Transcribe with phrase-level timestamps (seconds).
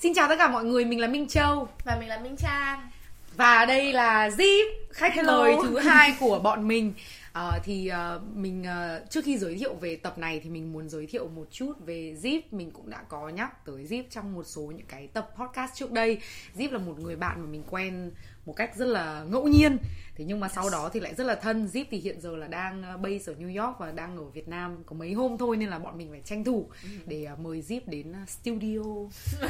[0.00, 1.68] Xin chào tất cả mọi người, mình là Minh Châu.
[1.84, 2.90] Và mình là Minh Trang.
[3.36, 5.38] Và đây là Zip, khách Hello.
[5.38, 6.92] mời thứ hai của bọn mình.
[7.32, 10.88] Ờ, thì ờ, mình ờ, trước khi giới thiệu về tập này thì mình muốn
[10.88, 12.40] giới thiệu một chút về Zip.
[12.50, 15.92] Mình cũng đã có nhắc tới Zip trong một số những cái tập podcast trước
[15.92, 16.18] đây.
[16.56, 18.10] Zip là một người bạn mà mình quen
[18.48, 19.78] một cách rất là ngẫu nhiên.
[20.16, 21.66] Thế nhưng mà sau đó thì lại rất là thân.
[21.72, 24.48] Zip thì hiện giờ là đang ờ, base ở New York và đang ở Việt
[24.48, 26.68] Nam có mấy hôm thôi nên là bọn mình phải tranh thủ
[27.06, 28.82] để ờ, mời Zip đến ờ, studio.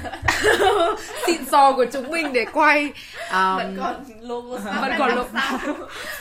[1.26, 2.92] Xịn sò của chúng mình để quay.
[3.30, 5.28] Ờ, Vẫn còn logo vẫn còn logo.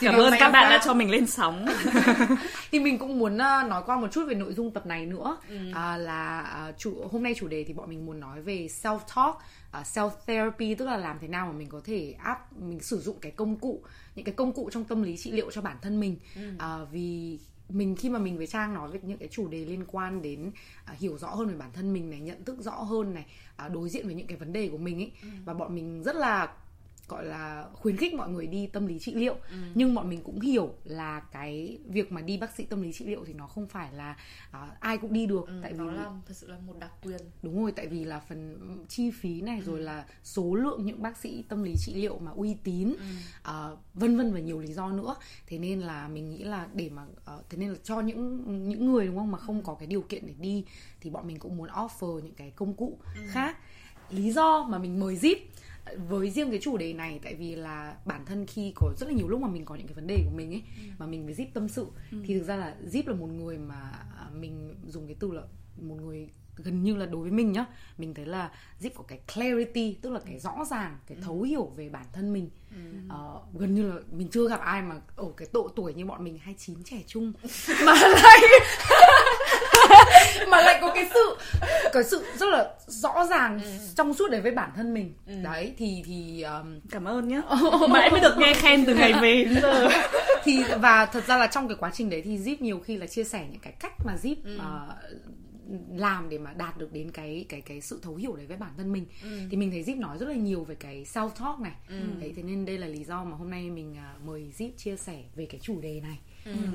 [0.02, 1.66] Cảm ơn các bạn đã cho mình lên sóng.
[2.72, 5.38] thì mình cũng muốn nói qua một chút về nội dung tập này nữa.
[5.74, 6.44] À, là
[6.78, 9.38] chủ hôm nay chủ đề thì bọn mình muốn nói về self talk
[9.80, 13.00] uh, self therapy tức là làm thế nào mà mình có thể áp mình sử
[13.00, 13.82] dụng cái công cụ
[14.16, 16.18] những cái công cụ trong tâm lý trị liệu cho bản thân mình.
[16.58, 17.40] À, vì
[17.70, 20.52] mình khi mà mình với trang nói về những cái chủ đề liên quan đến
[20.86, 23.26] à, hiểu rõ hơn về bản thân mình này nhận thức rõ hơn này
[23.56, 25.12] à, đối diện với những cái vấn đề của mình ấy
[25.46, 26.54] và bọn mình rất là
[27.08, 29.36] gọi là khuyến khích mọi người đi tâm lý trị liệu.
[29.76, 33.06] Nhưng bọn mình cũng hiểu là cái việc mà đi bác sĩ tâm lý trị
[33.06, 34.18] liệu thì nó không phải là
[34.52, 35.48] à, ai cũng đi được.
[35.48, 37.22] Ừ, tại vì Nó là thật sự là một đặc quyền.
[37.42, 41.18] Đúng rồi tại vì là phần chi phí này rồi là số lượng những bác
[41.18, 42.94] sĩ tâm lý trị liệu mà uy tín
[43.44, 45.16] à, vân vân và nhiều lý do nữa.
[45.48, 48.92] Thế nên là mình nghĩ là để mà ờ, thế nên là cho những những
[48.92, 50.66] người đúng không mà không có cái điều kiện để đi
[51.02, 53.58] thì bọn mình cũng muốn offer những cái công cụ khác.
[54.10, 55.36] Lý do mà mình mời Zip
[56.10, 59.16] với riêng cái chủ đề này tại vì là bản thân khi có rất là
[59.16, 60.64] nhiều lúc mà mình có những cái vấn đề của mình ấy
[60.98, 63.80] mà mình với Zip tâm sự thì thực ra là Zip là một người mà
[64.18, 65.42] à, mình dùng cái từ là
[65.82, 66.30] một người
[66.64, 67.66] gần như là đối với mình nhá
[67.98, 71.66] mình thấy là Zip có cái clarity tức là cái rõ ràng cái thấu hiểu
[71.76, 72.50] về bản thân mình.
[73.10, 76.24] Ờ, gần như là mình chưa gặp ai mà ở cái độ tuổi như bọn
[76.24, 77.34] mình 29 trẻ trung
[77.86, 78.40] mà lại
[80.50, 81.38] mà lại có cái sự
[81.94, 83.60] cái sự rất là rõ ràng
[83.96, 85.14] trong suốt đấy với bản thân mình.
[85.44, 87.42] Đấy thì thì um, Cảm ơn nhé.
[87.90, 89.90] Mãi mới được nghe khen từ ngày về đến giờ.
[90.44, 93.08] thì và thật ra là trong cái quá trình đấy thì Zip nhiều khi là
[93.08, 94.88] chia sẻ những cái cách mà Zip ờ,
[95.96, 98.72] làm để mà đạt được đến cái cái cái sự thấu hiểu đấy với bản
[98.78, 99.06] thân mình.
[99.52, 101.74] Thì mình thấy Zip nói rất là nhiều về cái self talk này
[102.20, 104.96] đấy thế nên đây là lý do mà hôm nay mình à, mời Zip chia
[104.96, 106.20] sẻ về cái chủ đề này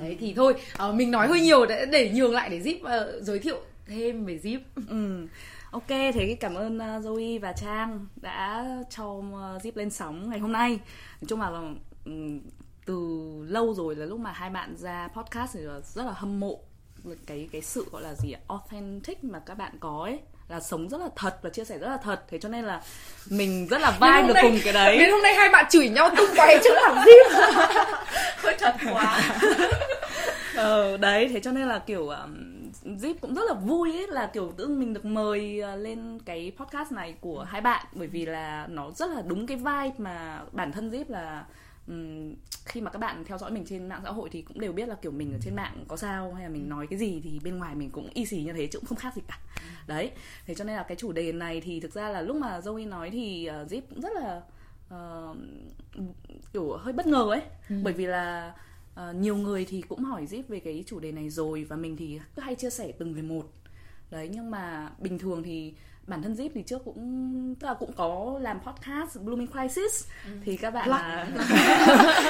[0.01, 3.21] đấy thì thôi ờ, mình nói hơi nhiều để, để nhường lại để Zip ờ,
[3.21, 5.27] giới thiệu thêm về Zip Ừ.
[5.71, 10.39] Ok, thế cảm ơn uh, Zoe và Trang đã cho uh, Zip lên sóng ngày
[10.39, 10.71] hôm nay.
[11.21, 11.51] Nói chung là
[12.05, 12.41] ừm,
[12.87, 15.61] từ lâu rồi là lúc mà hai bạn ra podcast thì
[15.95, 16.61] rất là hâm mộ
[17.27, 20.21] cái cái sự gọi là gì authentic mà các bạn có ấy
[20.53, 22.21] là sống rất là thật và chia sẻ rất là thật.
[22.31, 22.81] Thế cho nên là
[23.31, 24.99] mình rất là vai được cùng cái đấy.
[24.99, 27.55] đến hôm nay hai bạn chửi nhau tung tóe trước mặt Zip
[28.37, 29.21] Hơi thật quá.
[30.57, 32.11] Ờ, đấy thế cho nên là kiểu
[32.85, 36.53] Zip cũng rất là vui ấy là kiểu tự mình được mời uh, lên cái
[36.57, 37.87] podcast này của hai bạn.
[37.93, 41.45] Bởi vì là nó rất là đúng cái vibe mà bản thân Zip là
[42.65, 44.89] khi mà các bạn theo dõi mình trên mạng xã hội thì cũng đều biết
[44.89, 47.41] là kiểu mình ở trên mạng có sao hay là mình nói cái gì thì
[47.45, 49.39] bên ngoài mình cũng y xì như thế chứ cũng không khác gì cả.
[49.87, 50.11] Đấy
[50.47, 52.89] thế cho nên là cái chủ đề này thì thực ra là lúc mà Zoe
[52.89, 54.43] nói thì uh, Zip cũng rất là
[54.89, 55.35] ờ,
[56.53, 57.43] kiểu hơi bất ngờ ấy.
[57.83, 58.55] Bởi vì là
[58.95, 61.97] ờ, nhiều người thì cũng hỏi Zip về cái chủ đề này rồi và mình
[61.97, 63.53] thì cứ hay chia sẻ từng về một.
[64.11, 65.75] Đấy nhưng mà bình thường thì
[66.07, 70.09] bản thân Zip thì trước cũng tức là cũng có làm podcast Blooming Crisis.
[70.45, 71.25] Thì các bạn là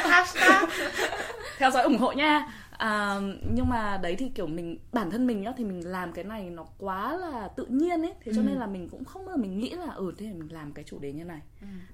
[0.04, 0.64] Hashtag.
[1.58, 2.52] Theo dõi ủng hộ nha.
[2.70, 3.20] À,
[3.54, 6.50] nhưng mà đấy thì kiểu mình bản thân mình nhá thì mình làm cái này
[6.50, 8.14] nó quá là tự nhiên ấy.
[8.24, 10.32] Thế cho nên là mình cũng không bao giờ mình nghĩ là ừ thế là
[10.32, 11.40] mình làm cái chủ đề như này.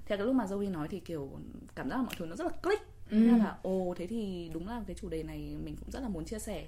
[0.05, 1.31] Theo cái lúc mà Zoe nói thì kiểu
[1.75, 2.81] cảm giác là mọi thứ nó rất là click.
[3.11, 6.09] Thế là ồ thế thì đúng là cái chủ đề này mình cũng rất là
[6.09, 6.65] muốn chia sẻ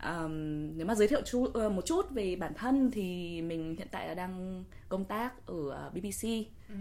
[0.00, 3.88] Ờm, nếu mà giới thiệu chu, ờ, một chút về bản thân thì mình hiện
[3.90, 6.28] tại là đang công tác ở ờ, BBC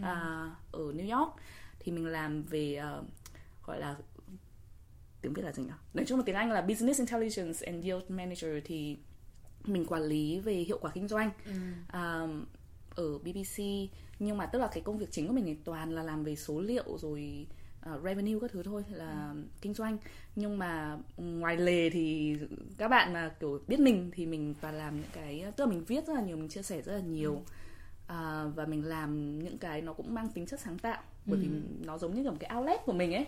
[0.02, 1.34] à, ở New York.
[1.80, 3.04] Thì mình làm về ờ,
[3.66, 3.96] gọi là
[5.22, 5.70] tiếng Việt là gì nhỉ?
[5.94, 8.98] Nói chung là tiếng Anh là Business Intelligence and Yield Manager thì
[9.64, 11.32] mình quản lý về hiệu quả kinh doanh
[11.88, 12.28] à,
[12.96, 13.64] ở BBC
[14.20, 16.36] nhưng mà tức là cái công việc chính của mình thì toàn là làm về
[16.36, 17.48] số liệu rồi
[17.90, 19.98] uh, revenue các thứ thôi là kinh doanh.
[20.36, 22.38] Nhưng mà ngoài lề thì
[22.78, 25.84] các bạn mà kiểu biết mình thì mình toàn làm những cái tức là mình
[25.84, 27.42] viết rất là nhiều mình chia sẻ rất là nhiều.
[28.08, 31.02] À, và mình làm những cái nó cũng mang tính chất sáng tạo.
[31.26, 31.48] Bởi vì
[31.86, 33.26] nó giống như kiểu một cái outlet của mình ấy.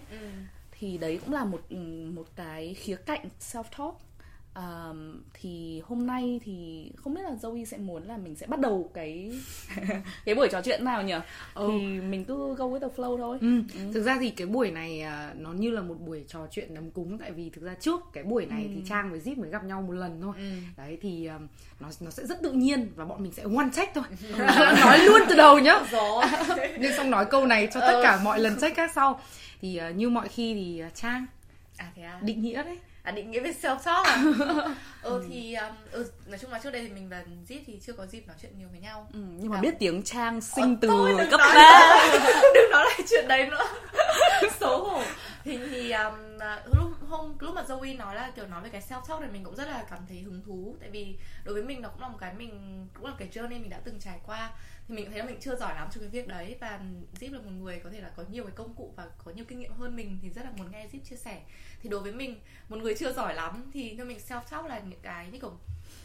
[0.72, 1.72] Thì đấy cũng là một
[2.14, 3.96] một cái khía cạnh self talk
[4.54, 8.60] Ờm, thì hôm nay thì không biết là Zoe sẽ muốn là mình sẽ bắt
[8.60, 9.32] đầu cái
[10.26, 11.14] cái buổi trò chuyện nào nhỉ
[11.54, 11.68] Ừ.
[11.72, 13.62] thì mình cứ go with the flow thôi Ừ.
[13.94, 16.92] Thực ra thì cái buổi này à, nó như là một buổi trò chuyện đấm
[16.92, 19.64] cúng tại vì thực ra trước cái buổi này thì Trang với Zip mới gặp
[19.66, 20.34] nhau một lần thôi.
[20.78, 21.40] Đấy thì à,
[21.80, 24.04] nó nó sẽ rất tự nhiên và bọn mình sẽ one check thôi.
[24.86, 25.80] nói luôn từ đầu nhá.
[26.80, 29.22] Nên xong nói câu này cho tất cả mọi lần check khác sau.
[29.62, 31.26] Thì à, như mọi khi thì à, Trang
[31.78, 32.78] À thế à định nghĩa đấy.
[33.04, 34.24] À định nghĩa về self talk à?
[35.02, 37.94] ừ thì um, ừ, nói chung là trước đây thì mình và Zip thì chưa
[37.94, 39.08] có dịp nói chuyện nhiều với nhau.
[39.14, 39.62] ừ, nhưng mà À.
[39.62, 40.90] biết tiếng trang sinh Ờ, từ
[41.32, 42.10] cấp 3
[42.56, 43.64] đừng nói lại chuyện đấy nữa
[44.60, 45.04] xấu hổ.
[45.44, 48.82] Thì thì um, à, lúc hôm lúc mà Zoe nói là kiểu nói về cái
[48.82, 50.76] self talk này mình cũng rất là cảm thấy hứng thú.
[50.80, 53.50] Tại vì đối với mình nó cũng là một cái mình cũng là cái journey
[53.62, 54.52] mình đã từng trải qua.
[54.88, 56.56] Thì mình thấy là mình chưa giỏi lắm trong cái việc đấy.
[56.62, 56.80] Và
[57.20, 59.46] Zip là một người có thể là có nhiều cái công cụ và có nhiều
[59.48, 61.42] kinh nghiệm hơn mình thì rất là muốn nghe Zip chia sẻ.
[61.82, 62.40] Thì đối với mình
[62.70, 65.54] một người chưa giỏi lắm thì theo mình self talk là những cái như kiểu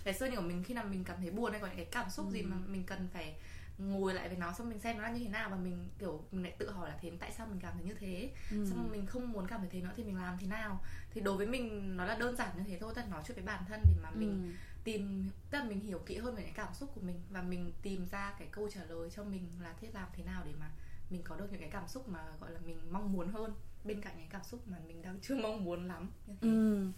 [0.05, 1.87] ngày xưa như của mình khi nào mình cảm thấy buồn hay có những cái
[1.90, 3.34] cảm xúc gì mà mình cần phải
[3.78, 6.25] ngồi lại với nó xong mình xem nó là như thế nào và mình kiểu
[6.32, 8.31] mình lại tự hỏi là thế tại sao mình cảm thấy như thế?
[8.50, 10.81] Xong rồi mình không muốn cảm thấy thế nữa thì mình làm thế nào?
[11.11, 13.34] Thì đối với mình nó là đơn giản như thế thôi tức là nói chuyện
[13.34, 16.52] với bản thân để mà mình tìm tức là mình hiểu kỹ hơn về cái
[16.55, 19.75] cảm xúc của mình và mình tìm ra cái câu trả lời cho mình là
[19.81, 20.70] thế làm thế nào để mà
[21.11, 23.55] mình có được những cái cảm xúc mà gọi là mình mong muốn hơn?
[23.84, 26.11] Bên cạnh những cảm xúc mà mình đang chưa mong muốn lắm.
[26.26, 26.49] Như thế.
[26.49, 26.88] Ừ.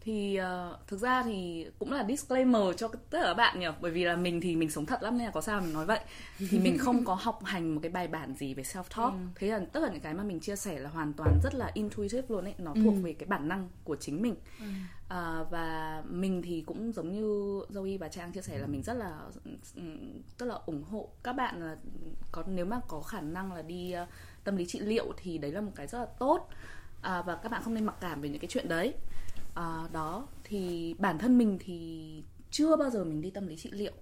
[0.00, 3.66] Thì ờ, thực ra thì cũng là disclaimer cho tất cả các bạn nhỉ?
[3.80, 5.86] Bởi vì là mình thì mình sống thật lắm nên là có sao mình nói
[5.86, 6.00] vậy.
[6.50, 9.10] Thì mình không có học hành một cái bài bản gì về self-talk.
[9.34, 11.70] Thế là tất cả những cái mà mình chia sẻ là hoàn toàn rất là
[11.74, 12.54] intuitive luôn ấy.
[12.58, 14.34] Nó thuộc về cái bản năng của chính mình.
[15.08, 17.22] À, Và mình thì cũng giống như
[17.70, 19.18] Zoe và Trang chia sẻ là mình rất là
[19.76, 21.76] ừm, Tức là ủng hộ các bạn là
[22.32, 24.06] có nếu mà có khả năng là đi ờ,
[24.44, 26.48] tâm lý trị liệu Thì đấy là một cái rất là tốt.
[27.02, 28.94] À, Và các bạn không nên mặc cảm về những cái chuyện đấy
[29.54, 33.70] À, đó thì bản thân mình thì chưa bao giờ mình đi tâm lý trị
[33.72, 33.92] liệu.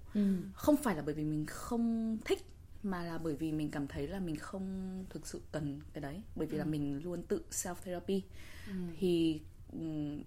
[0.54, 2.46] Không phải là bởi vì mình không thích
[2.82, 6.22] mà là bởi vì mình cảm thấy là mình không thực sự cần cái đấy.
[6.36, 8.22] Bởi vì là mình luôn tự self therapy
[8.98, 9.40] thì
[9.72, 10.22] ừm,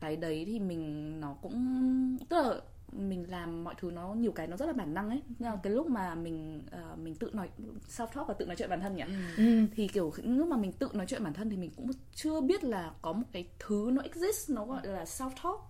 [0.00, 2.60] cái đấy thì mình nó cũng tức là
[2.92, 5.22] mình làm mọi thứ nó nhiều cái nó rất là bản năng ấy.
[5.38, 7.48] Nhưng mà cái lúc mà mình ờ, mình tự nói
[7.88, 9.02] self talk và tự nói chuyện bản thân nhỉ?
[9.36, 9.66] Ừ.
[9.76, 12.64] thì kiểu lúc mà mình tự nói chuyện bản thân thì mình cũng chưa biết
[12.64, 15.60] là có một cái thứ nó exist nó gọi là self talk.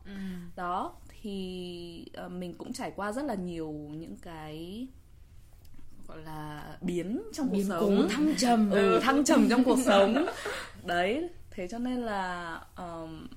[0.56, 0.92] Đó
[1.22, 4.86] thì ờ, mình cũng trải qua rất là nhiều những cái
[6.08, 8.70] gọi là biến trong Biến cuộc cố sống thăng trầm.
[8.70, 10.26] ừ, thăng trầm trong cuộc sống.
[10.84, 13.28] Đấy thế cho nên là ờm,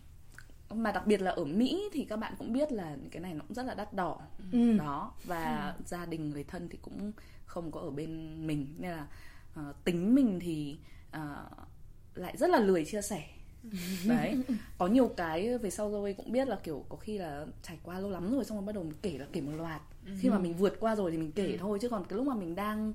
[0.75, 3.42] mà đặc biệt là ở Mỹ thì các bạn cũng biết là cái này nó
[3.48, 4.19] cũng rất là đắt đỏ.
[4.51, 4.77] Ừ.
[4.77, 7.12] đó và gia đình người thân thì cũng
[7.45, 8.75] không có ở bên mình.
[8.77, 9.07] Nên là
[9.56, 10.77] ờ, tính mình thì
[11.12, 11.45] ờ,
[12.16, 13.24] lại rất là lười chia sẻ.
[14.07, 14.44] Đấy.
[14.77, 18.00] Có nhiều cái về sau rồi cũng biết là kiểu có khi là trải qua
[18.00, 19.81] lâu lắm rồi xong rồi bắt đầu mình kể là kể một loạt.
[20.19, 22.36] Khi mà mình vượt qua rồi thì mình kể thôi chứ còn cái lúc mà
[22.36, 22.94] mình đang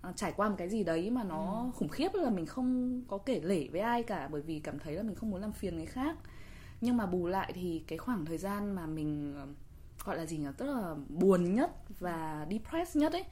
[0.00, 3.18] ờ, trải qua một cái gì đấy mà nó khủng khiếp là mình không có
[3.18, 5.76] kể lể với ai cả bởi vì cảm thấy là mình không muốn làm phiền
[5.76, 6.16] người khác
[6.80, 9.36] nhưng mà bù lại thì cái khoảng thời gian mà mình
[10.04, 11.70] gọi là gì nhỉ tức là buồn nhất
[12.00, 13.24] và depressed nhất ấy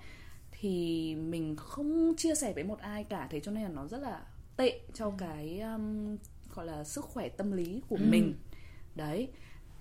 [0.61, 3.29] thì mình không chia sẻ với một ai cả.
[3.31, 4.21] Thế cho nên là nó rất là
[4.57, 6.17] tệ cho cái um,
[6.55, 8.35] gọi là sức khỏe tâm lý của mình.
[8.95, 9.29] Đấy.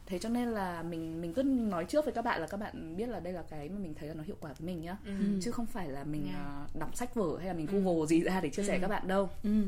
[0.06, 2.96] Thế cho nên là mình mình cứ nói trước với các bạn là các bạn
[2.98, 4.98] biết là đây là cái mà mình thấy là nó hiệu quả với mình nhá.
[5.42, 6.46] Chứ không phải là mình Yeah.
[6.46, 8.88] ờ, đọc sách vở hay là mình google gì ra để chia sẻ với các
[8.88, 9.30] bạn đâu.
[9.44, 9.64] Ừ.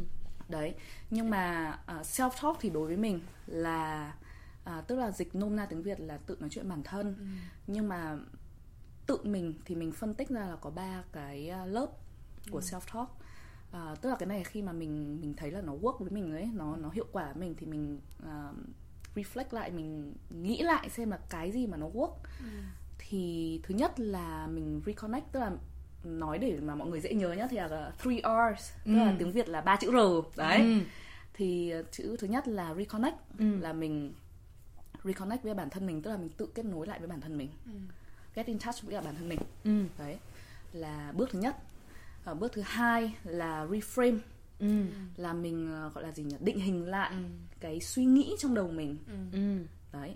[0.49, 0.75] đấy.
[1.09, 4.13] Nhưng mà uh, self talk thì đối với mình là
[4.63, 7.15] à, tức là dịch nôm na tiếng việt là tự nói chuyện bản thân.
[7.67, 8.17] Nhưng mà
[9.07, 11.87] tự mình thì mình phân tích ra là có ba cái à, lớp
[12.51, 13.09] của self talk
[13.71, 16.31] à, tức là cái này khi mà mình mình thấy là nó work với mình
[16.31, 18.51] ấy nó nó hiệu quả với mình thì mình à,
[19.15, 22.13] reflect lại mình nghĩ lại xem là cái gì mà nó work.
[22.97, 25.51] Thì thứ nhất là mình reconnect tức là
[26.05, 29.15] nói để mà mọi người dễ nhớ nhá thì là three R's tức là Ừ.
[29.19, 30.79] tiếng Việt là ba chữ R đấy Ừ.
[31.33, 33.45] thì ờ, chữ thứ nhất là reconnect Ừ.
[33.59, 34.13] là mình
[35.03, 37.37] reconnect với bản thân mình tức là mình tự kết nối lại với bản thân
[37.37, 37.49] mình
[38.35, 39.83] get in touch với cả bản thân mình Ừ.
[39.97, 40.17] đấy
[40.73, 41.55] là bước thứ nhất
[42.25, 44.17] Ờ, bước thứ hai là reframe
[44.59, 44.85] Ừ.
[45.17, 47.11] là mình ờ, gọi là gì nhỉ định hình lại
[47.59, 48.97] cái suy nghĩ trong đầu mình
[49.31, 49.37] Ừ.
[49.93, 50.15] đấy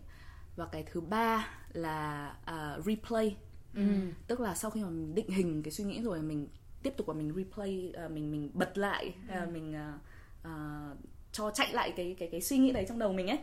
[0.56, 3.36] và cái thứ ba là à, replay
[3.76, 3.82] Ừ.
[4.28, 6.48] tức là sau khi mà mình định hình cái suy nghĩ rồi mình
[6.84, 10.00] tiếp tục và mình replay à, mình mình bật lại hay là mình à,
[10.44, 10.86] à,
[11.32, 13.40] cho chạy lại cái cái cái suy nghĩ đấy trong đầu mình ấy.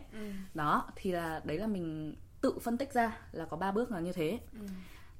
[0.53, 3.99] Đó thì là đấy là mình tự phân tích ra là có ba bước là
[3.99, 4.39] như thế.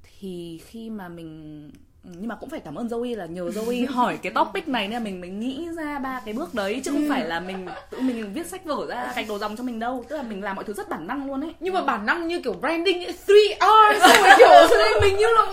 [0.04, 1.78] Thì khi mà mình Ừ,
[2.12, 4.94] nhưng mà cũng phải cảm ơn Zoe là nhờ Zoe hỏi cái topic này nên
[4.94, 8.00] là mình mới nghĩ ra ba cái bước đấy chứ không phải là mình tự
[8.00, 10.06] mình viết sách vở ra gạch đầu dòng cho mình đâu.
[10.10, 11.56] Tức là mình làm mọi thứ rất bản năng luôn ấy.
[11.60, 15.02] Nhưng mà bản năng như kiểu branding ấy, three R xong rồi kiểu cho nên
[15.02, 15.46] mình như là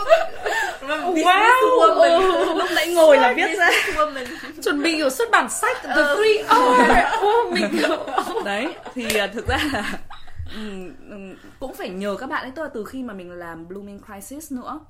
[1.07, 2.55] Business woman.
[2.57, 3.71] lúc nãy ngồi là viết ra.
[4.63, 7.97] chuẩn bị kiểu xuất bản sách the three R Ô, mình kiểu
[8.45, 9.99] đấy thì à, thực ra là
[11.61, 12.51] cũng phải nhờ các bạn ấy.
[12.51, 14.81] Tức là từ khi mà mình làm blooming crisis nữa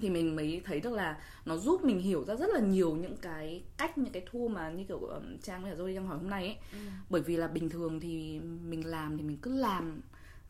[0.00, 3.16] thì mình mới thấy được là nó giúp mình hiểu ra rất là nhiều những
[3.16, 6.30] cái cách những cái tool mà như kiểu um, trang với cả đang hỏi hôm
[6.30, 6.56] nay ấy.
[7.10, 10.00] Bởi vì là bình thường thì mình làm thì mình cứ làm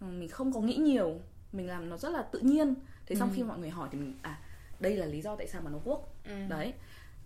[0.01, 1.21] ừ, mình không có nghĩ nhiều
[1.53, 2.75] mình làm nó rất là tự nhiên.
[3.07, 4.41] Thế xong khi mọi người hỏi thì mình à
[4.81, 6.01] đây là lý do tại sao mà nó work.
[6.49, 6.73] Đấy.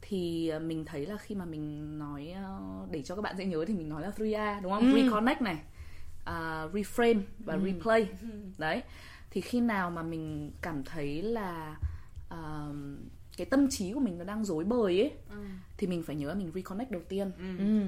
[0.01, 2.59] Thì ờ, mình thấy là khi mà mình nói ờ,
[2.91, 4.93] để cho các bạn dễ nhớ thì mình nói là 3A đúng không?
[4.95, 5.59] Reconnect này,
[6.25, 8.09] à, reframe và replay.
[8.59, 8.83] Đấy.
[9.31, 11.77] Thì khi nào mà mình cảm thấy là
[12.29, 12.69] à,
[13.37, 15.13] cái tâm trí của mình nó đang rối bời ấy
[15.77, 17.31] thì mình phải nhớ là mình reconnect đầu tiên.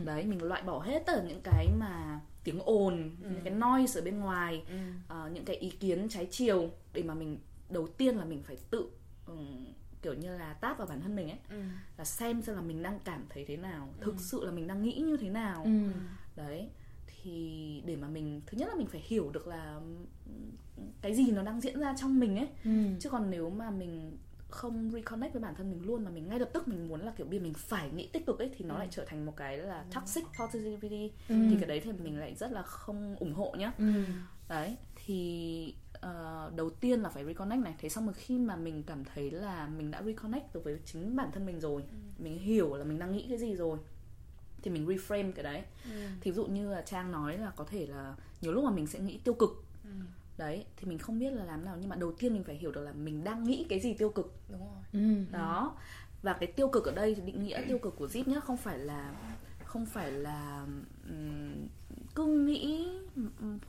[0.05, 4.01] Đấy, mình loại bỏ hết tất cả những cái mà tiếng ồn, những cái noise
[4.01, 4.63] ở bên ngoài,
[5.09, 7.39] ờ, những cái ý kiến trái chiều để mà mình
[7.71, 8.91] đầu tiên là mình phải tự
[9.27, 9.67] ừm,
[10.03, 11.39] kiểu như là táp vào bản thân mình ấy.
[11.99, 14.83] Là xem xem là mình đang cảm thấy thế nào thực sự là mình đang
[14.83, 15.63] nghĩ như thế nào.
[16.37, 16.69] Đấy
[17.07, 20.51] thì để mà mình thứ nhất là mình phải hiểu được là ừm,
[21.03, 22.49] cái gì nó đang diễn ra trong mình ấy.
[23.01, 24.17] Chứ còn nếu mà mình
[24.50, 27.12] không reconnect với bản thân mình luôn mà mình ngay lập tức mình muốn là
[27.16, 29.37] kiểu bây giờ mình phải nghĩ tích cực ấy thì nó lại trở thành một
[29.37, 31.12] cái là toxic positivity.
[31.28, 33.73] Thì cái đấy thì mình lại rất là không ủng hộ nhá.
[34.49, 37.75] Đấy thì ờ, đầu tiên là phải reconnect này.
[37.78, 41.16] Thế xong rồi khi mà mình cảm thấy là mình đã reconnect được với chính
[41.16, 41.85] bản thân mình rồi
[42.19, 43.78] mình hiểu là mình đang nghĩ cái gì rồi
[44.62, 45.62] thì mình reframe cái đấy.
[46.21, 48.87] Thì ví dụ như là trang nói là có thể là nhiều lúc mà mình
[48.87, 49.64] sẽ nghĩ tiêu cực
[50.41, 52.73] đấy thì mình không biết là làm nào nhưng mà đầu tiên mình phải hiểu
[52.73, 55.25] được là mình đang nghĩ cái gì tiêu cực đúng rồi Ừ.
[55.33, 55.77] đó.
[56.23, 58.57] Và cái tiêu cực ở đây thì định nghĩa tiêu cực của Zip nhá không
[58.57, 59.15] phải là
[59.65, 60.67] không phải là
[61.09, 61.67] ừm,
[62.15, 62.89] cứ nghĩ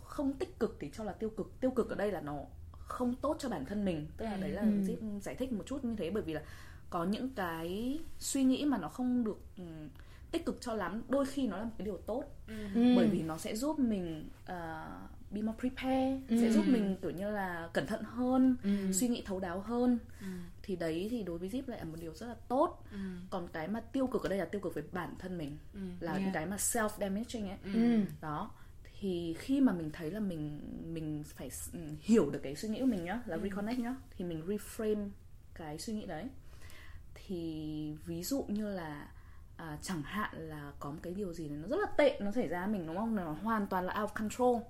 [0.04, 1.52] không tích cực thì cho là tiêu cực.
[1.60, 2.38] Tiêu cực ở đây là nó
[2.72, 4.08] không tốt cho bản thân mình.
[4.18, 6.42] Tức là đấy là Zip giải thích một chút như thế bởi vì là
[6.90, 9.90] có những cái suy nghĩ mà nó không được ừm,
[10.32, 12.24] tích cực cho lắm đôi khi nó là một cái điều tốt.
[12.48, 12.54] Ừ.
[12.96, 17.32] bởi vì nó sẽ giúp mình uh, be more prepared sẽ giúp mình kiểu như
[17.32, 18.56] là cẩn thận hơn
[18.94, 20.00] suy nghĩ thấu đáo hơn.
[20.64, 22.84] Thì đấy thì đối với Zip lại là một điều rất là tốt.
[23.30, 25.58] Còn cái mà tiêu cực ở đây là tiêu cực với bản thân mình.
[26.00, 26.34] Là những Yeah.
[26.34, 27.58] cái mà self damaging ấy.
[27.64, 28.02] Ừ.
[28.22, 28.52] đó.
[29.00, 30.60] Thì khi mà mình thấy là mình
[30.94, 34.26] mình phải ừ, hiểu được cái suy nghĩ của mình nhá là reconnect nhá thì
[34.26, 35.10] mình reframe
[35.54, 36.26] cái suy nghĩ đấy.
[37.16, 39.08] Thì ví dụ như là
[39.58, 42.48] à, chẳng hạn là có một cái điều gì nó rất là tệ nó xảy
[42.48, 43.16] ra mình đúng không?
[43.16, 44.62] Nó hoàn toàn là out of control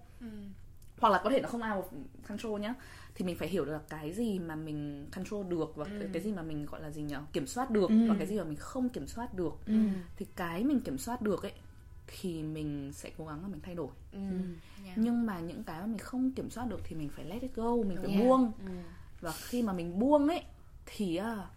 [1.00, 2.74] hoặc là có thể nó không out of control nhá.
[3.16, 6.22] Thì mình phải hiểu được là cái gì mà mình control được và cái, cái
[6.22, 8.56] gì mà mình gọi là gì nhỉ kiểm soát được và cái gì mà mình
[8.56, 9.54] không kiểm soát được.
[10.18, 11.54] Thì cái mình kiểm soát được ấy
[12.08, 13.90] thì mình sẽ cố gắng là mình thay đổi.
[14.14, 14.98] Yeah.
[14.98, 17.56] nhưng mà những cái mà mình không kiểm soát được thì mình phải let it
[17.56, 18.24] go mình phải Yeah.
[18.24, 18.52] buông.
[19.22, 20.44] Và khi mà mình buông ấy
[20.86, 21.48] thì à,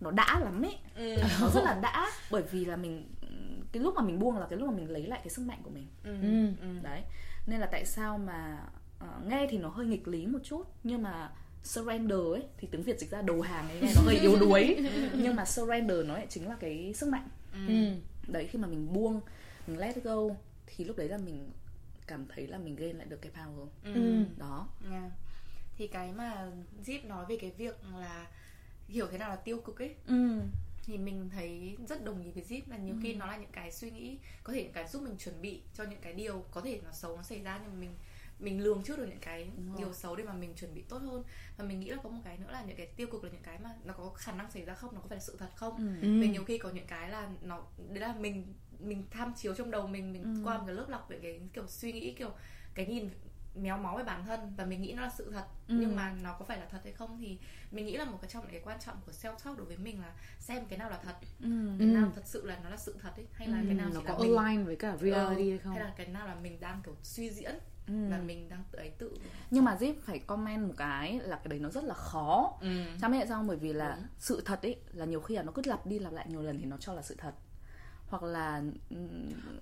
[0.00, 0.78] nó đã lắm ấy.
[1.40, 3.08] Nó rất là đã bởi vì là mình
[3.72, 5.58] cái lúc mà mình buông là cái lúc mà mình lấy lại cái sức mạnh
[5.62, 5.86] của mình.
[6.60, 6.68] Ừ.
[6.82, 7.02] đấy
[7.46, 8.66] nên là tại sao mà
[8.98, 11.30] ờ, nghe thì nó hơi nghịch lý một chút nhưng mà
[11.62, 14.76] surrender ấy thì tiếng việt dịch ra đầu hàng ấy nghe nó hơi yếu đuối.
[15.14, 17.28] Nhưng mà surrender nó lại chính là cái sức mạnh.
[17.52, 17.90] Ừ.
[18.32, 19.20] đấy khi mà mình buông
[19.66, 20.16] mình let go
[20.66, 21.50] thì lúc đấy là mình
[22.06, 23.66] cảm thấy là mình gain lại được cái power.
[23.94, 24.24] Ừ.
[24.38, 24.68] đó.
[24.90, 25.12] Yeah.
[25.78, 26.50] thì cái mà
[26.84, 28.26] Zip nói về cái việc là
[28.88, 30.40] hiểu thế nào là tiêu cực ấy ừ
[30.86, 33.72] thì mình thấy rất đồng ý với Zip là nhiều khi nó là những cái
[33.72, 36.60] suy nghĩ có thể những cái giúp mình chuẩn bị cho những cái điều có
[36.60, 37.94] thể nó xấu nó xảy ra nhưng mà mình
[38.38, 41.24] mình lường trước được những cái điều xấu để mà mình chuẩn bị tốt hơn.
[41.56, 43.42] Và mình nghĩ là có một cái nữa là những cái tiêu cực là những
[43.42, 45.50] cái mà nó có khả năng xảy ra không nó có phải là sự thật
[45.56, 45.76] không?
[46.02, 46.20] Ừ.
[46.20, 49.70] vì nhiều khi có những cái là nó đấy là mình mình tham chiếu trong
[49.70, 52.30] đầu mình mình qua một cái lớp lọc về cái kiểu suy nghĩ kiểu
[52.74, 53.10] cái nhìn
[53.56, 55.44] méo mó về bản thân và mình nghĩ nó là sự thật.
[55.68, 57.38] Nhưng mà nó có phải là thật hay không thì
[57.70, 59.76] mình nghĩ là một cái trong những cái quan trọng của self talk đối với
[59.76, 61.14] mình là xem cái nào là thật.
[61.78, 64.00] Cái nào thật sự là nó là sự thật ấy hay là cái nào nó
[64.06, 65.74] có là mình với cả reality Ờ, hay không?
[65.74, 67.54] hay là cái nào là mình đang kiểu suy diễn
[67.86, 69.12] là mình đang tự ấy tự.
[69.50, 72.58] Nhưng mà Zip phải comment một cái là cái đấy nó rất là khó.
[72.60, 72.68] Ừ.
[73.00, 73.42] Cha mẹ sao?
[73.48, 76.12] Bởi vì là sự thật ấy là nhiều khi là nó cứ lặp đi lặp
[76.12, 77.32] lại nhiều lần thì nó cho là sự thật
[78.08, 78.62] hoặc là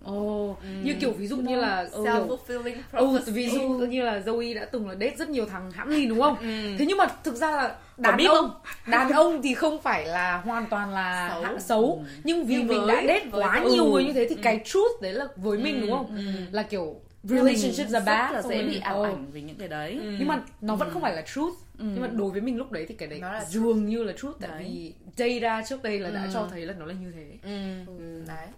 [0.05, 4.21] Ồ, như kiểu ví dụ như là ừ, self fulfilling Ừ, ví dụ như là
[4.27, 6.37] Zoe đã từng là date rất nhiều thằng hãm lìn đúng không?
[6.79, 8.51] Thế nhưng mà thực ra là đàn biết ông,
[8.87, 11.59] đàn ông thì không phải là hoàn toàn là Xấu.
[11.59, 13.73] xấu, nhưng vì Nhưng mình với- đã date với- quá ừ.
[13.73, 16.19] nhiều người như thế thì cái truth đấy là với mình đúng không?
[16.53, 20.01] Là kiểu relationships are rất bad là dễ bị ảo ảnh vì những cái đấy
[20.19, 21.55] Nhưng mà nó vẫn không phải là truth.
[21.79, 24.13] Nhưng mà đối với mình lúc đấy thì cái đấy Nó là dường như là
[24.13, 24.65] truth tại Đấy.
[24.65, 27.39] vì data trước đây là đã cho thấy là nó là như thế.
[27.87, 28.25] Ừ.
[28.27, 28.49] đấy.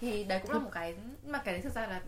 [0.00, 0.94] Thì đấy cũng là một cái
[1.26, 2.02] mà cái đấy thực ra là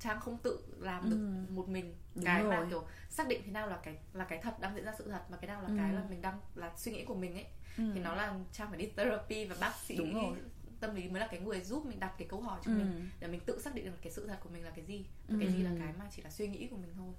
[0.00, 1.94] trang không tự làm được một mình.
[2.14, 2.66] Đúng cái mà rồi.
[2.70, 5.22] kiểu xác định thế nào là cái là cái thật đang diễn ra sự thật
[5.28, 8.00] và cái nào là cái là mình đang là suy nghĩ của mình ấy thì
[8.00, 10.36] nó là trang phải đi therapy và bác sĩ Đúng rồi.
[10.80, 12.76] tâm lý mới là cái người giúp mình đặt cái câu hỏi cho Ừ.
[12.76, 15.04] mình để mình tự xác định được cái sự thật của mình là cái gì.
[15.28, 17.14] Và cái gì là cái mà chỉ là suy nghĩ của mình thôi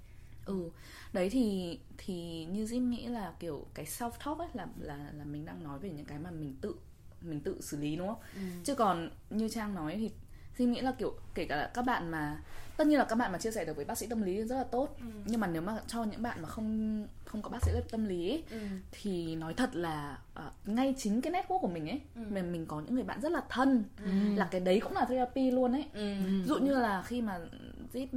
[0.46, 0.70] ừ.
[1.14, 5.24] Đấy thì thì như Jim nghĩ là kiểu cái self talk ấy là là là
[5.26, 6.76] mình đang nói về những cái mà mình tự
[7.22, 8.20] mình tự xử lý đúng không?
[8.64, 10.12] Chứ còn như trang nói thì
[10.58, 12.42] Jim nghĩ là kiểu kể cả là các bạn mà
[12.78, 14.56] tất nhiên là các bạn mà chia sẻ được với bác sĩ tâm lý rất
[14.56, 14.98] là tốt.
[15.26, 18.30] Nhưng mà nếu mà cho những bạn mà không không có bác sĩ tâm lý
[18.30, 18.44] ấy,
[18.92, 22.82] thì nói thật là ờ, ngay chính cái network của mình ấy mình mình có
[22.82, 23.84] những người bạn rất là thân
[24.36, 25.86] là cái đấy cũng là therapy luôn ấy.
[26.26, 27.40] Ví dụ như là khi mà
[27.94, 28.08] Zip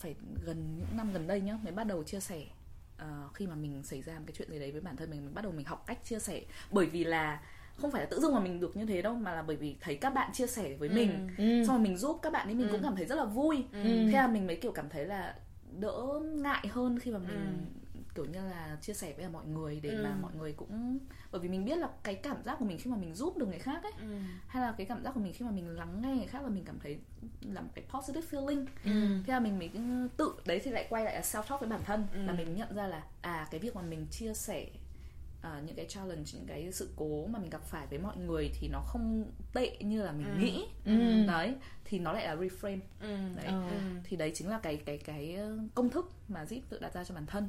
[0.00, 0.14] phải
[0.44, 2.42] gần những năm gần đây nhá mới bắt đầu chia sẻ
[2.98, 5.24] ờ, khi mà mình xảy ra một cái chuyện gì đấy với bản thân mình
[5.24, 6.42] mình bắt đầu mình học cách chia sẻ.
[6.70, 7.40] Bởi vì là
[7.76, 9.76] không phải là tự dưng mà mình được như thế đâu mà là bởi vì
[9.80, 11.28] thấy các bạn chia sẻ với mình
[11.66, 13.64] xong rồi mình giúp các bạn ấy mình cũng cảm thấy rất là vui.
[13.72, 15.34] Thế là mình mới kiểu cảm thấy là
[15.78, 17.66] đỡ ngại hơn khi mà mình
[18.14, 20.98] kiểu như là chia sẻ với mọi người để mà mọi người cũng
[21.32, 23.46] bởi vì mình biết là cái cảm giác của mình khi mà mình giúp được
[23.46, 23.92] người khác ấy
[24.46, 26.48] hay là cái cảm giác của mình khi mà mình lắng nghe người khác là
[26.48, 26.98] mình cảm thấy
[27.42, 28.66] là một cái positive feeling.
[29.26, 29.70] Thế là mình mới
[30.16, 32.74] tự đấy thì lại quay lại là self talk với bản thân là mình nhận
[32.74, 34.66] ra là à cái việc mà mình chia sẻ
[35.42, 38.50] à, những cái challenge những cái sự cố mà mình gặp phải với mọi người
[38.60, 40.64] thì nó không tệ như là mình nghĩ.
[41.26, 41.54] Đấy
[41.84, 42.78] thì nó lại là reframe.
[43.36, 43.44] Đấy.
[43.46, 43.62] Ờ.
[44.04, 47.04] thì đấy chính là cái cái cái ờ, công thức mà Zip tự đặt ra
[47.04, 47.48] cho bản thân.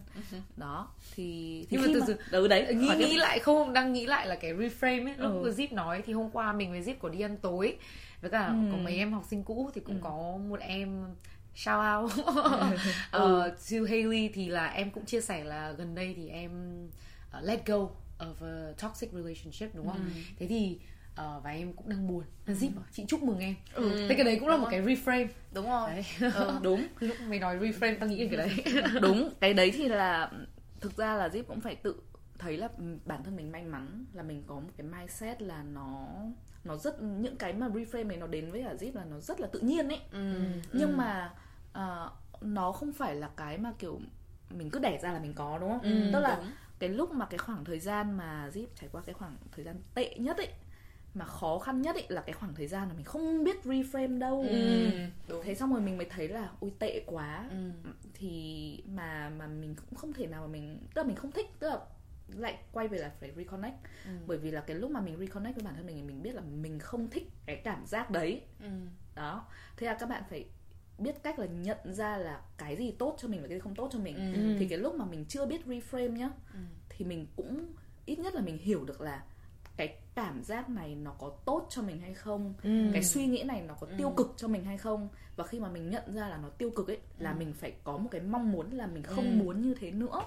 [0.58, 0.88] Đó.
[1.16, 3.06] Thì thì Nhưng mà từ từ- ừ, đấy nghĩ hỏi tiếp.
[3.08, 5.54] nghĩ lại không đang nghĩ lại là cái reframe ấy lúc Ừ.
[5.58, 7.78] Zip nói thì hôm qua mình với Zip có đi ăn tối
[8.22, 11.06] với cả có mấy em học sinh cũ thì cũng có một em
[11.56, 12.12] shout out.
[13.18, 16.52] Uh, to Haley thì là em cũng chia sẻ là gần đây thì em
[17.38, 20.10] uh, let go of a toxic relationship đúng không?
[20.40, 20.80] Thế thì
[21.12, 22.24] uh, và em cũng đang buồn.
[22.48, 23.56] Zip bảo, chị chúc mừng em.
[23.76, 25.28] Thế cái đấy cũng là một cái reframe.
[25.54, 25.90] Đúng rồi.
[25.90, 26.32] Đấy.
[26.62, 26.88] Đúng.
[27.00, 28.84] Lúc mày nói reframe tao nghĩ đến cái đấy.
[29.02, 30.32] Đúng cái đấy thì là
[30.80, 31.96] thực ra là Zip cũng phải tự
[32.40, 32.70] thấy là
[33.06, 36.08] bản thân mình may mắn là mình có một cái mindset là nó
[36.64, 39.40] nó rất những cái mà reframe này nó đến với cả Zip là nó rất
[39.40, 40.00] là tự nhiên ấy.
[40.74, 41.34] Nhưng mà
[41.74, 42.12] ờ,
[42.42, 44.00] nó không phải là cái mà kiểu
[44.50, 46.10] mình cứ đẻ ra là mình có đúng không?
[46.14, 46.52] Tức là đúng.
[46.82, 49.76] Cái lúc mà cái khoảng thời gian mà Zip trải qua cái khoảng thời gian
[49.94, 50.48] tệ nhất ấy
[51.14, 54.20] mà khó khăn nhất ấy là cái khoảng thời gian mà mình không biết reframe
[54.20, 54.46] đâu
[55.28, 55.42] đúng.
[55.44, 57.72] thế xong rồi mình mới thấy là ui tệ quá Ừ.
[58.14, 61.50] thì mà mà mình cũng không thể nào mà mình tức là mình không thích
[61.60, 61.80] tức là
[62.28, 63.76] lại quay về là phải reconnect
[64.28, 66.36] bởi vì là cái lúc mà mình reconnect với bản thân mình thì mình biết
[66.36, 68.68] là mình không thích cái cảm giác đấy Ừ.
[69.16, 69.46] đó
[69.78, 70.46] thế là các bạn phải
[71.04, 73.76] biết cách là nhận ra là cái gì tốt cho mình và cái gì không
[73.76, 74.56] tốt cho mình Ừ.
[74.60, 76.30] thì cái lúc mà mình chưa biết reframe nhá
[76.90, 77.66] thì mình cũng
[78.06, 79.24] ít nhất là mình hiểu được là
[79.78, 82.54] cái cảm giác này nó có tốt cho mình hay không
[82.94, 85.08] cái suy nghĩ này nó có tiêu cực cho mình hay không
[85.42, 87.98] và khi mà mình nhận ra là nó tiêu cực ấy là mình phải có
[87.98, 90.22] một cái mong muốn là mình không muốn như thế nữa.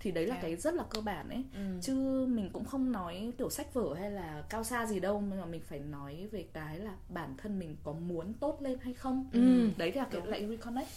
[0.00, 0.42] Thì đấy là Ok.
[0.42, 1.44] cái rất là cơ bản ấy.
[1.82, 1.94] Chứ
[2.28, 5.46] mình cũng không nói kiểu sách vở hay là cao xa gì đâu nhưng mà
[5.46, 9.30] mình phải nói về cái là bản thân mình có muốn tốt lên hay không.
[9.76, 10.88] Đấy là cái lại reconnect.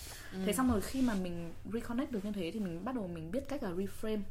[0.46, 3.32] Thế xong rồi khi mà mình reconnect được như thế thì mình bắt đầu mình
[3.32, 4.22] biết cách là reframe.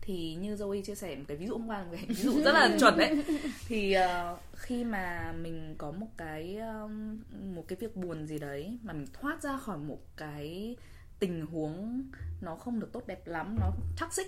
[0.00, 2.42] Thì như Zoe chia sẻ một cái ví dụ hôm qua một cái ví dụ
[2.42, 3.24] rất là chuẩn đấy.
[3.68, 7.18] Thì ờ, khi mà mình có một cái um,
[7.54, 10.76] một cái việc buồn gì đấy mà mình thoát ra khỏi một cái
[11.18, 12.04] tình huống
[12.40, 14.26] nó không được tốt đẹp lắm nó toxic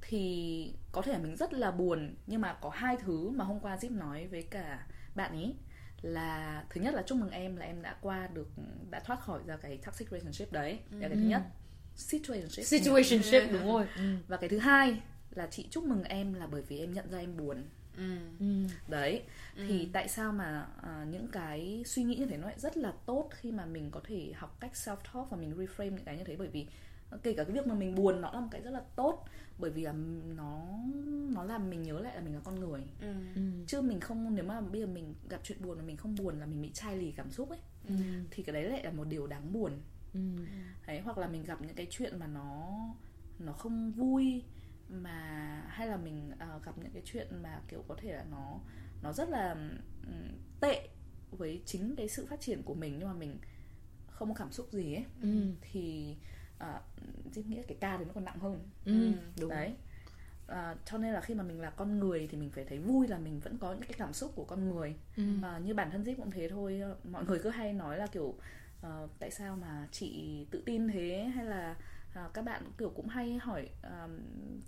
[0.00, 2.14] thì có thể mình rất là buồn.
[2.26, 5.54] Nhưng mà có hai thứ mà hôm qua Zip nói với cả bạn ấy
[6.02, 8.48] là thứ nhất là chúc mừng em là em đã qua được
[8.90, 10.78] đã thoát khỏi ra cái toxic relationship đấy.
[10.90, 11.42] Là cái thứ nhất
[11.96, 12.64] situationship.
[12.64, 13.86] Situationship đúng rồi.
[14.28, 17.18] Và cái thứ hai là chị chúc mừng em là bởi vì em nhận ra
[17.18, 17.64] em buồn
[17.96, 18.66] Ừ.
[18.88, 19.22] đấy
[19.56, 22.92] thì tại sao mà à, những cái suy nghĩ như thế nó lại rất là
[23.06, 26.16] tốt khi mà mình có thể học cách self talk và mình reframe những cái
[26.16, 26.36] như thế?
[26.36, 26.66] Bởi vì
[27.22, 29.24] kể cả cái việc mà mình buồn nó là một cái rất là tốt
[29.58, 29.92] bởi vì là
[30.36, 30.62] nó
[31.34, 32.80] nó làm mình nhớ lại là mình là con người.
[33.00, 33.14] Ừ.
[33.66, 36.40] chứ mình không nếu mà bây giờ mình gặp chuyện buồn mà mình không buồn
[36.40, 37.58] là mình bị chai lì cảm xúc ấy
[38.30, 39.72] thì cái đấy lại là một điều đáng buồn.
[40.86, 42.70] Đấy hoặc là mình gặp những cái chuyện mà nó
[43.38, 44.42] nó không vui
[45.02, 48.60] mà hay là mình ờ, gặp những cái chuyện mà kiểu có thể là nó
[49.02, 49.50] nó rất là
[50.06, 50.28] ừm,
[50.60, 50.88] tệ
[51.30, 53.38] với chính cái sự phát triển của mình nhưng mà mình
[54.06, 55.04] không có cảm xúc gì ấy
[55.60, 56.16] thì
[56.64, 56.66] uh,
[57.46, 58.68] nghĩ là cái ca thì nó còn nặng hơn.
[59.40, 59.50] Đúng.
[59.50, 59.74] đấy.
[60.46, 63.08] À, cho nên là khi mà mình là con người thì mình phải thấy vui
[63.08, 64.96] là mình vẫn có những cái cảm xúc của con người.
[65.42, 68.34] À, như bản thân Zip cũng thế thôi mọi người cứ hay nói là kiểu
[68.82, 71.30] ờ, tại sao mà chị tự tin thế?
[71.34, 71.76] Hay là
[72.14, 74.18] à, các bạn kiểu cũng hay hỏi um,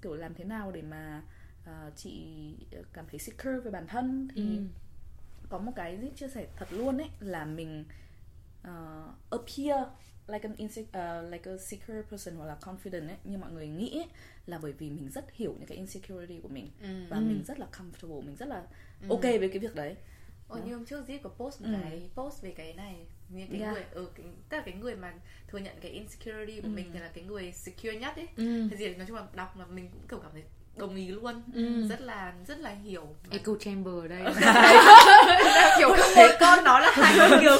[0.02, 1.22] kiểu làm thế nào để mà
[1.62, 2.26] uh, chị
[2.92, 4.28] cảm thấy secure về bản thân.
[4.34, 4.62] Thì Ừ.
[5.48, 7.84] có một cái Zip chia sẻ thật luôn ấy là mình
[8.68, 9.86] uh, appear
[10.26, 13.16] like an inse- uh, like a secure person hoặc là confident ấy.
[13.24, 14.08] Như mọi người nghĩ ấy,
[14.46, 16.70] là bởi vì mình rất hiểu những cái insecurity của mình.
[16.82, 16.88] Ừ.
[17.08, 18.66] và mình rất là comfortable mình rất là
[19.08, 19.96] ok với cái việc đấy
[20.48, 21.76] Ồ, như hôm trước Zip có post một Ừ.
[21.82, 22.94] cái post về cái này
[23.28, 23.72] như cái Yeah.
[23.72, 25.12] người ừ, cái, tức là cái người mà
[25.48, 28.26] thừa nhận cái insecurity của mình thì là cái người secure nhất ấy.
[28.36, 28.68] Ừ.
[28.70, 30.42] thì gì nói chung là đọc là mình cũng kiểu cảm thấy
[30.76, 31.42] đồng ý luôn.
[31.54, 31.86] Ừ.
[31.88, 34.22] rất là rất là hiểu Và- echo chamber ở đây
[35.78, 37.56] kiểu một con nó là hai con kiểu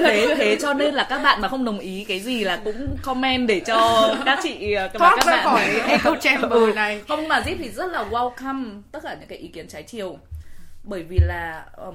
[0.00, 2.96] thế thế cho nên là các bạn mà không đồng ý cái gì là cũng
[3.02, 5.44] comment để cho các chị thoát các ra bạn.
[5.44, 7.02] khỏi echo chamber này.
[7.08, 10.18] Không mà Zip thì rất là welcome tất cả những cái ý kiến trái chiều
[10.84, 11.94] bởi vì là um,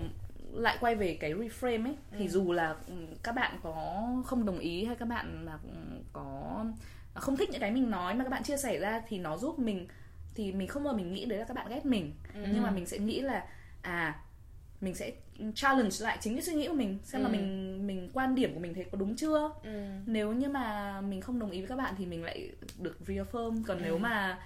[0.53, 2.75] lại quay về cái reframe ấy thì dù là
[3.23, 6.65] các bạn có không đồng ý hay các bạn mà um, có
[7.13, 9.59] không thích những cái mình nói mà các bạn chia sẻ ra thì nó giúp
[9.59, 9.87] mình
[10.35, 12.13] thì mình không bao mình nghĩ đấy là các bạn ghét mình.
[12.33, 13.45] Nhưng mà mình sẽ nghĩ là
[13.81, 14.19] à
[14.81, 15.11] mình sẽ
[15.55, 18.59] challenge lại chính cái suy nghĩ của mình xem là mình mình quan điểm của
[18.59, 19.51] mình thấy có đúng chưa?
[19.63, 19.83] Ừ.
[20.05, 23.63] nếu như mà mình không đồng ý với các bạn thì mình lại được reaffirm.
[23.67, 24.39] Còn nếu mà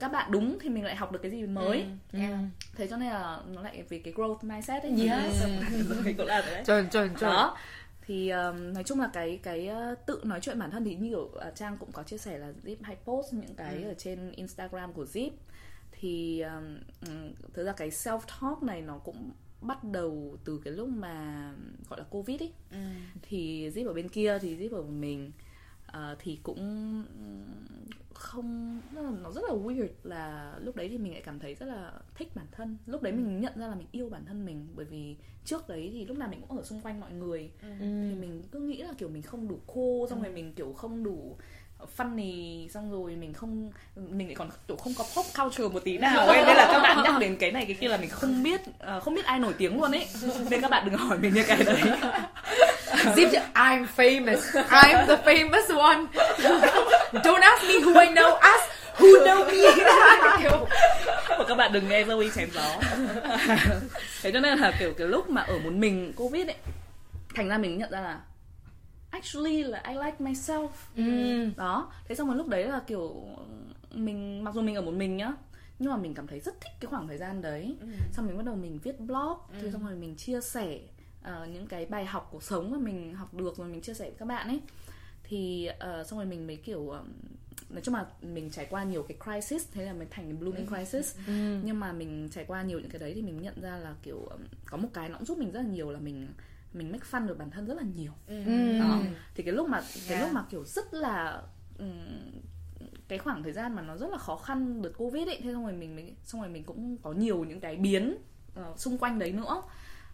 [0.00, 1.84] các bạn đúng thì mình lại học được cái gì mới.
[2.12, 2.18] Ừ.
[2.18, 2.38] Yeah.
[2.76, 4.92] thế cho nên là nó lại về cái growth mindset ấy.
[4.92, 5.42] Yes.
[5.88, 7.30] rồi cũng là đấy chuẩn chuẩn chuẩn.
[7.30, 7.56] Đó.
[8.06, 11.08] Thì um, nói chung là cái cái uh, tự nói chuyện bản thân thì như
[11.08, 14.30] kiểu uh, trang cũng có chia sẻ là zip hay post những cái ở trên
[14.30, 15.30] instagram của zip.
[15.92, 16.78] Thì um,
[17.54, 21.50] thực ra cái self talk này nó cũng bắt đầu từ cái lúc mà
[21.88, 22.52] gọi là covid ấy.
[22.70, 22.78] Ừ.
[23.22, 25.32] thì zip ở bên kia thì zip ở mình.
[25.86, 27.04] Ờ, thì cũng
[28.18, 28.80] không
[29.22, 32.28] nó rất là weird là lúc đấy thì mình lại cảm thấy rất là thích
[32.34, 32.76] bản thân.
[32.86, 35.90] Lúc đấy mình nhận ra là mình yêu bản thân mình bởi vì trước đấy
[35.92, 37.50] thì lúc nào mình cũng ở xung quanh mọi người.
[37.62, 37.68] Ừ.
[37.80, 41.04] thì mình cứ nghĩ là kiểu mình không đủ cool xong rồi mình kiểu không
[41.04, 41.36] đủ
[41.96, 45.98] funny xong rồi mình không mình lại còn kiểu không có pop culture một tí
[45.98, 46.44] nào ấy.
[46.46, 49.00] Nên là các bạn nhắc đến cái này cái kia là mình không biết ờ,
[49.00, 50.06] không biết ai nổi tiếng luôn ấy.
[50.50, 51.80] Nên các bạn đừng hỏi mình những cái đấy.
[52.86, 54.64] Zip I'm famous.
[54.68, 56.06] I'm the famous one
[57.12, 59.84] Don't ask me who I know Ask who know me.
[60.42, 60.66] Kiểu,
[61.28, 62.80] và các bạn đừng nghe Zoe chém gió.
[64.22, 66.56] Thế cho nên là kiểu cái lúc mà ở một mình covid ấy
[67.34, 68.20] thành ra mình nhận ra là
[69.10, 70.68] actually là I like myself.
[70.96, 71.02] Ừ.
[71.56, 73.24] đó thế xong rồi lúc đấy là kiểu
[73.90, 75.32] mình mặc dù mình ở một mình nhá
[75.78, 77.76] nhưng mà mình cảm thấy rất thích cái khoảng thời gian đấy.
[78.12, 80.78] Xong mình bắt đầu mình viết blog thì xong rồi mình chia sẻ
[81.22, 84.04] ờ, những cái bài học cuộc sống mà mình học được rồi mình chia sẻ
[84.04, 84.60] với các bạn ấy
[85.28, 87.12] thì ờ, xong rồi mình mới kiểu ờm,
[87.70, 90.66] nói chung là mình trải qua nhiều cái crisis thế là mình thành cái blooming
[90.66, 91.16] crisis.
[91.62, 94.26] Nhưng mà mình trải qua nhiều những cái đấy thì mình nhận ra là kiểu
[94.30, 96.28] ờm, có một cái nó cũng giúp mình rất là nhiều là mình
[96.72, 98.12] mình make fun được bản thân rất là nhiều.
[98.26, 98.78] Ừ.
[98.78, 99.02] đó.
[99.34, 100.20] Thì cái lúc mà cái Yeah.
[100.20, 101.42] lúc mà kiểu rất là
[101.78, 102.30] ừm,
[103.08, 105.62] cái khoảng thời gian mà nó rất là khó khăn đợt covid ấy thế xong
[105.64, 108.16] rồi mình mới xong rồi mình cũng có nhiều những cái biến
[108.54, 109.62] ờ, xung quanh đấy nữa.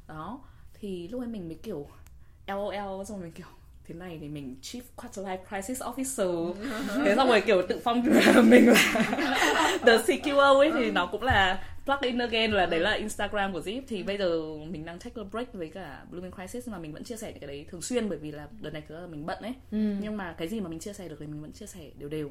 [0.07, 0.41] Đó.
[0.75, 1.87] Thì lúc ấy mình mới kiểu
[2.47, 3.47] lol xong rồi mình kiểu
[3.89, 6.55] thế này thì mình chief quarter life crisis officer.
[7.05, 8.03] Thế xong rồi kiểu tự phong
[8.45, 8.93] mình là
[9.87, 13.61] the CQO ấy thì nó cũng là plug in again là đấy là Instagram của
[13.61, 13.83] Zip.
[13.89, 14.41] Thì bây giờ
[14.71, 17.41] mình đang take a break với cả Blooming Crisis mà mình vẫn chia sẻ những
[17.41, 19.55] cái đấy thường xuyên bởi vì là đợt này ra là mình bận ấy.
[19.71, 22.09] Nhưng mà cái gì mà mình chia sẻ được thì mình vẫn chia sẻ đều
[22.09, 22.31] đều.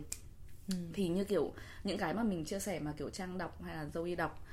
[0.93, 3.85] Thì như kiểu những cái mà mình chia sẻ mà kiểu trang đọc hay là
[3.93, 4.43] Zoe đọc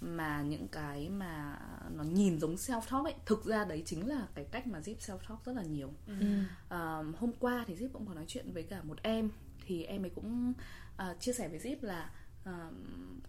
[0.00, 1.56] mà những cái mà
[1.96, 3.14] nó nhìn giống self talk ấy.
[3.26, 5.92] Thực ra đấy chính là cái cách mà Zip self talk rất là nhiều.
[6.68, 9.30] Ờ, hôm qua thì Zip cũng có nói chuyện với cả một em
[9.66, 10.52] thì em ấy cũng
[10.96, 12.10] ờ, chia sẻ với Zip là
[12.44, 12.70] ờ,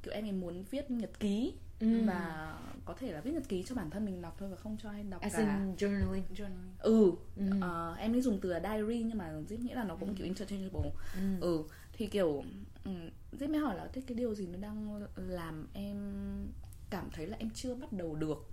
[0.03, 1.53] kiểu em ấy muốn viết nhật ký
[2.05, 4.77] và có thể là viết nhật ký cho bản thân mình đọc thôi và không
[4.83, 5.39] cho ai đọc As cả.
[5.39, 6.21] in journaling.
[6.35, 6.73] Journaling.
[6.79, 7.11] ừ.
[7.61, 10.25] Ờ, em ấy dùng từ là diary nhưng mà Zip nghĩ là nó cũng kiểu
[10.25, 10.91] interchangeable.
[11.41, 12.43] Ừ thì kiểu
[12.83, 12.91] ừ,
[13.31, 15.97] Zip mới hỏi là thế cái điều gì nó đang làm em
[16.89, 18.49] cảm thấy là em chưa bắt đầu được.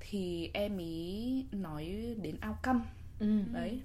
[0.00, 2.80] Thì em ý nói đến outcome
[3.18, 3.40] Ừ.
[3.52, 3.80] đấy.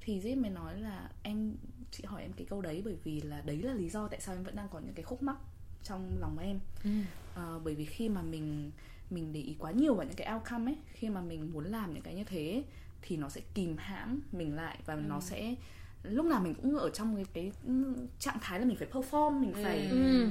[0.00, 1.54] Thì Zip mới nói là em
[1.90, 4.34] chị hỏi em cái câu đấy bởi vì là đấy là lý do tại sao
[4.34, 5.36] em vẫn đang có những cái khúc mắc
[5.84, 6.60] trong lòng em.
[6.84, 6.90] Ừ.
[7.34, 8.70] Ờ, bởi vì khi mà mình
[9.10, 11.94] mình để ý quá nhiều vào những cái outcome ấy khi mà mình muốn làm
[11.94, 12.62] những cái như thế
[13.02, 15.54] thì nó sẽ kìm hãm mình lại và nó sẽ
[16.02, 17.72] lúc nào mình cũng ở trong cái, cái ừ,
[18.18, 20.28] trạng thái là mình phải perform mình phải Ừ.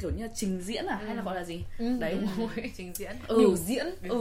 [0.00, 1.64] kiểu như là trình diễn à hay là gọi là gì?
[1.78, 1.98] Ừ.
[2.00, 2.18] đấy.
[2.76, 3.12] Trình diễn.
[3.28, 3.38] Ừ.
[3.38, 3.86] Biểu diễn.
[4.08, 4.20] Ừ.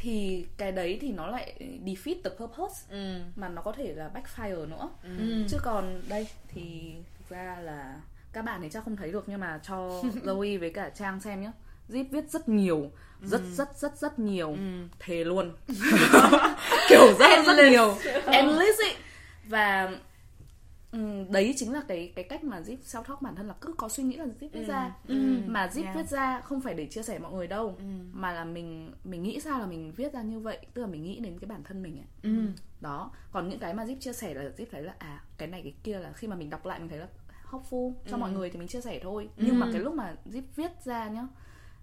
[0.00, 3.20] Thì cái đấy thì nó lại defeat the purpose ừ.
[3.36, 4.88] mà nó có thể là backfire nữa.
[5.02, 5.44] Ừ.
[5.48, 8.00] chứ còn đây thì thực ra là
[8.32, 11.42] các bạn thì chắc không thấy được nhưng mà cho Zoe với cả Trang xem
[11.42, 11.52] nhá.
[11.88, 12.90] Zip viết rất nhiều
[13.22, 14.56] rất rất rất rất nhiều.
[14.98, 15.52] Thề luôn.
[16.88, 17.94] Kiểu rất rất nhiều.
[18.26, 18.94] Endless ấy
[19.48, 19.98] và
[20.90, 23.72] Ừ, đấy chính là cái cái cách mà Zip self talk bản thân là cứ
[23.78, 25.14] có suy nghĩ là Zip viết ra Ừ.
[25.46, 25.96] mà Zip Yeah.
[25.96, 27.84] viết ra không phải để chia sẻ mọi người đâu Ừ.
[28.12, 31.02] mà là mình mình nghĩ sao là mình viết ra như vậy tức là mình
[31.02, 32.46] nghĩ đến cái bản thân mình ấy ừ
[32.80, 35.62] đó còn những cái mà Zip chia sẻ là Zip thấy là à cái này
[35.62, 37.08] cái kia là khi mà mình đọc lại mình thấy là
[37.50, 38.20] helpful cho Ừ.
[38.20, 41.08] mọi người thì mình chia sẻ thôi nhưng mà cái lúc mà Zip viết ra
[41.08, 41.26] nhá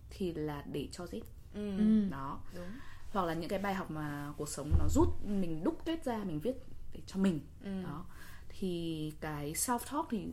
[0.09, 1.21] thì là để cho Zip
[1.53, 1.77] Ừ.
[1.77, 2.65] ừ đó Đúng.
[3.11, 6.17] hoặc là những cái bài học mà cuộc sống nó rút mình đúc kết ra
[6.23, 6.53] mình viết
[6.93, 7.83] để cho mình Ừ.
[7.83, 8.05] đó
[8.49, 10.27] thì cái self talk thì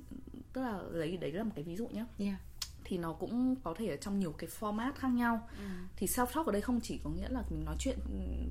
[0.52, 2.36] tức là lấy đấy là một cái ví dụ nhé yeah
[2.84, 5.64] thì nó cũng có thể ở trong nhiều cái format khác nhau Ừ.
[5.96, 7.98] thì self talk ở đây không chỉ có nghĩa là mình nói chuyện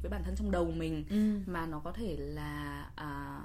[0.01, 3.41] với bản thân trong đầu mình ừ mà nó có thể là à,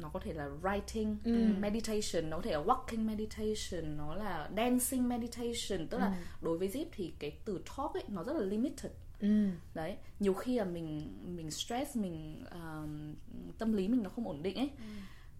[0.00, 1.54] nó có thể là writing Ừ.
[1.58, 6.12] meditation nó có thể là walking meditation nó là dancing meditation tức là Ừ.
[6.42, 9.48] đối với Zip thì cái từ talk ấy nó rất là limited ừ.
[9.74, 13.14] Đấy nhiều khi là mình mình stress mình um,
[13.58, 14.70] tâm lý mình nó không ổn định ấy.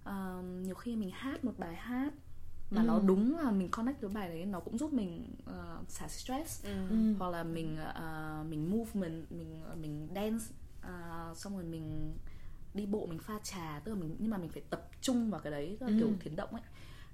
[0.05, 2.13] Um, nhiều khi mình hát một bài hát
[2.71, 6.09] mà nó đúng là mình connect với bài đấy nó cũng giúp mình uh, xả
[6.09, 6.65] stress.
[6.65, 6.89] Ừ.
[6.91, 7.15] ừ.
[7.19, 10.45] Hoặc là mình uh, mình movement mình mình dance
[10.87, 12.15] uh, xong rồi mình
[12.75, 15.41] đi bộ mình pha trà tức là mình nhưng mà mình phải tập trung vào
[15.41, 16.15] cái đấy tức là kiểu Ừ.
[16.21, 16.63] thiền động ấy.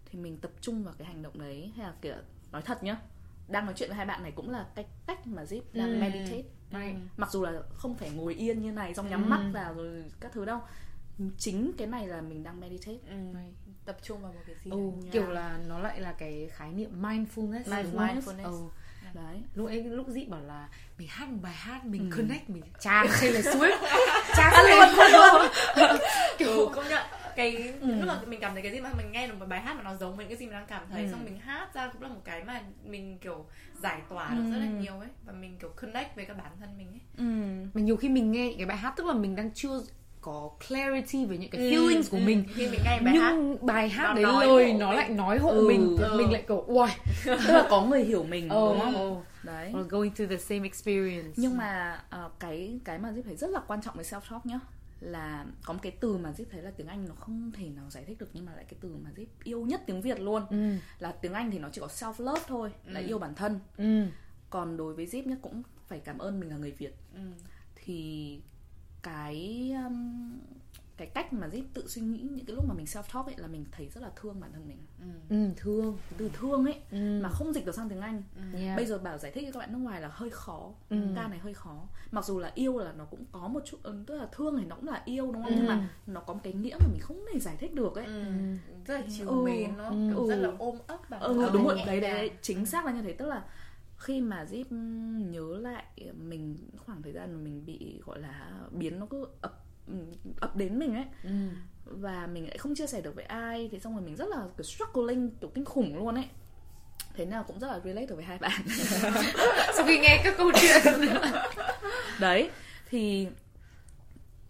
[0.04, 2.14] Thì mình tập trung vào cái hành động đấy hay là kiểu
[2.52, 3.00] nói thật nhá
[3.50, 5.98] đang nói chuyện với hai bạn này cũng là cái cách mà Zip đang Ừ.
[6.00, 9.28] meditate right mặc dù là không phải ngồi yên như này xong nhắm Ừ.
[9.28, 10.60] mắt vào rồi các thứ đâu
[11.38, 13.14] chính cái này là mình đang meditate Ừ.
[13.84, 14.76] tập trung vào một cái gì ừ.
[15.02, 15.12] Yeah.
[15.12, 17.96] kiểu là nó lại là cái khái niệm mindfulness không?
[17.96, 18.44] Mindfulness.
[18.44, 18.68] Ừ.
[19.14, 19.42] đấy.
[19.54, 20.68] Lúc ấy lúc dị bảo là
[20.98, 22.16] mình hát một bài hát mình Ừ.
[22.16, 23.78] connect mình trang hay là swift.
[24.36, 25.48] trang luôn
[26.38, 27.02] kiểu công nhận
[27.36, 29.74] cái lúc mà mình cảm thấy cái gì mà mình nghe được một bài hát
[29.76, 31.08] mà nó giống với cái gì mình đang cảm thấy Ừ.
[31.10, 33.46] xong mình hát ra cũng là một cái mà mình kiểu
[33.82, 35.08] giải tỏa được rất là nhiều ấy.
[35.26, 37.00] Và mình kiểu connect với cả bản thân mình ấy.
[37.16, 37.24] Ừ.
[37.74, 39.80] mà nhiều khi mình nghe những cái bài hát tức là mình đang chưa
[40.20, 42.22] có clarity về những cái Ừ, feelings của ừ.
[42.26, 42.44] mình.
[42.54, 45.68] khi mình nghe bài hát nhưng bài hát đấy lời nó lại nói hộ Ừ,
[45.68, 45.96] mình.
[45.98, 46.14] ừ.
[46.18, 46.90] mình lại kiểu uầy.
[47.24, 49.12] Tức là có người hiểu mình oh, đúng không?
[49.18, 49.24] Oh.
[49.44, 49.72] đấy.
[49.72, 51.32] We're going through the same experience.
[51.36, 54.46] Nhưng mà ờ, cái cái mà Zip thấy rất là quan trọng với self talk
[54.46, 54.60] nhá
[55.00, 57.90] là có một cái từ mà Zip thấy là tiếng Anh nó không thể nào
[57.90, 60.42] giải thích được nhưng mà lại cái từ mà Zip yêu nhất tiếng Việt luôn.
[60.50, 60.70] Ừ.
[60.98, 63.06] Là tiếng Anh thì nó chỉ có self love thôi là Ừ.
[63.06, 63.60] yêu bản thân.
[63.76, 64.02] Ừ.
[64.50, 66.94] Còn đối với Zip nhá cũng phải cảm ơn mình là người Việt.
[67.14, 67.20] Ừ.
[67.84, 68.40] thì
[69.02, 70.38] cái um,
[70.96, 73.34] cái cách mà Zip tự suy nghĩ những cái lúc mà mình self talk ấy
[73.38, 74.78] là mình thấy rất là thương bản thân mình.
[75.28, 75.50] Ừ.
[75.56, 75.96] Thương.
[76.10, 77.20] Cái từ thương ấy ừ.
[77.22, 78.22] mà không dịch được sang tiếng Anh.
[78.54, 78.76] Yeah.
[78.76, 80.70] bây giờ bảo giải thích cho các bạn nước ngoài là hơi khó.
[80.90, 80.96] Ừ.
[81.16, 81.82] ca này hơi khó.
[82.10, 84.64] Mặc dù là yêu là nó cũng có một chút ừ, tức là thương thì
[84.66, 85.52] nó cũng là yêu đúng không?
[85.52, 85.56] Ừ.
[85.56, 88.04] nhưng mà nó có một cái nghĩa mà mình không thể giải thích được ấy.
[88.06, 88.22] Ừ.
[88.86, 89.42] rất là chiều Ừ.
[89.44, 90.28] mến nó Ừ.
[90.28, 90.40] rất Ừ.
[90.40, 91.78] là ôm ấp bản ừ thân đúng rồi.
[91.86, 92.30] Đấy, đấy.
[92.42, 93.12] Chính xác là như thế.
[93.12, 93.44] Tức là
[94.00, 94.64] khi mà Zip
[95.30, 99.64] nhớ lại mình khoảng thời gian mà mình bị gọi là biến nó cứ ập
[100.40, 101.30] ập đến mình ấy ừ.
[101.84, 104.46] và mình lại không chia sẻ được với ai thì xong rồi mình rất là
[104.56, 106.28] kiểu struggling kiểu kinh khủng luôn ấy.
[107.14, 108.62] Thế nào cũng rất là relate được với hai bạn.
[109.76, 110.82] Sau khi nghe các câu chuyện.
[112.20, 112.50] Đấy
[112.90, 113.28] thì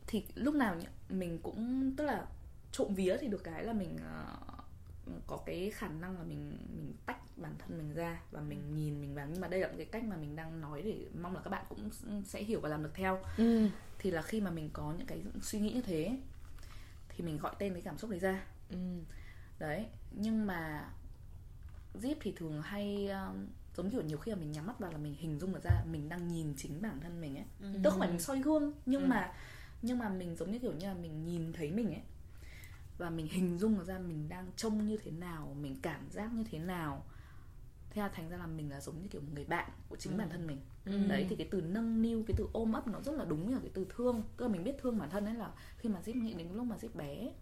[0.06, 0.76] thì lúc nào
[1.08, 2.22] mình cũng tức là
[2.72, 4.36] trộm vía thì được cái là mình ờ,
[5.26, 9.00] có cái khả năng là mình mình tách bản thân mình ra và mình nhìn
[9.00, 9.26] mình vào.
[9.30, 11.64] Nhưng mà đây là cái cách mà mình đang nói để mong là các bạn
[11.68, 11.90] cũng
[12.24, 13.22] sẽ hiểu và làm được theo.
[13.36, 13.68] Ừ.
[13.98, 16.18] Thì là khi mà mình có những cái suy nghĩ như thế
[17.08, 18.44] thì mình gọi tên cái cảm xúc đấy ra.
[18.70, 18.76] Ừ.
[19.58, 20.90] Đấy nhưng mà
[21.94, 23.46] Zip thì thường hay um,
[23.76, 25.84] giống kiểu nhiều khi là mình nhắm mắt vào là mình hình dung được ra
[25.90, 27.44] mình đang nhìn chính bản thân mình ấy.
[27.60, 27.80] Ừ.
[27.84, 29.06] tức không phải mình soi gương nhưng Ừ.
[29.06, 29.32] mà
[29.82, 32.02] nhưng mà mình giống như kiểu như là mình nhìn thấy mình ấy
[33.00, 36.44] và mình hình dung ra mình đang trông như thế nào mình cảm giác như
[36.50, 37.04] thế nào
[37.90, 40.12] thế là thành ra là mình là giống như kiểu một người bạn của chính
[40.12, 40.18] Ừ.
[40.18, 41.06] bản thân mình Ừ.
[41.08, 43.54] đấy thì cái từ nâng niu cái từ ôm ấp nó rất là đúng như
[43.54, 46.00] là cái từ thương tức là mình biết thương bản thân ấy là khi mà
[46.04, 47.32] Zip nghĩ đến cái lúc mà Zip bé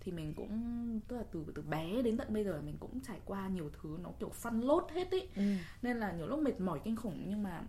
[0.00, 3.00] thì mình cũng tức là từ từ bé đến tận bây giờ là mình cũng
[3.00, 5.42] trải qua nhiều thứ nó kiểu phân lốt hết ý ừ
[5.82, 7.62] nên là nhiều lúc mệt mỏi kinh khủng nhưng mà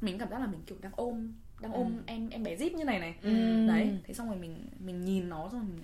[0.00, 2.02] mình cảm giác là mình kiểu đang ôm đang ôm Ừ.
[2.06, 3.66] em em bé Zip như này này Ừ.
[3.66, 5.82] đấy thế xong rồi mình mình nhìn nó rồi mình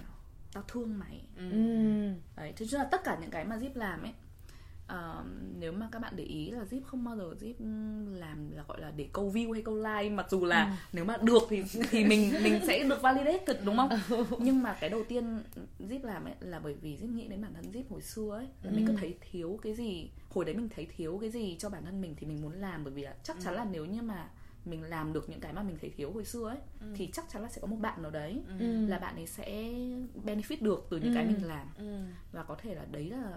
[0.53, 1.21] tao thương mày.
[1.37, 1.51] Ừ.
[1.51, 4.13] ừ đấy thế cho là tất cả những cái mà Zip làm ấy
[4.87, 5.25] ờ,
[5.59, 7.55] nếu mà các bạn để ý là Zip không bao giờ Zip
[8.19, 11.17] làm là gọi là để câu view hay câu like mặc dù là nếu mà
[11.23, 13.89] được thì thì mình mình sẽ được validated đúng không?
[14.39, 15.43] Nhưng mà cái đầu tiên
[15.79, 18.47] Zip làm ấy là bởi vì Zip nghĩ đến bản thân Zip hồi xưa ấy
[18.63, 21.69] là mình cứ thấy thiếu cái gì hồi đấy mình thấy thiếu cái gì cho
[21.71, 24.03] bản thân mình thì mình muốn làm bởi vì là chắc chắn là nếu như
[24.03, 24.29] mà
[24.71, 26.59] mình làm được những cái mà mình thấy thiếu hồi xưa ấy
[26.95, 29.63] thì chắc chắn là sẽ có một bạn nào đấy ừ là bạn ấy sẽ
[30.27, 31.29] benefit được từ những cái Ừ.
[31.29, 31.99] mình làm Ừ.
[32.33, 33.33] và có thể là đấy là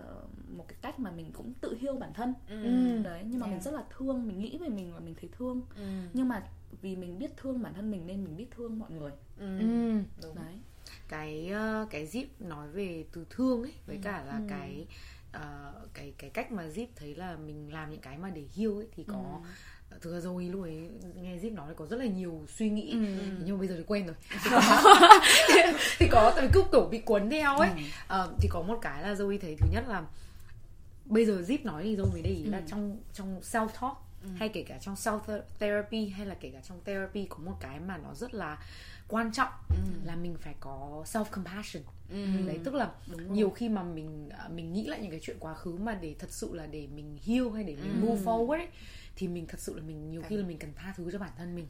[0.58, 3.02] một cái cách mà mình cũng tự heal bản thân Ừ.
[3.04, 3.64] đấy nhưng mà mình Yeah.
[3.64, 5.84] rất là thương mình nghĩ về mình và mình thấy thương Ừ.
[6.14, 6.44] nhưng mà
[6.82, 9.60] vì mình biết thương bản thân mình nên mình biết thương mọi người Ừ.
[9.60, 10.36] ừ Đúng.
[10.36, 10.60] đấy
[11.10, 11.52] cái
[11.84, 14.88] uh, cái zip nói về từ thương ấy với cả là cái
[15.38, 18.72] uh, cái cái cách mà zip thấy là mình làm những cái mà để heal
[18.72, 19.42] ấy thì có
[20.02, 20.90] thực ra Zoe lúc ấy
[21.22, 22.94] nghe Zip nói là có rất là nhiều suy nghĩ.
[23.46, 24.16] Nhưng mà bây giờ thì quên rồi.
[26.00, 26.34] Thì có.
[26.36, 27.70] Tại vì cứ kiểu bị cuốn theo ấy.
[28.08, 30.04] Ờ, thì có một cái là Zoe thấy thứ nhất là
[31.06, 33.98] bây giờ Zip nói thì Zoe mới để ý là trong trong self talk
[34.36, 35.20] hay kể cả trong self
[35.60, 38.58] therapy hay là kể cả trong therapy có một cái mà nó rất là
[39.08, 39.52] quan trọng
[40.06, 41.84] là mình phải có self compassion.
[42.48, 42.90] Đấy tức là
[43.30, 46.16] nhiều khi mà mình à, mình nghĩ lại những cái chuyện quá khứ mà để
[46.20, 48.68] thật sự là để mình heal hay để mình move forward ấy,
[49.22, 51.32] thì mình thật sự là mình nhiều khi là mình cần tha thứ cho bản
[51.38, 51.68] thân mình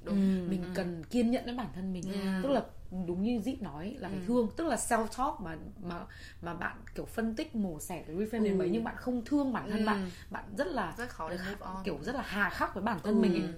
[0.50, 2.04] mình cần kiên nhẫn với bản thân mình.
[2.44, 2.62] Tức là
[3.08, 6.06] đúng như Zip nói là phải thương tức là self talk mà mà
[6.42, 9.54] mà bạn kiểu phân tích mổ xẻ cái reframe đến mấy nhưng bạn không thương
[9.54, 11.84] bản thân bạn bạn rất là Rất khó để move on.
[11.86, 13.34] kiểu rất là hà khắc với bản thân mình.
[13.34, 13.54] ấy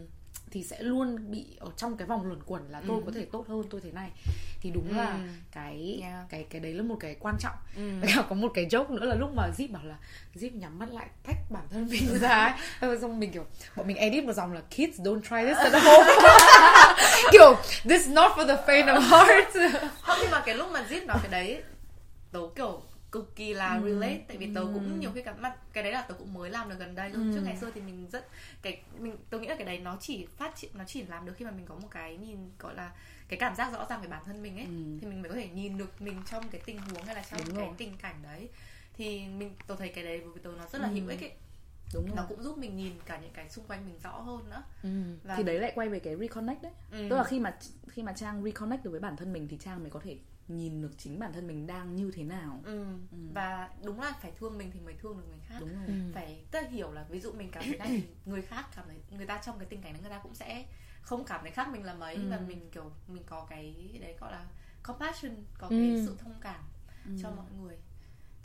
[0.54, 3.46] thì sẽ luôn bị ở trong cái vòng luẩn quẩn là tôi có thể tốt
[3.48, 4.10] hơn tôi thế này.
[4.62, 5.20] Thì đúng là
[5.52, 6.26] cái Yeah.
[6.30, 7.56] cái cái đấy là một cái quan trọng.
[8.02, 9.96] Với cả có một cái joke nữa là lúc mà Zip bảo là
[10.36, 12.98] Zip nhắm mắt lại tách bản thân mình ra ấy.
[13.02, 16.12] Xong mình kiểu bọn mình edit một dòng là kids don't try this at home.
[17.32, 19.74] Kiểu this is not for the faint of heart.
[20.02, 21.64] Không nhưng mà cái lúc mà Zip nói cái đấy
[22.32, 22.82] tớ kiểu
[23.14, 26.02] cực kỳ là relate tại vì tớ cũng nhiều khi cảm mặt cái đấy là
[26.02, 27.24] tớ cũng mới làm được gần đây thôi.
[27.34, 28.28] Trước ngày xưa thì mình rất
[28.62, 31.34] cái mình tớ nghĩ là cái đấy nó chỉ phát triển nó chỉ làm được
[31.38, 32.92] khi mà mình có một cái nhìn gọi là
[33.28, 34.66] cái cảm giác rõ ràng về bản thân mình ấy.
[35.02, 37.40] Thì mình mới có thể nhìn được mình trong cái tình huống hay là trong
[37.46, 37.76] Đúng cái rồi.
[37.78, 38.50] tình cảnh đấy.
[38.94, 41.32] Thì mình tôi thấy cái đấy với tớ nó rất là hữu ích ấy.
[41.94, 42.16] Đúng rồi.
[42.16, 44.64] Nó cũng giúp mình nhìn cả những cái xung quanh mình rõ hơn nữa.
[45.24, 46.72] Và thì đấy lại quay về cái reconnect đấy.
[46.92, 47.08] Ừ.
[47.10, 49.80] tức là khi mà khi mà trang reconnect được với bản thân mình thì trang
[49.82, 52.60] mới có thể nhìn được chính bản thân mình đang như thế nào.
[52.64, 52.86] Ừ.
[53.34, 55.58] và đúng là phải thương mình thì mới thương được người khác.
[55.60, 56.12] Đúng rồi.
[56.14, 59.26] Phải tức hiểu là ví dụ mình cảm thấy này người khác cảm thấy người
[59.26, 60.66] ta trong cái tình cảnh đó người ta cũng sẽ
[61.02, 62.18] không cảm thấy khác mình là mấy.
[62.30, 64.46] Và mình kiểu mình có cái đấy gọi là
[64.84, 66.04] compassion có cái Ừ.
[66.06, 66.64] sự thông cảm
[67.22, 67.78] cho mọi người.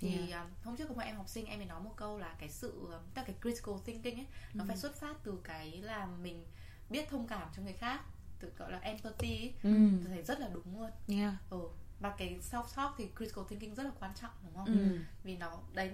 [0.00, 2.34] Thì um, hôm trước có một em học sinh em ấy nói một câu là
[2.38, 6.06] cái sự tức là cái critical thinking ấy nó phải xuất phát từ cái là
[6.06, 6.44] mình
[6.90, 8.00] biết thông cảm cho người khác
[8.40, 9.54] từ gọi là empathy ấy.
[9.62, 9.70] ừ.
[10.04, 10.90] tôi thấy rất là đúng luôn.
[11.08, 11.34] Yeah.
[11.50, 11.60] ừ
[12.00, 14.66] và cái self talk thì critical thinking rất là quan trọng đúng không?
[14.66, 14.98] Ừ.
[15.24, 15.90] vì nó đấy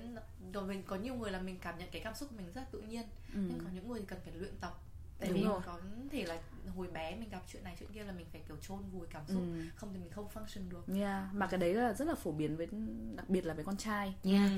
[0.53, 2.61] rồi mình có nhiều người là mình cảm nhận cái cảm xúc của mình rất
[2.61, 3.03] là tự nhiên.
[3.35, 4.79] Nhưng có những người thì cần phải luyện tập.
[5.19, 5.61] Tại Đúng vì rồi.
[5.67, 5.79] có
[6.13, 6.39] thể là
[6.77, 9.23] hồi bé mình gặp chuyện này chuyện kia là mình phải kiểu chôn vùi cảm
[9.29, 9.37] xúc.
[9.43, 9.63] Ừ.
[9.77, 10.95] không thì mình không function được.
[11.01, 12.69] Yeah, mà cái đấy là rất là phổ biến với
[13.17, 14.15] đặc biệt là với con trai.
[14.25, 14.51] Yeah.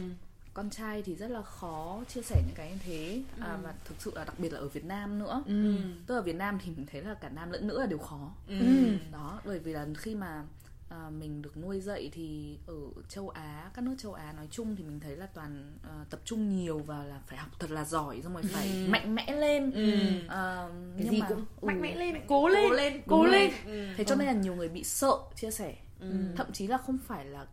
[0.54, 3.22] con trai thì rất là khó chia sẻ những cái như thế.
[3.40, 5.42] À, và thực sự là đặc biệt là ở Việt Nam nữa.
[5.46, 5.76] Ừ.
[6.06, 8.30] tức là Việt Nam thì mình thấy là cả nam lẫn nữ là đều khó.
[8.48, 8.56] Ừ.
[9.12, 10.44] đó bởi vì là khi mà
[10.88, 12.74] à, mình được nuôi dậy thì ở
[13.08, 16.20] châu Á các nước châu Á nói chung thì mình thấy là toàn à, tập
[16.24, 19.70] trung nhiều vào là phải học thật là giỏi xong rồi phải mạnh mẽ lên.
[20.28, 23.22] À, Cái nhưng gì mà cũng ừ, mạnh mẽ lên cố lên cố lên cố
[23.22, 23.50] Đúng lên.
[23.66, 23.88] rồi.
[23.96, 25.76] thế cho nên là nhiều người bị sợ chia sẻ.
[26.36, 27.46] Thậm chí là không phải là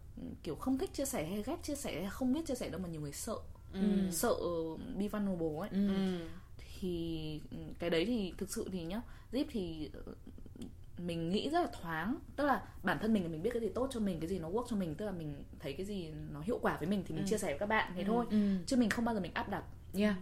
[0.43, 2.82] kiểu không thích chia sẻ hay ghét chia sẻ hay không biết chia sẻ đâu
[2.84, 3.36] mà nhiều người sợ.
[4.12, 4.36] Sợ
[4.98, 5.69] be vulnerable ấy.
[6.80, 9.89] Thì ừ, cái đấy thì thực sự thì nhá zip thì
[10.97, 12.15] mình nghĩ rất là thoáng.
[12.36, 14.39] Tức là bản thân mình là mình biết cái gì tốt cho mình cái gì
[14.39, 17.03] nó work cho mình tức là mình thấy cái gì nó hiệu quả với mình
[17.08, 18.25] thì mình chia sẻ với các bạn thế thôi.
[18.65, 19.63] chứ mình không bao giờ mình áp đặt.
[19.97, 20.15] Yeah.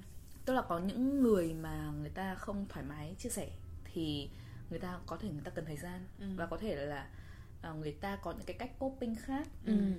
[0.46, 3.48] tức là có những người mà người ta không thoải mái chia sẻ
[3.94, 4.30] thì
[4.70, 6.06] người ta có thể người ta cần thời gian.
[6.36, 7.08] Và có thể là
[7.62, 9.48] à, người ta có những cái cách coping khác.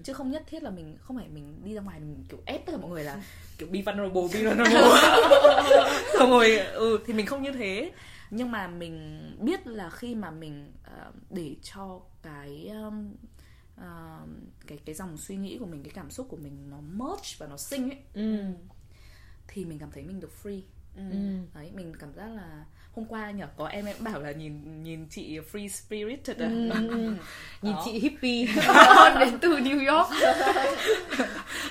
[0.04, 2.66] Chứ không nhất thiết là mình không phải mình đi ra ngoài mình kiểu ép
[2.66, 3.22] tất cả mọi người là
[3.58, 4.90] kiểu be vulnerable be vulnerable.
[6.18, 7.92] Xong rồi ừ thì mình không như thế
[8.34, 13.14] nhưng mà mình biết là khi mà mình à, để cho cái um,
[13.76, 14.18] à,
[14.66, 17.46] cái cái dòng suy nghĩ của mình cái cảm xúc của mình nó merge và
[17.46, 18.42] nó sinh ấy Ừ.
[19.48, 20.60] thì mình cảm thấy mình được free.
[20.96, 21.02] Ừ.
[21.54, 25.06] đấy mình cảm giác là hôm qua nhở có em em bảo là nhìn nhìn
[25.10, 26.34] chị free spirit à.
[26.38, 27.16] Ừ.
[27.62, 28.46] nhìn chị hippie.
[29.20, 30.10] Đến từ New York.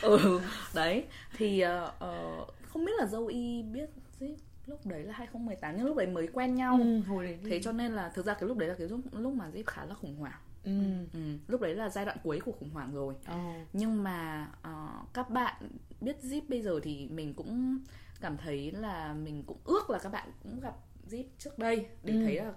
[0.02, 0.42] Ừ
[0.74, 1.04] đấy.
[1.38, 4.36] Thì ờ, không biết là dâu y biết gì
[4.72, 7.72] lúc đấy là 2018 nhưng lúc đấy mới quen nhau ừ, hồi đấy thế cho
[7.72, 9.94] nên là thực ra cái lúc đấy là cái lúc, lúc mà Zip khá là
[9.96, 10.72] khủng hoảng ừ.
[11.14, 11.20] ừ.
[11.48, 13.54] lúc đấy là giai đoạn cuối của khủng hoảng rồi Ồ.
[13.74, 15.70] nhưng mà ờ, các bạn
[16.02, 17.80] biết Zip bây giờ thì mình cũng
[18.22, 20.76] cảm thấy là mình cũng ước là các bạn cũng gặp
[21.10, 22.24] Zip trước đây để Ừ.
[22.26, 22.54] thấy là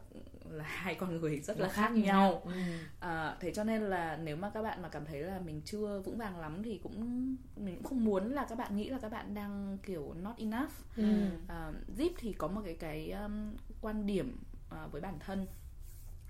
[0.50, 2.50] là hai con người rất là khác nhau Ừ.
[3.00, 6.02] à, thế cho nên là nếu mà các bạn mà cảm thấy là mình chưa
[6.04, 6.94] vững vàng lắm thì cũng
[7.56, 10.70] mình cũng không muốn là các bạn nghĩ là các bạn đang kiểu not enough
[10.96, 11.02] Ừ.
[11.48, 14.36] à, Zip thì có một cái cái um, quan điểm
[14.70, 15.46] à, với bản thân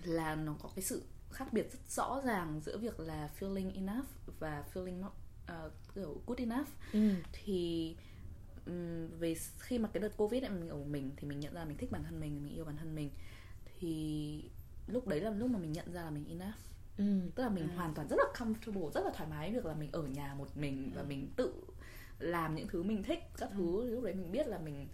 [0.05, 4.07] là nó có cái sự khác biệt rất rõ ràng giữa việc là feeling enough
[4.39, 5.13] và feeling not
[5.67, 7.11] uh, kiểu good enough Ừ.
[7.33, 7.97] thì
[8.67, 11.65] ừm, về khi mà cái đợt covid này mình ở mình thì mình nhận ra
[11.65, 13.11] mình thích bản thân mình mình yêu bản thân mình
[13.89, 14.51] thì
[14.87, 16.55] lúc đấy là lúc mà mình nhận ra là mình enough
[16.97, 17.05] ừ.
[17.35, 19.93] tức là mình hoàn toàn rất là comfortable rất là thoải mái việc là mình
[19.93, 21.53] ở nhà một mình và mình tự
[22.19, 24.89] làm những thứ mình thích các thứ lúc đấy mình biết là mình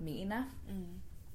[0.00, 0.74] mình enough ừ.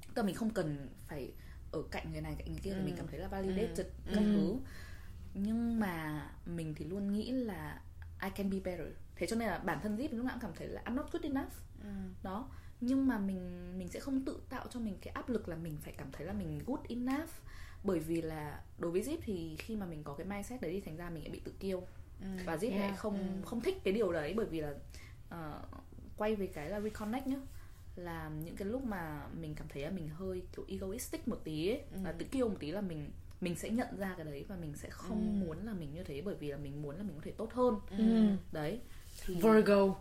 [0.08, 1.32] tức là mình không cần phải
[1.72, 2.82] ở cạnh người này cạnh người kia Ừ.
[2.86, 4.12] mình cảm thấy là validated Ừ.
[4.16, 4.32] các Ừ.
[4.34, 4.56] thứ
[5.34, 7.82] nhưng mà mình thì luôn nghĩ là
[8.24, 10.52] I can be better thế cho nên là bản thân Zip lúc nào cũng cảm
[10.56, 11.52] thấy là I'm not good enough
[11.84, 11.90] Ừ.
[12.24, 12.50] đó
[12.82, 15.78] nhưng mà mình mình sẽ không tự tạo cho mình cái áp lực là mình
[15.82, 17.30] phải cảm thấy là mình good enough
[17.84, 20.82] bởi vì là đối với Zip thì khi mà mình có cái mindset đấy thì
[20.82, 21.84] thành ra mình lại bị tự kiêu
[22.22, 22.28] Ừ.
[22.46, 22.82] và Zip Yeah.
[22.82, 23.48] lại không Ừ.
[23.48, 24.74] không thích cái điều đấy bởi vì là
[25.30, 25.62] ờ,
[26.18, 27.36] quay về cái là reconnect nhá
[27.96, 31.70] là những cái lúc mà mình cảm thấy là mình hơi kiểu egoistic một tí
[31.70, 32.00] ấy, Ừ.
[32.04, 33.10] là tự kiêu một tí là mình
[33.42, 35.46] mình sẽ nhận ra cái đấy và mình sẽ không Ừ.
[35.46, 37.54] muốn là mình như thế bởi vì là mình muốn là mình có thể tốt
[37.54, 38.36] hơn Ừ.
[38.52, 38.80] đấy
[39.28, 39.96] Virgo.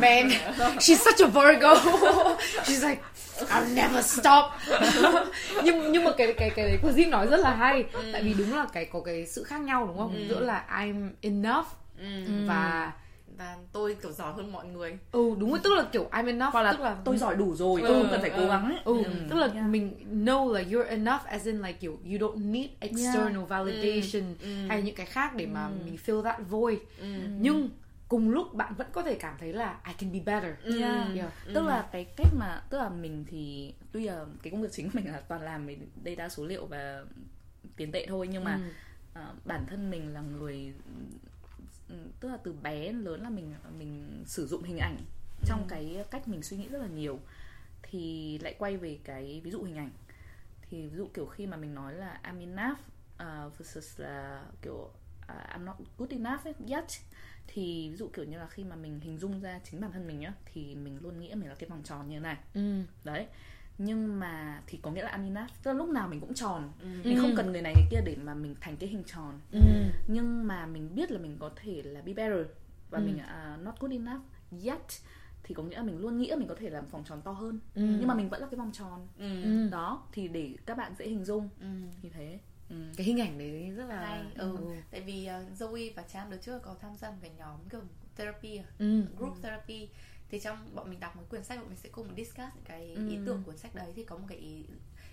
[0.00, 0.30] Man,
[0.80, 1.74] she's such a Virgo.
[2.64, 3.02] she's like,
[3.50, 4.44] I'll never stop.
[5.64, 7.84] nhưng nhưng mà cái cái cái đấy của Jim nói rất là hay.
[8.12, 10.26] Tại vì đúng là cái có cái sự khác nhau đúng không?
[10.28, 11.66] Giữa là I'm enough
[11.98, 12.06] Ừ.
[12.46, 12.92] và
[13.38, 16.52] và tôi kiểu giỏi hơn mọi người ừ đúng rồi tức là kiểu I'm enough
[16.52, 18.36] hoặc là tức là tôi giỏi đủ rồi Ừ, tôi không cần phải ừ.
[18.42, 19.66] cố gắng ấy Ừ, tức là Yeah.
[19.66, 19.92] mình
[20.24, 24.48] know là you're enough as in like you you don't need external validation Ừ.
[24.68, 26.78] hay những cái khác để mà mình fill that void.
[27.00, 27.06] ừ.
[27.38, 27.70] Nhưng
[28.14, 30.54] cùng lúc bạn vẫn có thể cảm thấy là I can be better.
[30.62, 30.80] Ừ.
[30.80, 31.14] Yeah.
[31.16, 31.32] Yeah.
[31.54, 34.90] tức là cái cách mà tức là mình thì tuy là cái công việc chính
[34.90, 37.04] của mình là toàn làm về data số liệu và
[37.76, 39.20] tiền tệ thôi nhưng mà Ừ.
[39.20, 40.72] à, bản thân mình là người
[41.88, 44.96] ừ, tức là từ bé đến lớn là mình mình sử dụng hình ảnh
[45.46, 47.18] trong cái cách mình suy nghĩ rất là nhiều
[47.82, 49.90] thì lại quay về cái ví dụ hình ảnh
[50.70, 52.78] thì ví dụ kiểu khi mà mình nói là I'm enough
[53.22, 54.90] uh, versus là kiểu uh,
[55.28, 56.84] I'm not good enough ấy, yet
[57.54, 60.06] thì ví dụ kiểu như là khi mà mình hình dung ra chính bản thân
[60.06, 62.80] mình nhá thì mình luôn nghĩ mình là cái vòng tròn như thế này Ừ.
[63.04, 63.26] đấy
[63.78, 66.86] nhưng mà thì có nghĩa là enough tức là lúc nào mình cũng tròn Ừ.
[67.04, 69.60] mình không cần người này người kia để mà mình thành cái hình tròn Ừ.
[70.06, 72.46] nhưng mà mình biết là mình có thể là be better
[72.90, 73.04] và Ừ.
[73.04, 74.22] mình uh, not good enough
[74.64, 74.80] yet
[75.42, 77.32] thì có nghĩa là mình luôn nghĩ là mình có thể làm vòng tròn to
[77.32, 77.82] hơn Ừ.
[77.98, 79.42] nhưng mà mình vẫn là cái vòng tròn Ừ.
[79.42, 79.68] Ừ.
[79.70, 81.66] đó thì để các bạn dễ hình dung Ừ.
[82.02, 82.38] như thế
[82.74, 82.92] ừ.
[82.96, 84.56] Cái hình ảnh đấy rất là hay ừ.
[84.90, 87.80] tại vì uh, Zoe và Cham đợt trước có tham gia một cái nhóm kiểu
[88.16, 89.04] therapy à, Ừ.
[89.18, 89.88] group therapy
[90.30, 92.92] thì trong bọn mình đọc một quyển sách bọn mình sẽ cùng discuss những cái
[92.94, 93.08] Ừ.
[93.08, 94.64] ý tưởng cuốn sách đấy thì có một cái ý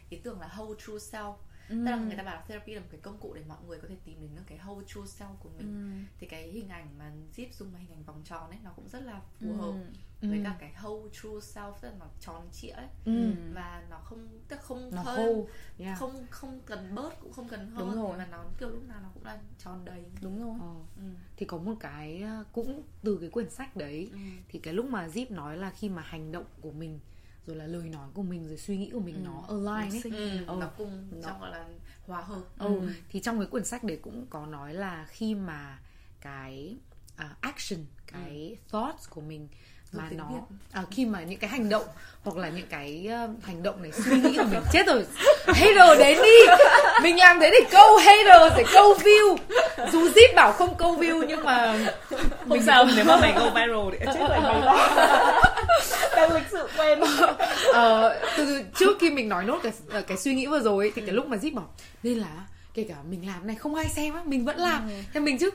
[0.10, 1.36] ý tưởng là whole true self
[1.70, 1.76] Ừ.
[1.86, 3.80] tức là người ta bảo là therapy là một cái công cụ để mọi người
[3.80, 6.08] có thể tìm đến được cái whole true self của mình Ừ.
[6.20, 8.90] thì cái hình ảnh mà Zip dùng là hình ảnh vòng tròn ấy nó cũng
[8.90, 9.56] rất là phù Ừ.
[9.58, 9.86] hợp Ừ.
[10.22, 13.32] với cả cái whole true self tức là nó tròn trịa ấy Ừ.
[13.54, 15.48] và nó không tức không Nó khô.
[15.80, 15.98] Yeah.
[16.00, 18.18] không không cần bớt cũng không cần hơn Đúng rồi.
[18.18, 20.76] mà nó kiểu lúc nào nó cũng là tròn đầy đúng rồi Ờ.
[20.98, 21.04] ừ.
[21.38, 24.18] Thì có một cái uh, cũng từ cái quyển sách đấy Ừ.
[24.50, 27.00] thì cái lúc mà Zip nói là khi mà hành động của mình
[27.46, 29.22] rồi là lời nói của mình rồi suy nghĩ của mình Ừ.
[29.26, 30.58] nó align ấy Nó Ừ, Ờ.
[30.60, 31.70] nó cùng Nó- trong gọi là
[32.08, 32.82] hòa hợp Ừ.
[33.10, 35.80] thì trong cái quyển sách đấy cũng có nói là khi mà
[36.22, 36.78] cái
[37.16, 39.48] à, action cái thoughts của mình
[39.94, 40.26] mà nó
[40.72, 41.84] à, khi mà những cái hành động
[42.24, 44.62] hoặc là những cái uh, hành động này suy nghĩ của mình.
[44.72, 45.06] Chết rồi.
[45.46, 46.54] Hater đến đi.
[47.04, 49.38] Mình làm thế để câu hater để câu view.
[49.92, 51.78] Dù zip bảo không câu view nhưng mà
[52.50, 54.62] không sao nếu mà mày go viral thì chết rồi mày
[56.16, 57.00] đang lịch sự quen
[57.74, 60.86] Ờ, từ, từ trước khi mình nói nốt cái ờ, cái suy nghĩ vừa rồi
[60.86, 61.68] ấy, thì cái lúc mà zip bảo
[62.04, 62.28] nên là
[62.74, 64.90] kể cả mình làm này không ai xem á mình vẫn làm.
[65.14, 65.50] Thế mình chứ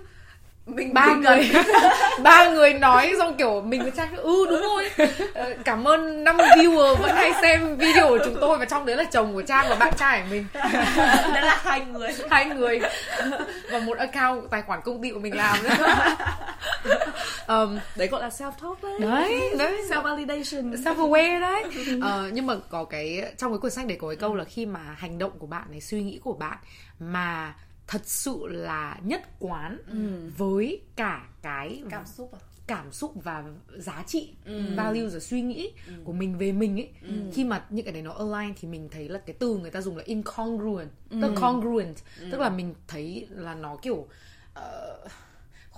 [0.67, 1.51] mình ba mình người.
[2.23, 5.09] ba người nói xong kiểu mình với trang ừ đúng rồi.
[5.35, 8.97] Ờ, cảm ơn năm viewer vẫn hay xem video của chúng tôi và trong đấy
[8.97, 10.47] là chồng của trang và bạn trai của mình.
[11.35, 12.11] Đó là hai người.
[12.31, 12.81] Hai người.
[13.71, 15.77] Và một account tài khoản công ty của mình làm nữa.
[17.47, 18.93] Um, đấy gọi là self talk đấy.
[19.01, 19.83] Đấy đấy.
[19.91, 21.65] Self validation self aware đấy.
[22.03, 24.67] Ờ, nhưng mà có cái trong cái cuốn sách đấy có cái câu là khi
[24.67, 26.59] mà hành động của bạn này suy nghĩ của bạn
[27.01, 27.55] mà
[27.87, 29.79] thật sự là nhất quán
[30.37, 32.39] với cả cái cảm xúc à?
[32.67, 33.45] cảm xúc và
[33.77, 34.75] giá trị Ừ.
[34.77, 35.73] value rồi suy nghĩ
[36.05, 36.91] của mình về mình ấy.
[37.33, 39.81] Khi mà những cái đấy nó align thì mình thấy là cái từ người ta
[39.81, 41.97] dùng là incongruent tức là congruent.
[42.31, 44.09] Tức là mình thấy là nó kiểu
[44.55, 44.99] ờ,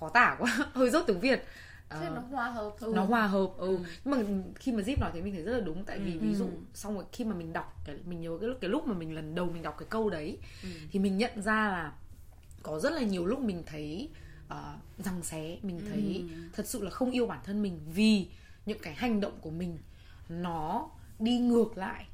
[0.01, 1.45] khó tả quá hơi dốt tiếng việt
[1.89, 3.79] Ờ, thế nó hòa hợp thôi nó hòa hợp ừ.
[4.05, 5.85] nhưng mà khi mà zip nói thế mình thấy rất là đúng.
[5.85, 8.59] Tại vì ví dụ xong rồi khi mà mình đọc cái mình nhớ cái lúc
[8.61, 10.39] cái lúc mà mình lần đầu mình đọc cái câu đấy
[10.91, 11.93] thì mình nhận ra là
[12.63, 14.09] có rất là nhiều lúc mình thấy
[14.47, 15.59] uh, rằng xé.
[15.63, 18.27] Mình thấy thật sự là không yêu bản thân mình vì
[18.67, 19.79] những cái hành động của mình
[20.29, 22.07] nó đi ngược lại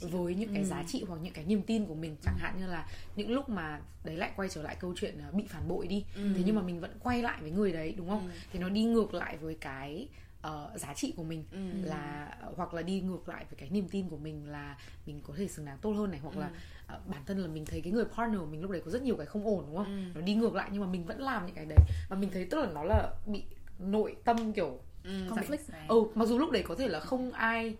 [0.00, 0.16] giá trị.
[0.16, 2.66] với những cái giá trị hoặc những cái niềm tin của mình chẳng hạn như
[2.66, 2.86] là
[3.16, 6.04] những lúc mà đấy lại quay trở lại câu chuyện là bị phản bội đi
[6.14, 8.84] thế nhưng mà mình vẫn quay lại với người đấy đúng không thì nó đi
[8.84, 10.08] ngược lại với cái
[10.46, 11.58] uh, giá trị của mình ừ.
[11.82, 14.76] là hoặc là đi ngược lại với cái niềm tin của mình là
[15.06, 16.40] mình có thể xứng đáng tốt hơn này hoặc ừ.
[16.40, 16.50] là
[16.96, 19.02] uh, bản thân là mình thấy cái người partner của mình lúc đấy có rất
[19.02, 20.12] nhiều cái không ổn đúng không ừ.
[20.14, 21.78] nó đi ngược lại nhưng mà mình vẫn làm những cái đấy
[22.08, 23.42] và mình thấy tức là nó là bị
[23.78, 27.74] nội tâm kiểu ừ, conflict ừ mặc dù lúc đấy có thể là không ai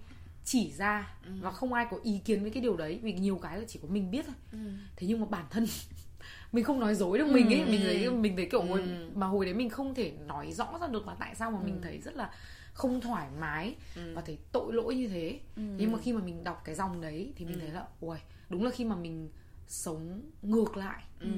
[0.44, 1.30] chỉ ra ừ.
[1.40, 3.78] và không ai có ý kiến với cái điều đấy vì nhiều cái là chỉ
[3.82, 4.58] có mình biết thôi ừ.
[4.96, 5.66] thế nhưng mà bản thân
[6.52, 9.10] mình không nói dối được mình ấy mình thấy mình thấy kiểu ừ.
[9.14, 11.64] mà hồi đấy mình không thể nói rõ ra được là tại sao mà ừ.
[11.64, 12.30] mình thấy rất là
[12.72, 14.12] không thoải mái ừ.
[14.14, 15.62] và thấy tội lỗi như thế ừ.
[15.78, 17.60] nhưng mà khi mà mình đọc cái dòng đấy thì mình ừ.
[17.60, 18.18] thấy là ui
[18.48, 19.30] đúng là khi mà mình
[19.68, 21.28] sống ngược lại ừ.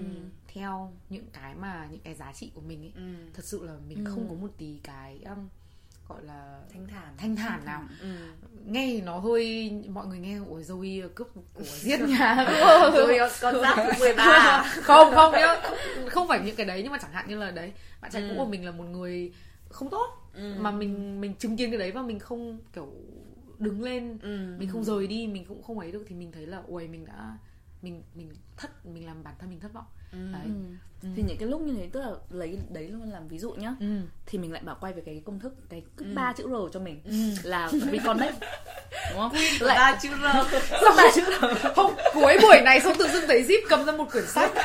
[0.46, 3.30] theo những cái mà những cái giá trị của mình ấy ừ.
[3.34, 4.10] thật sự là mình ừ.
[4.10, 5.48] không có một tí cái um,
[6.12, 8.08] gọi là thanh thản thanh thản nào ừ.
[8.66, 12.34] nghe thì nó hơi mọi người nghe ôi Zoe cướp của giết nhà
[12.94, 14.72] rồi con giáp thứ 13 à?
[14.82, 15.62] không không nhá
[16.06, 18.28] không phải những cái đấy nhưng mà chẳng hạn như là đấy bạn trai ừ.
[18.28, 19.32] cũ của mình là một người
[19.68, 20.54] không tốt ừ.
[20.58, 22.92] mà mình mình chứng kiến cái đấy và mình không kiểu
[23.58, 24.56] đứng lên ừ.
[24.58, 27.04] mình không rời đi mình cũng không ấy được thì mình thấy là ôi mình
[27.06, 27.38] đã
[27.82, 30.18] mình mình thất mình làm bản thân mình thất vọng ừ.
[30.32, 30.52] đấy.
[31.02, 31.08] Ừ.
[31.16, 33.74] thì những cái lúc như thế tức là lấy đấy luôn làm ví dụ nhá
[33.80, 33.86] ừ.
[34.26, 36.06] thì mình lại bảo quay về cái công thức cái ừ.
[36.14, 36.32] ba ừ.
[36.36, 37.12] chữ r cho mình ừ.
[37.42, 38.34] là reconnect
[39.10, 39.32] đúng không?
[39.60, 40.54] Lại ba chữ r.
[40.70, 41.44] Sao ba chữ r?
[41.76, 44.50] Không cuối buổi này xong tự dưng thấy zip cầm ra một quyển sách.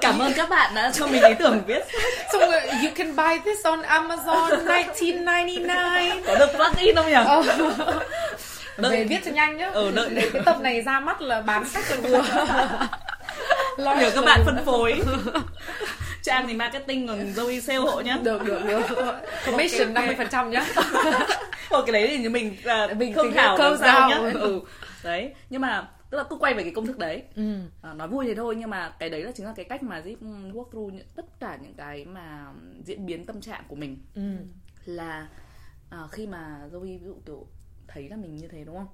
[0.00, 1.82] Cảm ơn các bạn đã cho mình ý tưởng viết
[2.32, 5.66] xong rồi you can buy this on Amazon 1999
[6.26, 7.12] có được plug in không nhỉ?
[8.76, 8.96] Đợi...
[8.96, 9.70] về viết cho nhanh nhá.
[9.74, 10.30] Ừ, đợi.
[10.32, 12.22] Cái tập này ra mắt là bán sách cho vừa
[13.78, 15.00] nhờ các bạn phân phối.
[16.22, 18.18] Trang thì marketing còn Zoe sale hộ nhá.
[18.22, 18.82] Được, được, được.
[19.46, 20.66] Commission okay, 50% nhá.
[21.70, 24.30] Ồ, cái đấy thì mình là mình không thảo làm sao nhá.
[24.34, 24.60] Ừ.
[25.04, 27.22] Đấy, nhưng mà tức là cứ quay về cái công thức đấy.
[27.36, 27.58] Ừ.
[27.82, 30.02] à, nói vui thì thôi nhưng mà cái đấy là chính là cái cách mà
[30.04, 30.18] giúp
[30.52, 32.46] work through những, tất cả những cái mà
[32.84, 33.98] diễn biến tâm trạng của mình.
[34.14, 34.22] Ừ.
[34.84, 35.28] là
[35.90, 37.46] à, khi mà Zoe ví dụ kiểu
[37.88, 38.88] thấy là mình như thế đúng không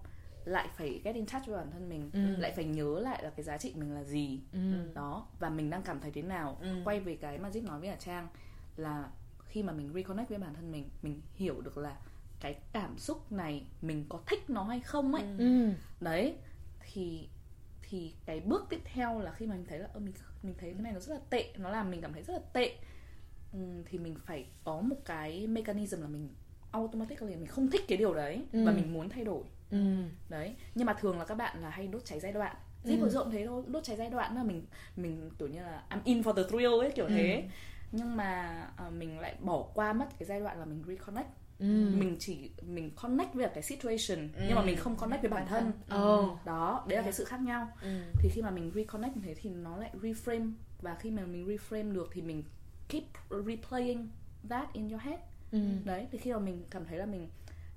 [0.50, 2.36] lại phải get in touch với bản thân mình ừ.
[2.36, 4.58] lại phải nhớ lại là cái giá trị mình là gì ừ.
[4.94, 6.82] đó và mình đang cảm thấy thế nào ừ.
[6.84, 8.28] quay về cái mà zip nói với cả trang
[8.76, 9.10] là
[9.44, 11.96] khi mà mình reconnect với bản thân mình mình hiểu được là
[12.40, 15.70] cái cảm xúc này mình có thích nó hay không ấy ừ.
[16.00, 16.34] đấy
[16.80, 17.28] thì
[17.82, 20.72] thì cái bước tiếp theo là khi mà mình thấy là ơ mình mình thấy
[20.72, 22.76] cái này nó rất là tệ nó làm mình cảm thấy rất là tệ
[23.52, 26.28] ừ, thì mình phải có một cái mechanism là mình
[26.70, 28.64] automatically mình không thích cái điều đấy ừ.
[28.66, 29.78] và mình muốn thay đổi ừ.
[30.28, 33.08] đấy nhưng mà thường là các bạn là hay đốt cháy giai đoạn Zip ừ.
[33.08, 34.66] rộng thế thôi đốt cháy giai đoạn là mình
[34.96, 37.12] mình kiểu như là I'm in for the thrill ấy kiểu ừ.
[37.14, 37.48] thế
[37.92, 41.28] nhưng mà uh, mình lại bỏ qua mất cái giai đoạn là mình reconnect
[41.60, 41.90] Ừ.
[41.96, 44.42] mình chỉ mình connect với cái situation ừ.
[44.46, 46.22] nhưng mà mình không connect với bản thân ừ.
[46.44, 47.88] đó đấy là cái sự khác nhau ừ.
[48.18, 50.52] thì khi mà mình reconnect như thế thì nó lại reframe
[50.82, 52.42] và khi mà mình reframe được thì mình
[52.88, 54.08] keep replaying
[54.48, 55.20] that in your head
[55.52, 55.58] ừ.
[55.84, 57.28] đấy thì khi mà mình cảm thấy là mình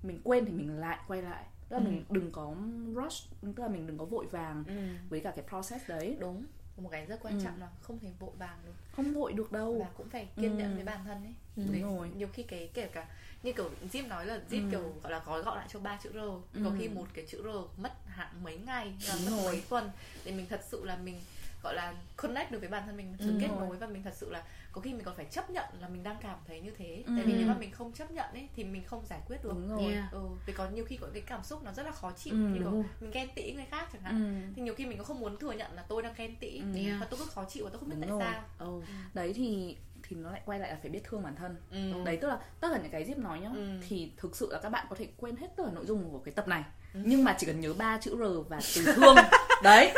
[0.04, 1.44] mình quên thì mình lại quay lại
[1.74, 1.90] tức là ừ.
[1.90, 2.56] mình đừng có
[2.96, 4.74] rush tức là mình đừng có vội vàng ừ.
[5.10, 6.46] với cả cái process đấy đúng
[6.78, 7.44] một cái rất quan ừ.
[7.44, 10.58] trọng là không thể vội vàng được không vội được đâu và cũng phải kiên
[10.58, 10.76] nhẫn ừ.
[10.76, 11.64] với bản thân ấy ừ.
[11.74, 13.08] đúng rồi nhiều khi cái kể cả
[13.44, 14.72] như kiểu Jim nói là Jim ừ.
[14.72, 16.18] kiểu gọi là gói gọn lại cho ba chữ R
[16.58, 16.62] ừ.
[16.66, 18.94] có khi một cái chữ R mất hạn mấy ngày
[19.26, 19.90] mất mấy tuần
[20.26, 21.20] để mình thật sự là mình
[21.64, 23.38] gọi là connect được với bản thân mình sự ừ.
[23.42, 24.44] kết nối và mình thật sự là
[24.74, 27.14] có khi mình còn phải chấp nhận là mình đang cảm thấy như thế ừ.
[27.18, 29.50] tại vì nếu mà mình không chấp nhận ấy thì mình không giải quyết được
[29.50, 30.12] đúng rồi yeah.
[30.12, 32.38] ừ, vì có nhiều khi có cái cảm xúc nó rất là khó chịu ừ,
[32.38, 34.54] như mình ghen tị người khác chẳng hạn ừ.
[34.56, 36.66] thì nhiều khi mình cũng không muốn thừa nhận là tôi đang ghen tị ừ.
[36.86, 37.00] yeah.
[37.00, 38.42] và tôi cứ khó chịu và tôi không biết đúng tại rồi.
[38.60, 38.82] sao ừ.
[39.14, 42.04] đấy thì thì nó lại quay lại là phải biết thương bản thân ừ.
[42.06, 43.80] đấy tức là tất cả những cái zip nói nhá ừ.
[43.90, 46.20] thì thực sự là các bạn có thể quên hết tất cả nội dung của
[46.20, 46.64] cái tập này
[46.94, 47.00] ừ.
[47.04, 49.16] nhưng mà chỉ cần nhớ ba chữ r và từ thương
[49.64, 49.94] đấy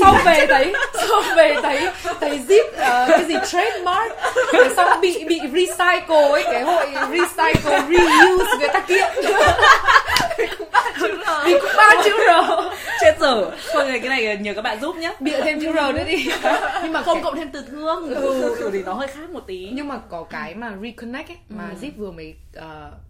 [0.00, 0.72] sau về thấy
[1.08, 1.86] sau về thấy
[2.20, 4.12] thấy zip uh, cái gì trademark
[4.52, 9.08] rồi xong bị bị recycle ấy cái hội recycle reuse người ta kiện
[11.44, 12.30] vì cũng ba chữ r
[13.00, 16.04] chết rồi thôi cái này nhờ các bạn giúp nhé bịa thêm chữ r nữa
[16.06, 16.26] đi
[16.82, 18.70] nhưng mà không cộng thêm từ thương ừ.
[18.72, 21.76] thì nó hơi khác một tí nhưng mà có cái mà reconnect ấy mà ừ.
[21.80, 22.64] zip vừa mới uh,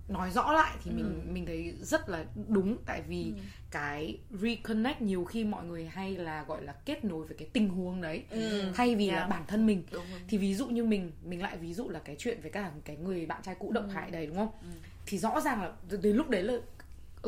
[0.08, 1.32] nói rõ lại thì mình ừ.
[1.32, 3.42] mình thấy rất là đúng tại vì ừ.
[3.70, 7.68] cái reconnect nhiều khi mọi người hay là gọi là kết nối với cái tình
[7.68, 8.62] huống đấy ừ.
[8.74, 9.20] thay vì yeah.
[9.20, 12.00] là bản thân mình đúng thì ví dụ như mình mình lại ví dụ là
[12.04, 13.92] cái chuyện với cả cái người bạn trai cũ động ừ.
[13.94, 14.68] hại đấy đúng không ừ.
[15.06, 15.72] thì rõ ràng là
[16.02, 16.54] đến lúc đấy là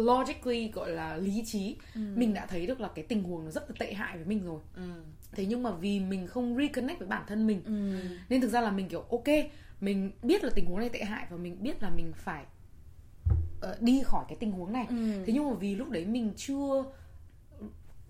[0.04, 2.00] logically gọi là lý trí ừ.
[2.14, 4.44] mình đã thấy được là cái tình huống nó rất là tệ hại với mình
[4.44, 4.82] rồi ừ.
[5.32, 8.00] thế nhưng mà vì mình không reconnect với bản thân mình ừ.
[8.28, 9.28] nên thực ra là mình kiểu ok
[9.80, 12.44] mình biết là tình huống này tệ hại và mình biết là mình phải
[13.70, 14.96] uh, đi khỏi cái tình huống này ừ.
[15.26, 16.84] thế nhưng mà vì lúc đấy mình chưa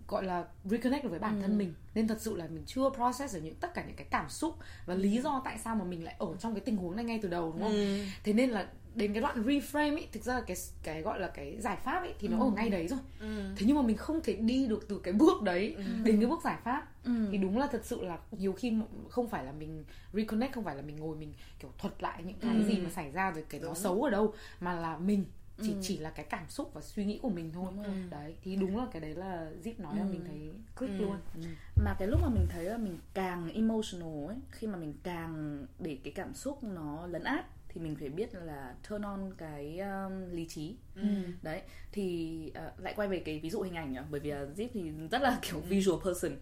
[0.08, 3.34] gọi là reconnect được với bản thân mình nên thật sự là mình chưa process
[3.34, 4.54] được những tất cả những cái cảm xúc
[4.86, 7.18] và lý do tại sao mà mình lại ở trong cái tình huống này ngay
[7.22, 8.68] từ đầu đúng không thế nên là
[9.00, 12.00] đến cái đoạn reframe ấy thực ra là cái cái gọi là cái giải pháp
[12.00, 12.98] ấy thì nó ở ngay đấy rồi.
[13.56, 16.40] Thế nhưng mà mình không thể đi được từ cái bước đấy đến cái bước
[16.44, 16.86] giải pháp.
[17.32, 18.72] Thì đúng là thật sự là nhiều khi
[19.08, 22.38] không phải là mình reconnect không phải là mình ngồi mình kiểu thuật lại những
[22.40, 25.24] cái gì mà xảy ra rồi cái nó xấu ở đâu mà là mình
[25.62, 27.72] chỉ chỉ là cái cảm xúc và suy nghĩ của mình thôi.
[28.10, 31.16] Đấy thì đúng là cái đấy là zip nói là mình thấy click luôn.
[31.34, 31.40] Ừ.
[31.84, 35.66] mà cái lúc mà mình thấy là mình càng emotional ấy khi mà mình càng
[35.78, 39.78] để cái cảm xúc nó lấn át thì mình phải biết là turn on cái
[39.78, 40.76] um, lý trí.
[41.42, 41.62] Đấy
[41.92, 44.90] thì uh, lại quay về cái ví dụ hình ảnh nhá bởi vì Zip thì
[45.10, 46.32] rất là kiểu visual person.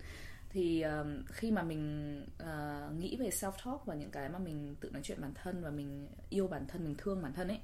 [0.51, 4.77] Thì um, khi mà mình uh, nghĩ về self talk và những cái mà mình
[4.81, 7.59] tự nói chuyện bản thân và mình yêu bản thân mình thương bản thân ấy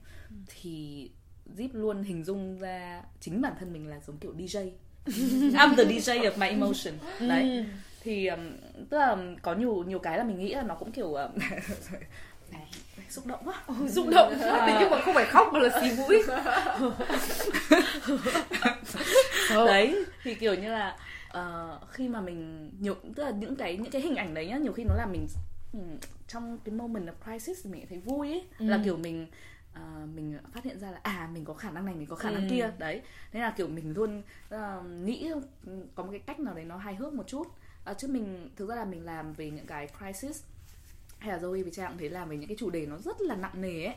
[0.47, 1.11] thì
[1.57, 4.71] Zip luôn hình dung ra chính bản thân mình là giống kiểu DJ
[5.55, 6.95] I'm the DJ of my emotion.
[7.21, 7.67] Đấy
[8.01, 8.53] thì um,
[8.91, 11.31] tức là có nhiều nhiều cái là mình nghĩ là nó cũng kiểu um,
[13.15, 13.63] xúc động quá.
[13.89, 14.35] Rung động.
[14.41, 16.23] Thế nhưng mà không phải khóc mà là xì mũi.
[19.67, 20.97] Đấy thì kiểu như là
[21.29, 24.57] ờ, khi mà mình nhiều tức là những cái những cái hình ảnh đấy nhá
[24.57, 25.27] nhiều khi nó làm mình
[25.73, 25.79] ừ,
[26.29, 28.45] trong cái moment of crisis thì mình thấy vui ấy.
[28.59, 29.27] Là kiểu mình
[29.75, 32.31] ờ, mình phát hiện ra là à mình có khả năng này mình có khả
[32.31, 32.71] năng kia.
[32.79, 33.03] Đấy.
[33.33, 35.31] Thế là kiểu mình luôn ờ, nghĩ
[35.67, 37.47] ừ, có một cái cách nào đấy nó hài hước một chút.
[37.85, 40.43] Ờ, chứ mình thực ra là mình làm về những cái crisis
[41.25, 43.21] hay là Zoe với Trang cũng thấy làm về những cái chủ đề nó rất
[43.21, 43.95] là nặng nề ấy.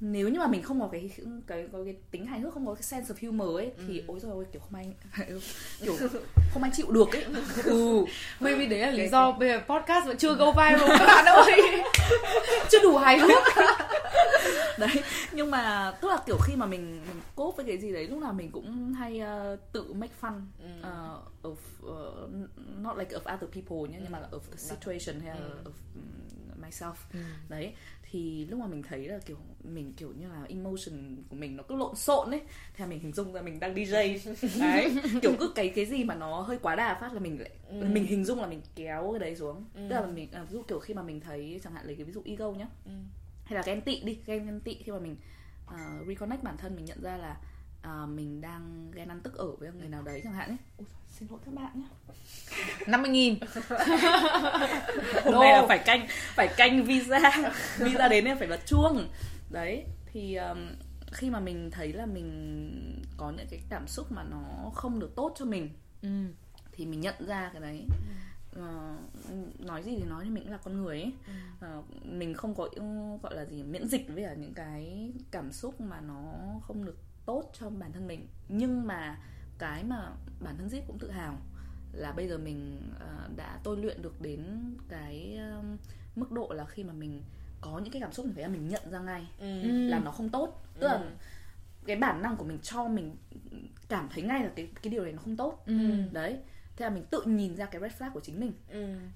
[0.00, 1.10] Nếu như mà mình không có cái
[1.46, 4.20] cái có cái tính hài hước không có cái sense of humor ấy thì ôi
[4.20, 4.94] rồi kiểu không ai
[5.80, 5.96] kiểu
[6.52, 7.24] không ai chịu được ấy.
[7.64, 8.04] Ừ.
[8.40, 11.60] Maybe đấy là lý do bây giờ podcast vẫn chưa go viral các bạn ơi.
[12.70, 13.42] Chưa đủ hài hước.
[14.78, 18.06] Đấy nhưng mà tức là kiểu khi mà mình mình cốt với cái gì đấy
[18.06, 20.40] lúc nào mình cũng hay ờ, tự make fun
[20.82, 22.30] ờ, of uh,
[22.82, 26.00] not like of other people nhé nhưng mà là of the situation hay là of
[26.68, 26.94] myself.
[27.48, 27.72] Đấy
[28.10, 31.62] thì lúc mà mình thấy là kiểu mình kiểu như là emotion của mình nó
[31.62, 32.40] cứ lộn xộn ấy
[32.76, 34.18] thì mình hình dung ra mình đang DJ
[34.60, 34.96] đấy.
[35.22, 38.06] Kiểu cứ cái cái gì mà nó hơi quá đà phát là mình lại mình
[38.06, 39.64] hình dung là mình kéo cái đấy xuống.
[39.74, 42.04] Tức là mình à, ví dụ kiểu khi mà mình thấy chẳng hạn lấy cái
[42.04, 42.66] ví dụ ego nhá.
[43.44, 45.16] Hay là ghen tị đi ghen ghen tị khi mà mình
[45.66, 47.36] uh, reconnect bản thân mình nhận ra là
[47.86, 50.56] uh, mình đang ghen ăn tức ở với người nào đấy chẳng hạn ấy.
[50.76, 51.88] Ôi, xin lỗi các bạn nhé
[52.86, 53.38] 50 nghìn.
[55.24, 57.52] Hôm nay là phải canh phải canh visa.
[57.78, 59.08] Visa đến nên phải bật chuông.
[59.50, 60.58] Đấy thì um,
[61.12, 65.16] khi mà mình thấy là mình có những cái cảm xúc mà nó không được
[65.16, 65.70] tốt cho mình
[66.02, 66.08] ừ.
[66.72, 67.86] thì mình nhận ra cái đấy.
[68.56, 68.96] Ờ,
[69.58, 71.12] nói gì thì nói thì mình cũng là con người ấy.
[71.60, 72.68] Ờ, mình không có
[73.22, 76.96] gọi là gì miễn dịch với cả những cái cảm xúc mà nó không được
[77.26, 78.26] tốt cho bản thân mình.
[78.48, 79.18] Nhưng mà
[79.58, 80.10] cái mà
[80.40, 81.38] bản thân Zip cũng tự hào
[81.92, 84.44] là bây giờ mình ờ, đã tôi luyện được đến
[84.88, 85.40] cái
[86.16, 87.22] mức độ là khi mà mình
[87.60, 89.26] có những cái cảm xúc mình thấy là mình nhận ra ngay
[89.90, 90.62] là nó không tốt.
[90.80, 91.04] Tức là
[91.86, 93.16] cái bản năng của mình cho mình
[93.88, 95.64] cảm thấy ngay là cái cái điều này nó không tốt.
[96.12, 96.38] Đấy
[96.76, 98.52] thế là mình tự nhìn ra cái red flag của chính mình.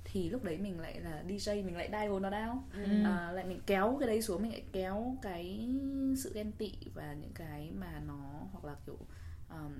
[0.04, 2.58] Thì lúc đấy mình lại là DJ mình lại dial nó down
[3.04, 5.68] à, lại mình kéo cái đấy xuống mình lại kéo cái
[6.16, 8.98] sự ghen tị và những cái mà nó hoặc là kiểu
[9.50, 9.72] um,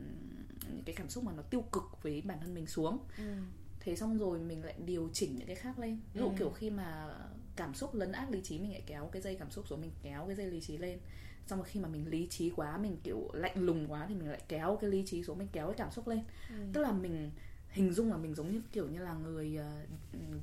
[0.75, 2.99] những cái cảm xúc mà nó tiêu cực với bản thân mình xuống.
[3.81, 6.01] Thế xong rồi mình lại điều chỉnh những cái khác lên.
[6.15, 7.15] Ví dụ kiểu khi mà
[7.57, 9.91] cảm xúc lấn át lý trí mình lại kéo cái dây cảm xúc xuống mình
[10.03, 10.99] kéo cái dây lý trí lên.
[11.47, 14.29] Xong rồi khi mà mình lý trí quá mình kiểu lạnh lùng quá thì mình
[14.29, 16.21] lại kéo cái lý trí xuống mình kéo cái cảm xúc lên.
[16.73, 17.31] Tức là mình
[17.71, 19.87] hình dung là mình giống như kiểu như là người ờ,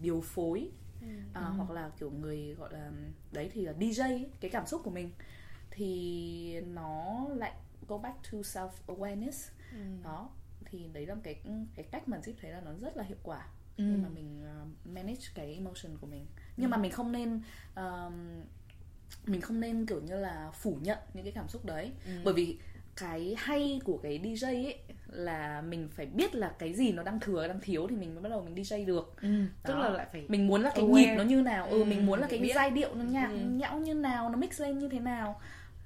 [0.02, 0.70] điều phối
[1.34, 2.92] à, hoặc là kiểu người gọi là
[3.32, 5.12] đấy thì là DJ ấy, cái cảm xúc của mình.
[5.72, 7.54] Thì nó lại
[7.88, 9.52] go back to self awareness
[10.04, 10.30] đó
[10.66, 11.36] thì đấy là cái
[11.76, 13.48] cái cách mà Zip thấy là nó rất là hiệu quả
[13.78, 16.26] khi mà mình uh, manage cái emotion của mình.
[16.58, 17.42] Nhưng mà mình không nên
[17.76, 18.44] um,
[19.26, 21.92] mình không nên kiểu như là phủ nhận những cái cảm xúc đấy.
[22.24, 22.58] Bởi vì
[22.96, 24.80] cái hay của cái DJ ấy
[25.12, 28.24] là mình phải biết là cái gì nó đang thừa đang thiếu thì mình mới
[28.24, 29.16] bắt đầu mình DJ được
[29.64, 29.80] tức Đó.
[29.80, 30.94] là lại phải mình muốn là cái aware.
[30.94, 32.52] nhịp nó như nào ừ, mình muốn là cái biết.
[32.56, 35.42] giai điệu nó nhạc nhẽo như nào nó mix lên như thế nào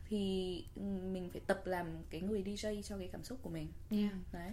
[0.10, 3.68] thì ừ, mình phải tập làm cái người DJ cho cái cảm xúc của mình
[3.92, 4.14] yeah.
[4.34, 4.52] đấy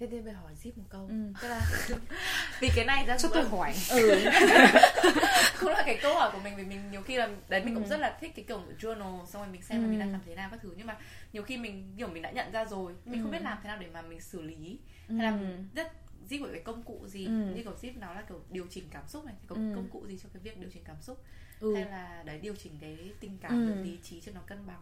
[0.00, 1.06] thế thì phải hỏi zip một câu.
[1.08, 1.32] Ừ.
[1.42, 1.60] tức là
[2.60, 3.74] vì cái này ra cho tôi hỏi.
[3.90, 4.24] Ừ.
[5.60, 7.86] Cũng là cái câu hỏi của mình vì mình nhiều khi là đấy mình cũng
[7.88, 10.34] rất là thích cái kiểu journal xong rồi mình xem là mình đang cảm thấy
[10.36, 10.74] nào các thứ.
[10.76, 10.96] Nhưng mà
[11.32, 13.78] nhiều khi mình kiểu mình đã nhận ra rồi mình không biết làm thế nào
[13.78, 14.78] để mà mình xử lý.
[15.08, 15.38] Hay là
[15.74, 15.92] rất
[16.28, 17.26] Zip có cái công cụ gì?
[17.26, 17.32] Ừ.
[17.32, 19.72] như kiểu Zip nói là kiểu điều chỉnh cảm xúc này có Ừ.
[19.74, 21.24] công cụ gì cho cái việc điều chỉnh cảm xúc?
[21.60, 21.74] Ừ.
[21.74, 23.82] hay là đấy điều chỉnh cái tình cảm Ừ.
[23.82, 24.80] lý trí cho nó cân bằng?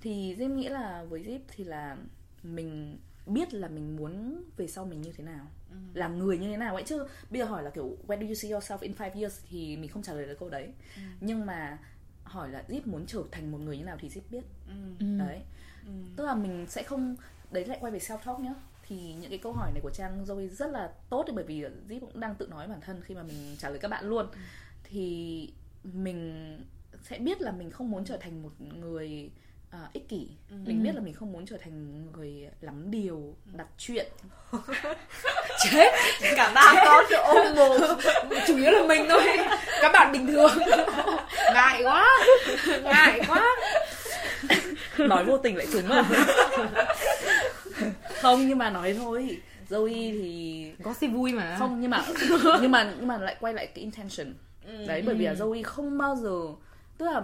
[0.00, 1.96] Thì Zip nghĩ là với Zip thì là
[2.42, 5.46] mình biết là mình muốn về sau mình như thế nào
[5.94, 6.84] làm người như thế nào ấy.
[6.86, 9.40] Chứ bây giờ hỏi là kiểu where do you see yourself in five years?
[9.50, 10.72] thì mình không trả lời được câu đấy.
[11.20, 11.78] Nhưng mà
[12.24, 14.44] hỏi là Zip muốn trở thành một người như nào thì Zip biết.
[14.68, 14.74] Ừ.
[15.18, 15.40] đấy.
[16.16, 17.16] Tức là mình sẽ không
[17.50, 18.54] đấy lại quay về self talk nhá.
[18.88, 22.00] Thì những cái câu hỏi này của trang Zoe rất là tốt bởi vì Zip
[22.00, 24.26] cũng đang tự nói bản thân khi mà mình trả lời các bạn luôn.
[24.84, 25.52] Thì
[25.84, 26.58] mình
[27.02, 29.30] sẽ biết là mình không muốn trở thành một người
[29.74, 30.28] à, ích kỷ.
[30.50, 34.06] Mình biết là mình không muốn trở thành người lắm điều đặt chuyện.
[35.64, 35.92] Chết.
[36.36, 37.80] Cả ba con được ôm mồm
[38.46, 39.22] chủ yếu là mình thôi.
[39.80, 40.50] Các bạn bình thường.
[41.54, 42.08] Ngại quá.
[42.82, 43.56] Ngại quá.
[44.98, 46.04] Nói vô tình lại trúng à?
[48.20, 49.40] Không nhưng mà nói thôi.
[49.68, 51.56] Zoe thì có gì vui mà.
[51.58, 52.04] Không nhưng mà
[52.60, 54.34] nhưng mà nhưng mà lại quay lại cái intention.
[54.86, 56.40] Đấy bởi vì là Zoe không bao giờ
[56.98, 57.22] tức là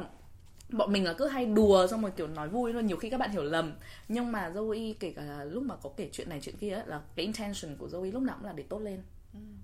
[0.73, 3.21] bọn mình là cứ hay đùa xong rồi kiểu nói vui thôi nhiều khi các
[3.21, 3.73] bạn hiểu lầm.
[4.09, 6.83] Nhưng mà Zoe kể cả là lúc mà có kể chuyện này chuyện kia ấy,
[6.87, 9.03] là cái intention của Zoe lúc nào cũng là để tốt lên.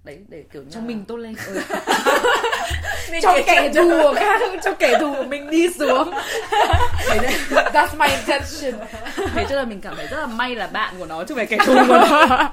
[0.05, 1.35] Đấy để kiểu như cho là- mình tốt lên
[3.11, 6.11] Mình cho kẻ thù của khác cho kẻ thù của mình đi xuống.
[7.09, 7.35] Đấy đấy.
[7.51, 8.87] that's my intention.
[9.35, 11.37] Thế cho nên mình cảm thấy rất là may là bạn của nó chứ không
[11.37, 12.53] phải kẻ thù của nó.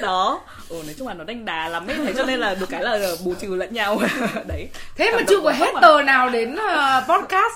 [0.00, 2.68] Đó ừ, nói chung là nó đánh đá lắm ấy thế cho nên là được
[2.70, 3.98] cái là bù trừ lẫn nhau.
[4.46, 4.68] Đấy.
[4.96, 5.56] Thế mà chưa có mà.
[5.56, 7.54] hater nào đến uh, podcast.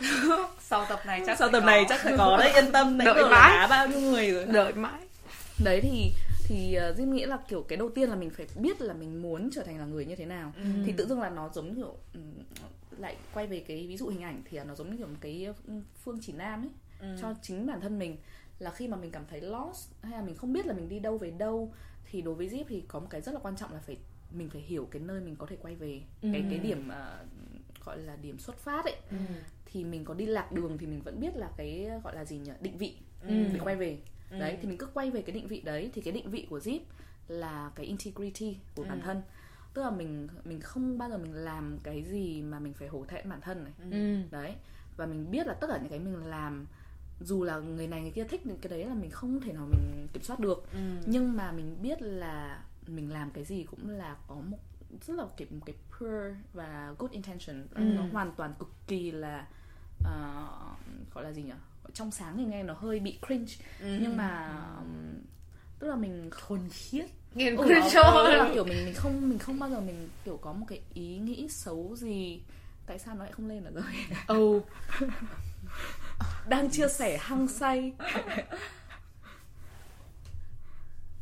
[0.60, 1.66] Sau tập này chắc sau tập có.
[1.66, 3.50] này chắc sẽ có đấy yên tâm đấy Đợi mãi.
[3.56, 4.44] đá bao nhiêu người rồi.
[4.44, 5.00] Đợi mãi.
[5.64, 6.12] Đấy thì
[6.44, 9.22] thì uh, Diêm nghĩ là kiểu cái đầu tiên là mình phải biết là mình
[9.22, 10.52] muốn trở thành là người như thế nào.
[10.86, 12.32] Thì tự dưng là nó giống kiểu ừm,
[12.98, 15.48] lại quay về cái ví dụ hình ảnh thì nó giống như kiểu một cái
[16.04, 16.70] phương chỉ nam ấy
[17.22, 18.16] cho chính bản thân mình.
[18.58, 20.98] Là khi mà mình cảm thấy lost hay là mình không biết là mình đi
[20.98, 21.72] đâu về đâu
[22.10, 23.96] thì đối với Zip thì có một cái rất là quan trọng là phải
[24.30, 26.02] mình phải hiểu cái nơi mình có thể quay về.
[26.32, 27.24] Cái cái điểm ờ,
[27.84, 28.96] gọi là điểm xuất phát ấy.
[29.64, 32.38] Thì mình có đi lạc đường thì mình vẫn biết là cái gọi là gì
[32.38, 32.96] nhỉ định vị
[33.28, 33.98] để quay về.
[34.30, 35.90] Đấy thì mình cứ quay về cái định vị đấy.
[35.94, 36.80] Thì cái định vị của Zip
[37.28, 39.22] là cái integrity của bản thân.
[39.74, 43.04] Tức là mình mình không bao giờ mình làm cái gì mà mình phải hổ
[43.04, 43.72] thẹn bản thân này.
[43.90, 44.16] Ừ.
[44.30, 44.54] đấy
[44.96, 46.66] và mình biết là tất cả những cái mình làm
[47.20, 49.66] dù là người này người kia thích những cái đấy là mình không thể nào
[49.70, 50.64] mình kiểm soát được.
[51.06, 54.58] Nhưng mà mình biết là mình làm cái gì cũng là có một
[55.06, 57.66] rất là cái một cái pure và good intention.
[57.96, 59.46] Nó hoàn toàn cực kỳ là
[60.04, 60.44] ờ,
[61.14, 61.52] gọi là gì nhỉ?
[61.94, 63.52] Trong sáng thì nghe nó hơi bị cringe.
[63.98, 65.22] Nhưng mà ừm,
[65.78, 67.06] tức là mình thuần khiết.
[67.34, 67.90] Nghe Ừ, cringe.
[67.94, 70.80] nó- là kiểu mình mình không mình không bao giờ mình kiểu có một cái
[70.94, 72.40] ý nghĩ xấu gì.
[72.86, 73.84] Tại sao nó lại không lên ở rồi?
[74.26, 74.60] Ừ
[76.48, 77.92] đang chia sẻ hăng say.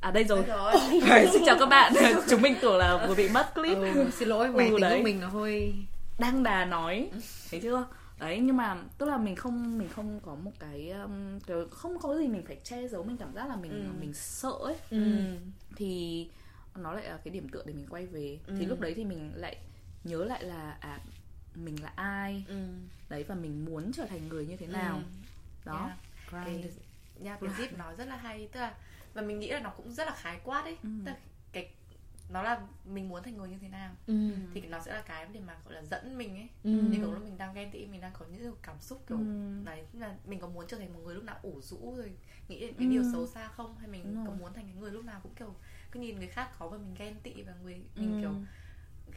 [0.01, 0.45] À đây rồi.
[0.47, 1.27] Rồi.
[1.33, 1.93] Xin chào các bạn.
[2.31, 3.77] Chúng mình tưởng là vừa bị mất clip.
[3.79, 4.99] Ừ xin lỗi máy Ừ, tính đấy.
[4.99, 5.75] của mình nó hơi
[6.19, 7.11] đang đà nói.
[7.51, 7.87] Thấy chưa?
[8.19, 11.39] Đấy nhưng mà tức là mình không mình không có một cái, um,
[11.71, 13.03] không có gì mình phải che giấu.
[13.05, 14.77] Mình cảm giác là mình mình sợ ấy.
[14.91, 15.13] Ừ.
[15.77, 16.29] thì
[16.77, 18.39] nó lại là cái điểm tựa để mình quay về.
[18.59, 19.57] Thì lúc đấy thì mình lại
[20.05, 20.99] nhớ lại là à
[21.55, 22.45] mình là ai?
[22.49, 22.55] Ừ.
[23.09, 25.01] đấy và mình muốn trở thành người như thế nào
[25.65, 25.99] đó Yeah.
[26.45, 26.65] cái
[27.21, 28.75] nha cái zip nói rất là hay tức là
[29.15, 31.17] và mình nghĩ là nó cũng rất là khái quát ấy tức là
[31.53, 31.71] cái
[32.31, 34.31] nó là mình muốn thành người như thế nào ừ.
[34.55, 36.71] thì nó sẽ là cái để mà gọi là dẫn mình ấy Ừ.
[36.71, 39.63] như kiểu lúc mình đang ghen tị mình đang có những cảm xúc kiểu Ừ.
[39.65, 42.13] đấy là mình có muốn trở thành một người lúc nào ủ rũ rồi
[42.49, 44.41] nghĩ đến cái điều xấu xa không hay mình Đúng có rồi.
[44.41, 45.55] muốn thành cái người lúc nào cũng kiểu
[45.91, 48.21] cứ nhìn người khác có và mình ghen tị và người mình Ừ.
[48.21, 48.35] kiểu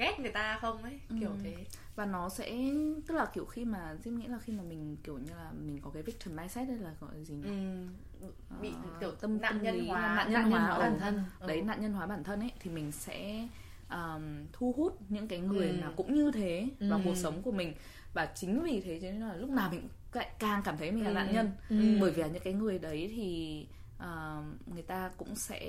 [0.02, 1.36] ghét người ta không ấy kiểu Ừ.
[1.44, 1.56] thế
[1.96, 2.52] và nó sẽ
[3.08, 5.80] tức là kiểu khi mà Diêm nghĩ là khi mà mình kiểu như là mình
[5.82, 7.48] có cái victim mindset đây là gọi gì nhỉ?
[8.22, 8.28] ừ.
[8.62, 10.80] bị Ờ, kiểu tâm- nạn tâm nhân lý hóa nạn nhân hóa, ừ.
[10.80, 11.48] bản thân Ừ.
[11.48, 13.48] đấy nạn nhân hóa bản thân ấy thì mình sẽ
[13.90, 15.74] um, thu hút những cái người Ừ.
[15.74, 17.04] nào cũng như thế vào Ừ.
[17.06, 17.74] cuộc sống của mình
[18.14, 21.04] và chính vì thế cho nên là lúc nào mình lại càng cảm thấy mình
[21.04, 21.14] là Ừ.
[21.14, 21.98] nạn nhân Ừ.
[22.02, 25.60] bởi vì là những cái người đấy thì uh, người ta cũng sẽ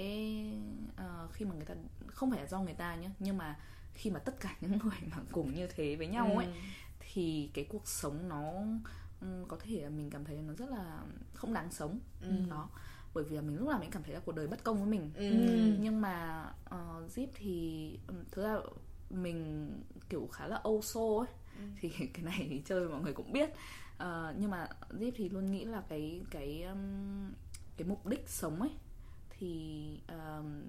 [0.94, 1.74] uh, khi mà người ta
[2.06, 3.56] không phải là do người ta nhé nhưng mà
[3.95, 6.53] khi mà tất cả những người mà cùng như thế với nhau ấy Ừ.
[7.01, 8.53] thì cái cuộc sống nó
[9.20, 11.01] ừm, có thể là mình cảm thấy nó rất là
[11.34, 11.99] không đáng sống.
[12.22, 12.28] Ừ.
[12.51, 12.68] đó.
[13.14, 14.86] Bởi vì là mình lúc nào mình cảm thấy là cuộc đời bất công với
[14.86, 15.11] mình.
[15.14, 15.30] Ừ.
[15.80, 18.57] nhưng mà uh, Zip thì ừm, thực ra
[19.11, 19.70] mình
[20.09, 21.28] kiểu khá là âu xô ấy.
[21.80, 23.51] Thì cái này thì chơi mọi người cũng biết.
[23.99, 27.32] Ờ, nhưng mà Zip thì luôn nghĩ là cái cái ừm,
[27.76, 28.70] cái mục đích sống ấy
[29.30, 30.62] thì ừm,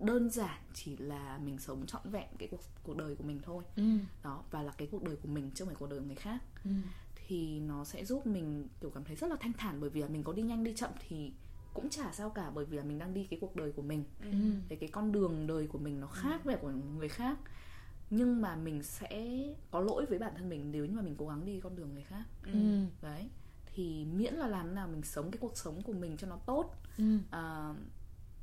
[0.00, 3.64] đơn giản chỉ là mình sống trọn vẹn cái cuộc cuộc đời của mình thôi
[3.76, 3.82] ừ.
[4.22, 6.14] đó và là cái cuộc đời của mình chứ không phải cuộc đời của người
[6.16, 6.70] khác Ừ.
[7.26, 10.08] thì nó sẽ giúp mình kiểu cảm thấy rất là thanh thản bởi vì là
[10.08, 11.32] mình có đi nhanh đi chậm thì
[11.74, 14.04] cũng chả sao cả bởi vì là mình đang đi cái cuộc đời của mình
[14.22, 14.28] Ừ.
[14.68, 17.38] cái cái con đường đời của mình nó khác với của người khác
[18.10, 19.38] nhưng mà mình sẽ
[19.70, 21.94] có lỗi với bản thân mình nếu như mà mình cố gắng đi con đường
[21.94, 22.84] người khác Ừ.
[23.02, 23.28] đấy
[23.74, 26.74] thì miễn là làm nào mình sống cái cuộc sống của mình cho nó tốt
[26.98, 27.18] ừ.
[27.30, 27.74] à,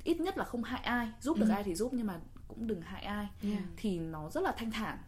[0.06, 1.52] ít nhất là không hại ai giúp được Ừ.
[1.52, 3.62] ai thì giúp nhưng mà cũng đừng hại ai Yeah.
[3.76, 4.98] thì nó rất là thanh thản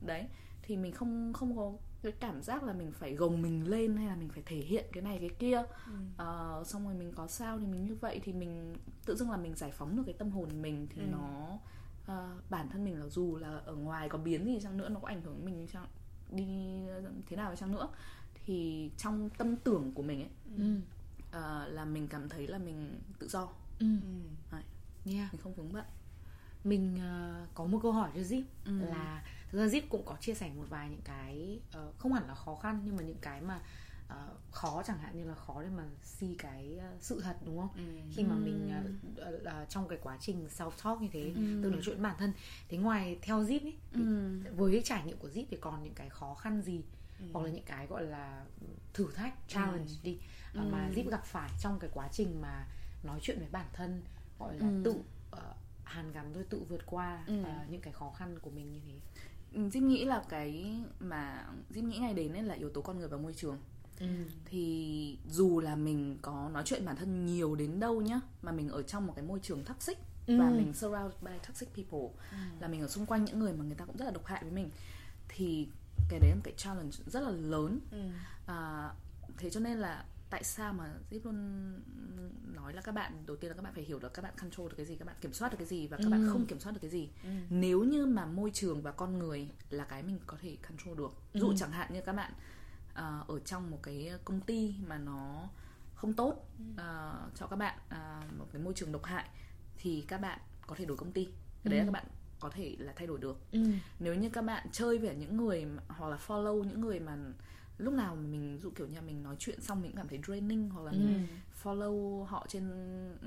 [0.00, 0.26] đấy
[0.62, 4.06] thì mình không không có cái cảm giác là mình phải gồng mình lên hay
[4.06, 5.92] là mình phải thể hiện cái này cái kia Ừ.
[6.16, 8.74] Ờ, xong rồi mình có sao thì mình như vậy thì mình
[9.06, 11.06] tự dưng là mình giải phóng được cái tâm hồn mình thì Ừ.
[11.12, 11.58] nó
[12.06, 15.00] ờ, bản thân mình là dù là ở ngoài có biến gì chăng nữa nó
[15.00, 15.86] có ảnh hưởng mình chăng
[16.30, 16.46] đi
[17.26, 17.88] thế nào chăng nữa
[18.44, 20.80] thì trong tâm tưởng của mình ấy Ừ.
[21.30, 23.48] ờ, là mình cảm thấy là mình tự do
[23.84, 24.08] Ừ.
[24.50, 24.58] Ừ.
[25.12, 25.32] Yeah.
[25.32, 25.84] mình không vướng bận
[26.64, 28.78] mình ờ, có một câu hỏi cho Zip Ừ.
[28.78, 32.28] là thực ra Zip cũng có chia sẻ một vài những cái ờ, không hẳn
[32.28, 33.60] là khó khăn nhưng mà những cái mà
[34.08, 37.58] ờ, khó chẳng hạn như là khó để mà see cái ờ, sự thật đúng
[37.58, 37.82] không Ừ.
[38.12, 38.82] khi mà mình ờ,
[39.24, 41.60] ờ, ờ, trong cái quá trình self talk như thế Ừ.
[41.62, 42.32] tự nói chuyện bản thân
[42.68, 44.40] thế ngoài theo Zip ấy thì Ừ.
[44.56, 46.82] với cái trải nghiệm của Zip thì còn những cái khó khăn gì
[47.20, 47.24] Ừ.
[47.32, 48.44] hoặc là những cái gọi là
[48.94, 50.18] thử thách challenge đi
[50.54, 50.92] ờ, mà Ừ.
[50.94, 52.66] Zip gặp phải trong cái quá trình mà
[53.04, 54.02] nói chuyện với bản thân
[54.38, 54.80] gọi là Ừ.
[54.84, 54.94] tự
[55.30, 57.42] ờ, hàn gắn rồi tự vượt qua Ừ.
[57.44, 58.94] ờ, những cái khó khăn của mình như thế
[59.70, 63.08] Diêm nghĩ là cái mà Diêm nghĩ ngày đến ấy là yếu tố con người
[63.08, 63.58] và môi trường
[64.00, 64.06] ừ.
[64.44, 68.68] thì dù là mình có nói chuyện bản thân nhiều đến đâu nhá mà mình
[68.68, 70.38] ở trong một cái môi trường toxic Ừ.
[70.38, 72.08] và mình surrounded by toxic people
[72.60, 74.42] là mình ở xung quanh những người mà người ta cũng rất là độc hại
[74.42, 74.70] với mình
[75.28, 75.68] thì
[76.08, 77.98] cái đấy là một cái challenge rất là lớn Ừ.
[78.46, 78.90] à,
[79.38, 80.04] thế cho nên là
[80.34, 81.36] tại sao mà Zip luôn
[82.54, 84.68] nói là các bạn đầu tiên là các bạn phải hiểu được các bạn control
[84.68, 86.28] được cái gì các bạn kiểm soát được cái gì và các bạn Ừ.
[86.32, 87.30] không kiểm soát được cái gì Ừ.
[87.50, 91.12] nếu như mà môi trường và con người là cái mình có thể control được
[91.32, 91.54] ví dụ Ừ.
[91.56, 92.32] chẳng hạn như các bạn
[92.94, 95.48] à, ở trong một cái công ty mà nó
[95.94, 99.28] không tốt à, cho các bạn à, một cái môi trường độc hại
[99.76, 101.24] thì các bạn có thể đổi công ty
[101.64, 101.86] cái đấy là Ừ.
[101.86, 102.04] các bạn
[102.40, 103.64] có thể là thay đổi được Ừ.
[103.98, 107.16] nếu như các bạn chơi với những người mà, hoặc là follow những người mà
[107.78, 110.20] lúc nào mà mình dụ kiểu như là mình nói chuyện xong mình cảm thấy
[110.26, 110.96] draining hoặc là Ừ.
[110.98, 111.20] mình
[111.62, 112.70] follow họ trên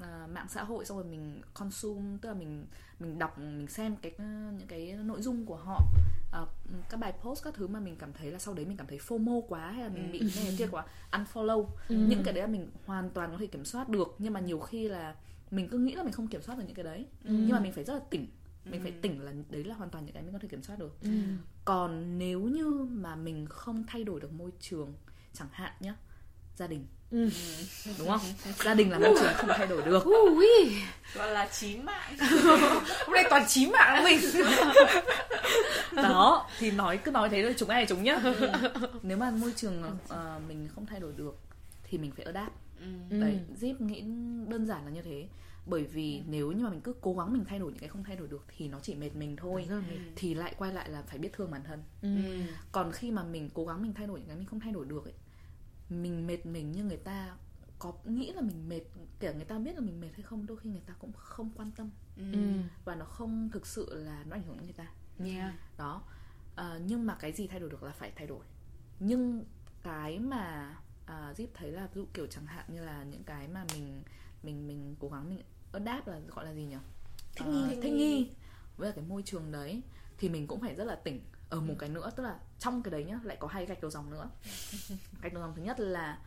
[0.01, 2.65] à, mạng xã hội xong rồi mình consume tức là mình
[2.99, 4.11] mình đọc mình xem cái
[4.57, 5.83] những cái nội dung của họ
[6.31, 6.41] à,
[6.89, 8.97] các bài post các thứ mà mình cảm thấy là sau đấy mình cảm thấy
[8.97, 10.11] fomo quá hay là mình Ừ.
[10.11, 11.95] bị này kia quá unfollow Ừ.
[11.95, 14.59] những cái đấy là mình hoàn toàn có thể kiểm soát được nhưng mà nhiều
[14.59, 15.15] khi là
[15.51, 17.31] mình cứ nghĩ là mình không kiểm soát được những cái đấy Ừ.
[17.31, 18.27] nhưng mà mình phải rất là tỉnh
[18.71, 18.97] mình phải Ừ.
[19.01, 20.97] tỉnh là đấy là hoàn toàn những cái mình có thể kiểm soát được.
[21.01, 21.09] Ừ.
[21.65, 24.93] còn nếu như mà mình không thay đổi được môi trường
[25.33, 25.95] chẳng hạn nhá
[26.55, 26.85] gia đình.
[27.11, 27.29] Ừ.
[27.99, 28.19] đúng không?
[28.65, 30.03] Gia đình là môi trường không thay đổi được.
[30.03, 30.47] Ui,
[31.15, 32.17] gọi là chí mạng.
[33.05, 34.19] Hôm nay toàn chí mạng mình.
[35.95, 38.19] Đó thì nói cứ nói thế thôi chúng ai chúng nhá.
[39.03, 41.35] Nếu mà môi trường ờ, mình không thay đổi được
[41.83, 42.51] thì mình phải adapt.
[42.79, 42.85] Ừ.
[43.09, 43.21] Ừ.
[43.21, 44.01] đấy Zip nghĩ
[44.47, 45.27] đơn giản là như thế
[45.69, 48.03] bởi vì nếu như mà mình cứ cố gắng mình thay đổi những cái không
[48.03, 49.97] thay đổi được thì nó chỉ mệt mình thôi mệt.
[50.15, 52.15] thì lại quay lại là phải biết thương bản thân Ừ.
[52.25, 52.41] Ừ.
[52.71, 54.85] còn khi mà mình cố gắng mình thay đổi những cái mình không thay đổi
[54.85, 55.13] được ấy
[55.89, 57.35] mình mệt mình nhưng người ta
[57.79, 58.81] có nghĩ là mình mệt
[59.19, 61.51] kể người ta biết là mình mệt hay không đôi khi người ta cũng không
[61.55, 62.23] quan tâm Ừ.
[62.33, 62.39] Ừ.
[62.85, 64.87] và nó không thực sự là nó ảnh hưởng đến người ta
[65.25, 65.53] Yeah.
[65.77, 66.01] đó
[66.55, 68.45] à, nhưng mà cái gì thay đổi được là phải thay đổi
[68.99, 69.45] nhưng
[69.83, 73.47] cái mà à, Zip thấy là ví dụ kiểu chẳng hạn như là những cái
[73.47, 74.03] mà mình
[74.43, 75.41] mình mình cố gắng mình
[75.71, 76.75] adapt là gọi là gì nhỉ
[77.35, 77.81] Thích Ờ, nghi.
[77.81, 78.29] thích nghi
[78.77, 79.81] với cái môi trường đấy
[80.17, 82.91] thì mình cũng phải rất là tỉnh ở một cái nữa tức là trong cái
[82.91, 84.29] đấy nhá lại có hai gạch đầu dòng nữa
[85.21, 86.19] gạch đầu dòng thứ nhất là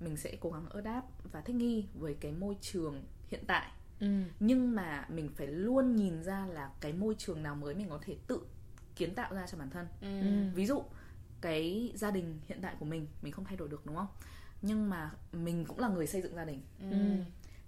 [0.00, 3.70] mình sẽ cố gắng adapt và thích nghi với cái môi trường hiện tại
[4.00, 4.22] Ừ.
[4.40, 7.98] nhưng mà mình phải luôn nhìn ra là cái môi trường nào mới mình có
[8.02, 8.40] thể tự
[8.96, 10.20] kiến tạo ra cho bản thân Ừ.
[10.20, 10.26] Ừ.
[10.54, 10.82] ví dụ
[11.40, 14.06] cái gia đình hiện tại của mình mình không thay đổi được đúng không
[14.62, 17.22] nhưng mà mình cũng là người xây dựng gia đình Ừ.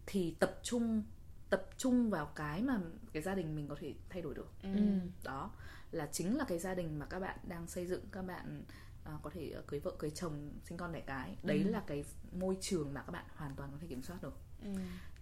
[0.07, 1.03] thì tập trung
[1.51, 2.81] tập trung vào cái mà
[3.13, 4.69] cái gia đình mình có thể thay đổi được Ừ.
[4.77, 4.81] Ừ.
[5.25, 5.51] đó
[5.91, 8.63] là chính là cái gia đình mà các bạn đang xây dựng các bạn
[9.05, 11.71] à, có thể ờ, cưới vợ cưới chồng sinh con đẻ cái đấy Ừ.
[11.71, 14.71] là cái môi trường mà các bạn hoàn toàn có thể kiểm soát được Ừ.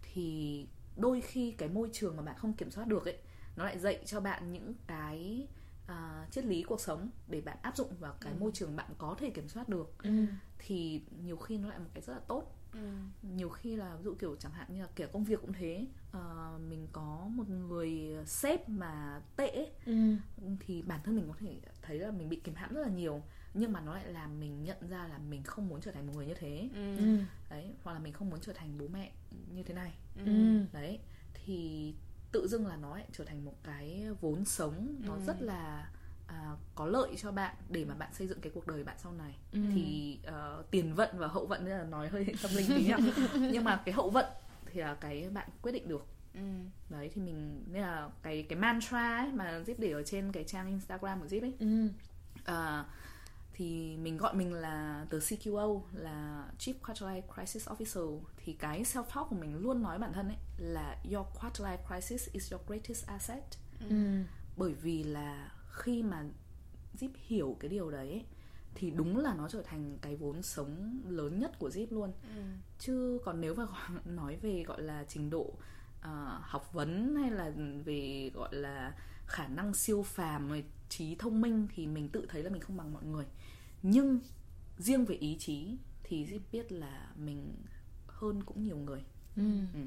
[0.03, 0.66] thì
[0.97, 3.18] đôi khi cái môi trường mà bạn không kiểm soát được ấy
[3.57, 5.49] nó lại dạy cho bạn những cái
[5.87, 8.37] à, triết lý cuộc sống để bạn áp dụng vào cái Ừ.
[8.41, 10.27] môi trường bạn có thể kiểm soát được Ừ.
[10.59, 12.89] thì nhiều khi nó lại một cái rất là tốt Ừ.
[13.22, 15.87] nhiều khi là ví dụ kiểu chẳng hạn như là kiểu công việc cũng thế
[16.17, 19.93] Ờ, mình có một người sếp mà tệ Ừ.
[20.61, 23.23] thì bản thân mình có thể thấy là mình bị kìm hãm rất là nhiều
[23.55, 26.12] nhưng mà nó lại làm mình nhận ra là mình không muốn trở thành một
[26.17, 26.97] người như thế Ừ.
[26.97, 27.19] Ừ.
[27.51, 29.12] đấy hoặc là mình không muốn trở thành bố mẹ
[29.55, 29.93] như thế này
[30.27, 30.61] Ừ.
[30.73, 30.99] đấy
[31.35, 31.95] thì
[32.33, 35.21] tự dưng là nó lại trở thành một cái vốn sống nó Ừ.
[35.27, 35.91] rất là
[36.27, 39.12] à, có lợi cho bạn để mà bạn xây dựng cái cuộc đời bạn sau
[39.12, 39.59] này Ừ.
[39.75, 42.97] thì ờ, tiền vận và hậu vận nên là nói hơi tâm linh tí nhá
[43.53, 44.27] nhưng mà cái hậu vận
[44.77, 46.41] thì là cái bạn quyết định được Ừ.
[46.89, 50.45] đấy thì mình nên là cái cái mantra ấy mà Zip để ở trên cái
[50.45, 51.89] trang Instagram của Zip ấy Ừ.
[52.45, 52.85] à,
[53.53, 58.83] thì mình gọi mình là the CQO là Chief Quarter Life Crisis Officer thì cái
[58.83, 62.53] self talk của mình luôn nói bản thân ấy là your quarter life crisis is
[62.53, 63.43] your greatest asset
[63.91, 63.97] ừ.
[64.57, 66.24] bởi vì là khi mà
[66.99, 68.24] Zip hiểu cái điều đấy ấy,
[68.77, 72.43] thì đúng là nó trở thành cái vốn sống lớn nhất của Zip luôn Ừ.
[72.79, 73.66] chứ còn nếu mà
[74.05, 75.55] nói về gọi là trình độ
[76.01, 77.53] ờ, học vấn hay là
[77.85, 78.95] về gọi là
[79.27, 82.77] khả năng siêu phàm rồi trí thông minh thì mình tự thấy là mình không
[82.77, 83.24] bằng mọi người
[83.83, 84.20] nhưng
[84.79, 87.55] riêng về ý chí thì Zip biết là mình
[88.07, 89.05] hơn cũng nhiều người
[89.37, 89.43] Ừ.
[89.74, 89.81] ừ.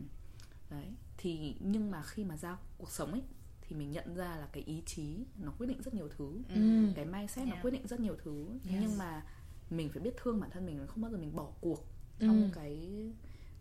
[0.69, 0.85] đấy
[1.17, 3.21] thì nhưng mà khi mà ra cuộc sống ấy
[3.70, 6.91] thì mình nhận ra là cái ý chí nó quyết định rất nhiều thứ Ừ.
[6.95, 7.63] cái mindset nó Yeah.
[7.65, 8.80] quyết định rất nhiều thứ Yes.
[8.82, 9.24] nhưng mà
[9.70, 11.86] mình phải biết thương bản thân mình không bao giờ mình bỏ cuộc
[12.20, 12.49] trong Ừ.
[12.53, 12.89] cái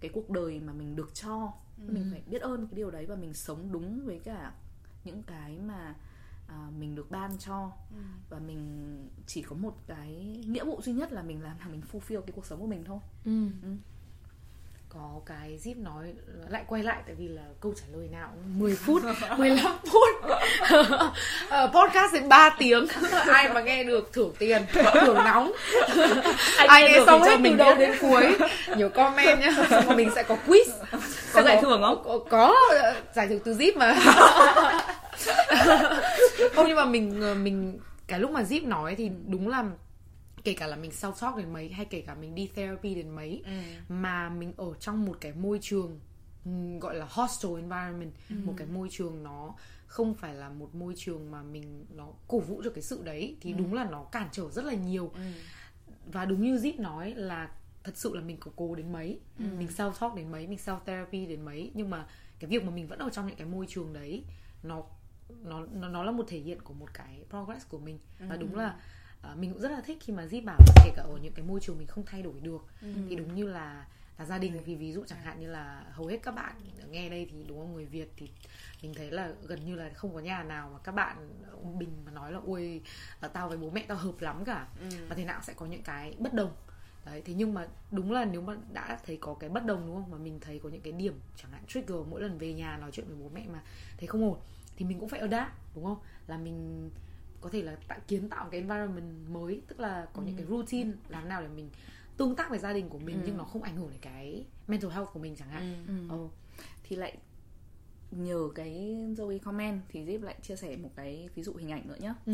[0.01, 1.53] cái cuộc đời mà mình được cho
[1.87, 4.53] mình phải biết ơn cái điều đấy và mình sống đúng với cả
[5.05, 5.95] những cái mà
[6.47, 7.97] à, mình được ban cho Ừ.
[8.31, 8.61] và mình
[9.27, 12.33] chỉ có một cái nghĩa vụ duy nhất là mình làm là mình fulfill cái
[12.33, 13.49] cuộc sống của mình thôi Ừ.
[13.63, 13.69] Ừ.
[14.89, 16.12] có cái Zip nói
[16.49, 19.03] lại quay lại tại vì là câu trả lời nào cũng 10 phút
[19.36, 20.09] 15 phút.
[21.49, 22.86] Ờ, podcast đến 3 tiếng.
[23.26, 25.53] Ai mà nghe được thưởng tiền thưởng nóng.
[26.57, 28.36] Ai nghe được xong hết từ mình đầu đến cuối.
[28.76, 29.51] Nhiều comment nhá.
[29.70, 30.70] Xong mình sẽ có quiz.
[31.32, 32.03] Có giải thưởng không?
[32.05, 33.97] có, có ờ, giải thưởng từ Zip mà.
[36.55, 39.64] Không nhưng mà mình ờ, mình cái lúc mà Zip nói thì đúng là
[40.45, 43.11] kể cả là mình self talk đến mấy hay kể cả mình đi therapy đến
[43.11, 43.51] mấy Ừ.
[43.89, 46.01] mà mình ở trong một cái môi trường
[46.45, 49.55] ừm, gọi là hostile environment một cái môi trường nó
[49.86, 53.36] không phải là một môi trường mà mình nó cổ vũ cho cái sự đấy
[53.41, 55.11] thì đúng là nó cản trở rất là nhiều.
[55.14, 55.20] Ừ.
[56.12, 57.51] và đúng như Zip nói là
[57.84, 60.80] thật sự là mình có cố đến mấy mình self talk đến mấy mình self
[60.80, 62.07] therapy đến mấy nhưng mà
[62.39, 64.24] cái việc mà mình vẫn ở trong những cái môi trường đấy
[64.62, 64.82] nó
[65.43, 67.99] nó nó, nó là một thể hiện của một cái progress của mình.
[68.28, 68.76] Và đúng là
[69.23, 71.45] à, mình cũng rất là thích khi mà Zip bảo kể cả ở những cái
[71.45, 73.87] môi trường mình không thay đổi được thì đúng như là
[74.19, 74.62] là gia đình.
[74.64, 76.55] Thì ví dụ chẳng hạn như là hầu hết các bạn
[76.91, 78.31] nghe đây thì đúng không người Việt thì
[78.83, 81.91] mình thấy là gần như là không có nhà nào mà các bạn ông Bình
[82.05, 82.41] mà nói là
[83.21, 84.69] là tao với bố mẹ tao hợp lắm cả.
[85.09, 86.57] Và thế nào sẽ có những cái bất đồng.
[87.05, 89.97] Đấy thế nhưng mà đúng là nếu mà đã thấy có cái bất đồng đúng
[89.97, 90.11] không?
[90.11, 92.91] Mà mình thấy có những cái điểm chẳng hạn trigger mỗi lần về nhà nói
[92.93, 93.62] chuyện với bố mẹ mà
[93.99, 94.39] thấy không ổn
[94.77, 95.99] thì mình cũng phải adapt đúng không?
[96.27, 96.91] Là mình
[97.41, 100.93] có thể là tạo kiến tạo cái environment mới tức là có những cái routine
[101.09, 101.70] làm nào để mình
[102.16, 104.91] tương tác với gia đình của mình nhưng nó không ảnh hưởng đến cái mental
[104.91, 105.84] health của mình chẳng hạn.
[105.89, 106.14] Ừ.
[106.16, 106.30] Ồ.
[106.82, 107.16] thì lại
[108.11, 111.89] nhờ cái Zoe comment thì Zip lại chia sẻ một cái ví dụ hình ảnh
[111.89, 112.32] nữa nhé ừ.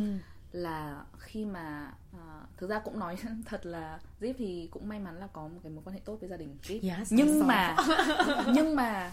[0.52, 5.16] là khi mà à, thực ra cũng nói thật là Zip thì cũng may mắn
[5.16, 6.96] là có một cái mối quan hệ tốt với gia đình Zip.
[6.98, 7.76] Yes, nhưng mà
[8.54, 9.12] nhưng mà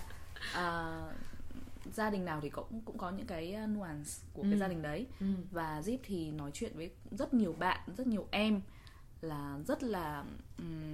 [0.54, 0.98] à,
[1.94, 4.58] gia đình nào thì cũng cũng có những cái nuance của cái Ừ.
[4.58, 5.26] gia đình đấy Ừ.
[5.52, 8.62] và Zip thì nói chuyện với rất nhiều bạn rất nhiều em
[9.22, 10.26] là rất là
[10.58, 10.92] um,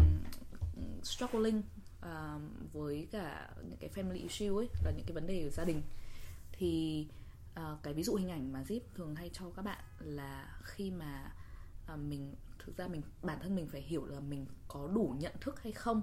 [1.04, 1.62] struggling
[2.02, 5.64] um, với cả những cái family issue ấy là những cái vấn đề ở gia
[5.66, 5.82] đình
[6.52, 7.08] thì
[7.60, 10.92] uh, cái ví dụ hình ảnh mà Zip thường hay cho các bạn là khi
[10.92, 11.32] mà
[11.94, 12.36] uh, mình
[12.66, 15.72] thực ra mình bản thân mình phải hiểu là mình có đủ nhận thức hay
[15.72, 16.02] không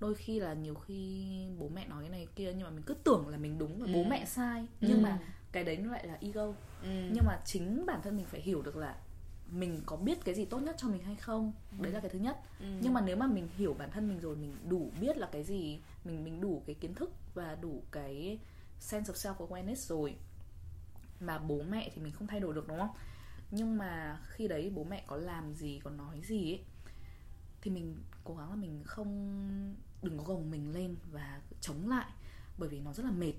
[0.00, 1.26] đôi khi là nhiều khi
[1.58, 3.86] bố mẹ nói cái này kia nhưng mà mình cứ tưởng là mình đúng và
[3.92, 4.06] bố Ừ.
[4.10, 4.66] mẹ sai.
[4.80, 5.18] Nhưng mà
[5.52, 6.44] cái đấy nó lại là ego.
[6.82, 7.08] Ừ.
[7.12, 8.96] nhưng mà chính bản thân mình phải hiểu được là
[9.50, 11.52] mình có biết cái gì tốt nhất cho mình hay không.
[11.80, 12.40] Đấy là cái thứ nhất.
[12.60, 12.66] Ừ.
[12.82, 15.44] nhưng mà nếu mà mình hiểu bản thân mình rồi mình đủ biết là cái
[15.44, 18.38] gì mình mình đủ cái kiến thức và đủ cái
[18.78, 20.14] sense of self awareness rồi
[21.20, 22.90] mà bố mẹ thì mình không thay đổi được đúng không?
[23.50, 26.60] Nhưng mà khi đấy bố mẹ có làm gì có nói gì ấy
[27.62, 29.36] thì mình cố gắng là mình không
[30.02, 32.10] đừng có gồng mình lên và chống lại
[32.58, 33.32] bởi vì nó rất là mệt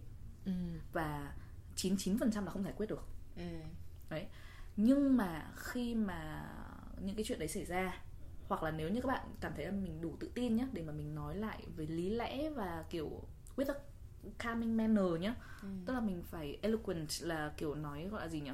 [0.45, 0.51] Ừ.
[0.93, 1.33] và
[1.75, 3.03] 99% là không giải quyết được
[3.35, 3.43] Ừ.
[4.09, 4.27] đấy
[4.77, 6.49] nhưng mà khi mà
[7.01, 8.01] những cái chuyện đấy xảy ra
[8.47, 10.81] hoặc là nếu như các bạn cảm thấy là mình đủ tự tin nhé để
[10.83, 13.23] mà mình nói lại với lý lẽ và kiểu
[13.55, 13.79] with a
[14.39, 15.67] calming manner nhé Ừ.
[15.85, 18.51] tức là mình phải eloquent là kiểu nói gọi là gì nhỉ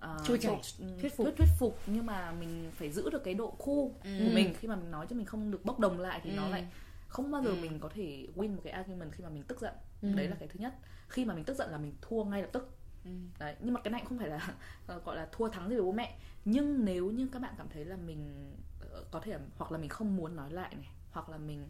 [0.00, 1.24] Ờ, Trôi chảy, thuyết thuyết phục.
[1.26, 3.78] thuyết, thuyết phục nhưng mà mình phải giữ được cái độ cool
[4.18, 4.24] Ừ.
[4.24, 6.44] của mình khi mà mình nói cho mình không được bốc đồng lại thì nó
[6.46, 6.50] Ừ.
[6.50, 6.66] lại
[7.08, 7.56] không bao giờ Ừ.
[7.56, 10.08] mình có thể win một cái argument khi mà mình tức giận Ừ.
[10.14, 10.74] đấy là cái thứ nhất
[11.08, 12.74] khi mà mình tức giận là mình thua ngay lập tức
[13.04, 13.10] Ừ.
[13.38, 14.54] đấy nhưng mà cái này không phải là
[14.86, 17.68] ờ, gọi là thua thắng gì với bố mẹ nhưng nếu như các bạn cảm
[17.68, 18.52] thấy là mình
[18.90, 21.68] ờ, có thể hoặc là mình không muốn nói lại này hoặc là mình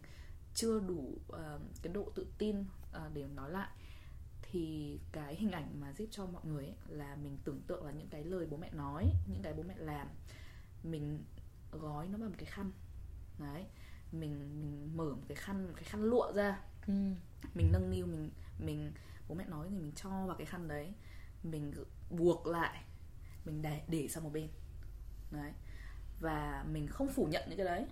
[0.53, 3.67] chưa đủ ờ, cái độ tự tin ờ, để nói lại
[4.51, 7.91] thì cái hình ảnh mà giúp cho mọi người ấy, là mình tưởng tượng là
[7.91, 10.07] những cái lời bố mẹ nói những cái bố mẹ làm.
[10.83, 11.23] Mình
[11.71, 12.71] gói nó vào một cái khăn.
[13.39, 13.65] Đấy
[14.11, 16.61] mình mình mở một cái khăn một cái khăn lụa ra.
[16.87, 16.93] Ừ.
[17.53, 18.29] mình nâng niu mình
[18.59, 18.91] mình
[19.27, 20.93] bố mẹ nói thì mình cho vào cái khăn đấy.
[21.43, 21.73] Mình
[22.09, 22.83] buộc lại.
[23.45, 24.49] Mình để để sang một bên.
[25.31, 25.51] Đấy.
[26.19, 27.85] Và mình không phủ nhận những cái đấy.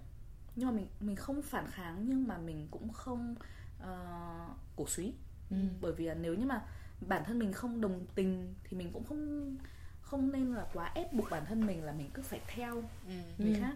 [0.56, 3.36] Nhưng mà mình mình không phản kháng nhưng mà mình cũng không
[3.84, 5.14] uh, cổ suý
[5.50, 5.58] Ừ.
[5.82, 6.62] bởi vì là nếu như mà
[7.02, 9.56] bản thân mình không đồng tình thì mình cũng không
[10.02, 12.76] không nên là quá ép buộc bản thân mình là mình cứ phải theo
[13.08, 13.14] ừ.
[13.38, 13.60] người Ừ.
[13.60, 13.76] khác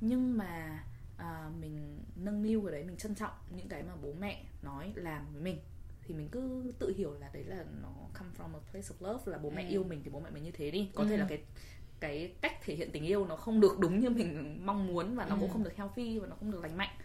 [0.00, 0.84] nhưng mà
[1.16, 4.92] à, mình nâng niu cái đấy mình trân trọng những cái mà bố mẹ nói
[4.96, 5.58] làm với mình
[6.04, 9.32] thì mình cứ tự hiểu là đấy là nó come from a place of love
[9.32, 9.68] là bố mẹ Ừ.
[9.68, 11.08] yêu mình thì bố mẹ mình như thế đi có Ừ.
[11.08, 11.42] thể là cái
[12.00, 15.24] cái cách thể hiện tình yêu nó không được đúng như mình mong muốn và
[15.24, 15.40] nó Ừ.
[15.40, 16.96] cũng không được healthy và nó không được lành mạnh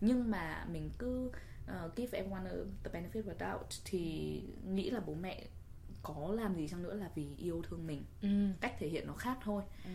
[0.00, 1.30] nhưng mà mình cứ
[1.70, 2.54] uh, give everyone a,
[2.84, 5.46] the benefit of doubt thì nghĩ là bố mẹ
[6.02, 8.28] có làm gì chăng nữa là vì yêu thương mình Ừ.
[8.60, 9.90] cách thể hiện nó khác thôi Ừ.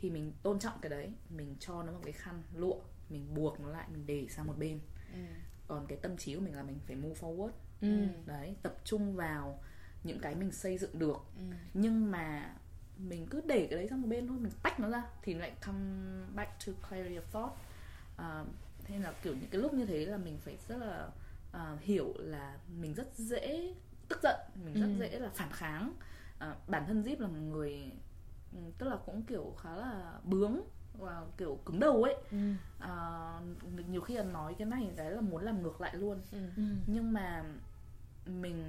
[0.00, 2.76] thì mình tôn trọng cái đấy mình cho nó một cái khăn lụa
[3.10, 4.80] mình buộc nó lại mình để sang một bên
[5.12, 5.18] Ừ.
[5.66, 7.50] còn cái tâm trí của mình là mình phải move forward
[7.80, 8.06] Ừ.
[8.26, 9.60] đấy tập trung vào
[10.04, 11.42] những cái mình xây dựng được Ừ.
[11.74, 12.54] nhưng mà
[12.98, 15.52] mình cứ để cái đấy sang một bên thôi mình tách nó ra thì lại
[15.66, 17.52] come back to clarity of thought
[18.18, 18.24] thế
[18.88, 21.08] nên là kiểu những cái lúc như thế là mình phải rất là
[21.52, 23.74] à, hiểu là mình rất dễ
[24.08, 24.98] tức giận mình rất Ừ.
[24.98, 25.92] dễ là phản kháng
[26.38, 27.92] à, bản thân Zip là một người
[28.52, 30.60] ừ, tức là cũng kiểu khá là bướng
[30.98, 32.52] và kiểu cứng đầu ấy Ừ.
[32.78, 33.40] à,
[33.88, 36.38] nhiều khi là nói cái này cái là muốn làm ngược lại luôn Ừ.
[36.56, 36.62] Ừ.
[36.86, 37.44] nhưng mà
[38.26, 38.64] mình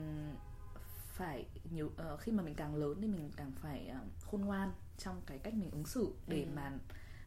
[1.14, 4.72] phải nhiều ờ, khi mà mình càng lớn thì mình càng phải ờ, khôn ngoan
[4.98, 6.50] trong cái cách mình ứng xử để Ừ.
[6.56, 6.72] mà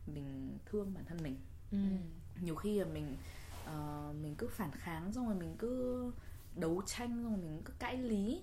[0.06, 1.36] mình thương bản thân mình
[1.70, 1.78] Ừ.
[2.40, 3.16] nhiều khi là mình
[3.64, 6.10] ờ, mình cứ phản kháng xong rồi mình cứ
[6.56, 8.42] đấu tranh xong rồi mình cứ cãi lý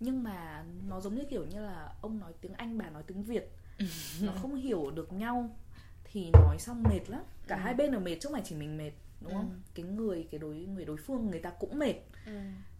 [0.00, 3.22] nhưng mà nó giống như kiểu như là ông nói tiếng anh bà nói tiếng
[3.22, 3.50] việt
[4.22, 5.56] nó không hiểu được nhau
[6.04, 7.60] thì nói xong mệt lắm cả Ừ.
[7.60, 9.56] hai bên đều mệt chứ không phải chỉ mình mệt đúng không Ừ.
[9.74, 11.94] cái người cái đối người đối phương người ta cũng mệt
[12.26, 12.32] Ừ.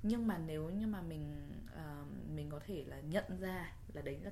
[0.02, 4.18] nhưng mà nếu như mà mình ờ, mình có thể là nhận ra là đấy
[4.22, 4.30] là,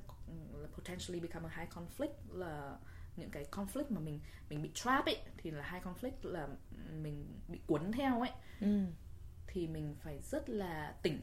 [0.61, 2.77] là potentially become a high conflict là
[3.17, 6.49] những cái conflict mà mình mình bị trap ấy thì là high conflict là
[6.93, 8.31] mình bị cuốn theo ấy.
[8.61, 8.85] Ừ.
[9.47, 11.21] thì mình phải rất là tỉnh.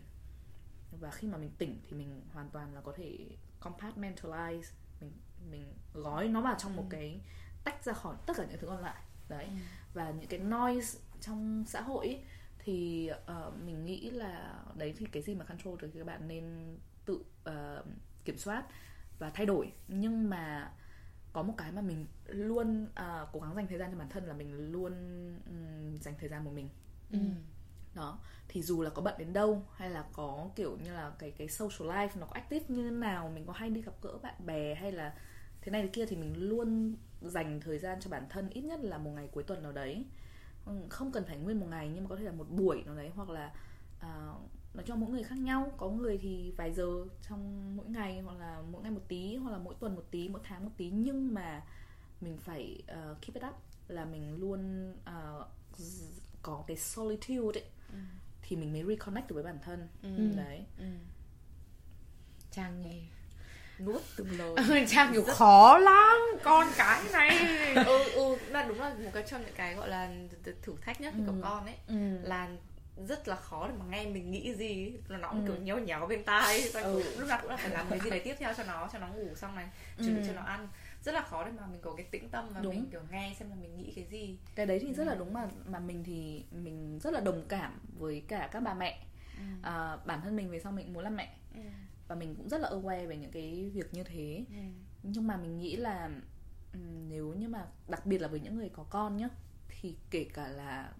[0.99, 3.27] Và khi mà mình tỉnh thì mình hoàn toàn là có thể
[3.61, 4.63] compartmentalize
[5.01, 5.11] mình
[5.49, 7.21] mình gói nó vào trong một cái
[7.63, 9.03] tách ra khỏi tất cả những thứ còn lại.
[9.29, 9.45] Đấy.
[9.45, 9.51] Ừ.
[9.93, 12.23] và những cái noise trong xã hội ấy,
[12.59, 16.27] thì ờ, mình nghĩ là đấy thì cái gì mà control được thì các bạn
[16.27, 17.83] nên tự ờ,
[18.25, 18.65] kiểm soát
[19.19, 19.71] và thay đổi.
[19.87, 20.71] Nhưng mà
[21.33, 24.25] có một cái mà mình luôn ờ, cố gắng dành thời gian cho bản thân
[24.25, 24.93] là mình luôn
[25.45, 26.69] ừm, dành thời gian của mình
[27.11, 27.19] Ừ.
[27.95, 31.31] đó thì dù là có bận đến đâu hay là có kiểu như là cái
[31.31, 34.17] cái social life nó có active như thế nào mình có hay đi gặp gỡ
[34.23, 35.13] bạn bè hay là
[35.61, 38.79] thế này thế kia thì mình luôn dành thời gian cho bản thân ít nhất
[38.83, 40.05] là một ngày cuối tuần nào đấy
[40.89, 43.11] không cần phải nguyên một ngày nhưng mà có thể là một buổi nào đấy
[43.15, 43.53] hoặc là
[43.99, 44.33] à,
[44.73, 48.37] nói cho mỗi người khác nhau có người thì vài giờ trong mỗi ngày hoặc
[48.39, 50.89] là mỗi ngày một tí hoặc là mỗi tuần một tí mỗi tháng một tí
[50.89, 51.61] nhưng mà
[52.21, 53.55] mình phải ờ, keep it up
[53.87, 55.45] là mình luôn ờ,
[55.77, 56.05] z-
[56.41, 57.97] có cái solitude ấy Ừ.
[58.41, 60.33] thì mình mới reconnect được với bản thân Ừ.
[60.37, 60.85] đấy Ừ.
[62.51, 63.01] Trang nghe
[63.79, 67.37] nuốt từng lời Trang kiểu khó lắm con cái này
[67.85, 70.07] ừ ừ là đúng là một cái trong những cái gọi là
[70.45, 71.33] th- thử thách nhất Ừ.
[71.43, 72.17] con ấy ừ.
[72.23, 72.49] là
[72.97, 75.51] rất là khó để mà nghe mình nghĩ gì là nó cũng Ừ.
[75.53, 77.03] kiểu nhéo nhéo bên tai Xong Ừ.
[77.19, 79.07] lúc nào cũng là phải làm cái gì đấy tiếp theo cho nó cho nó
[79.07, 80.27] ngủ xong này chuẩn bị Ừ.
[80.27, 80.67] cho nó ăn
[81.03, 82.75] rất là khó để mà mình có cái tĩnh tâm và Đúng.
[82.75, 85.19] mình kiểu nghe xem là mình nghĩ cái gì cái đấy thì rất là Ừ.
[85.19, 88.99] đúng mà mà mình thì mình rất là đồng cảm với cả các bà mẹ
[89.37, 89.43] ừ.
[89.61, 91.61] à, bản thân mình về sau mình muốn làm mẹ Ừ.
[92.07, 94.55] và mình cũng rất là aware về những cái việc như thế Ừ.
[95.03, 96.09] nhưng mà mình nghĩ là
[96.73, 99.29] ừm, nếu như mà đặc biệt là với những người có con nhá
[99.67, 100.91] thì kể cả là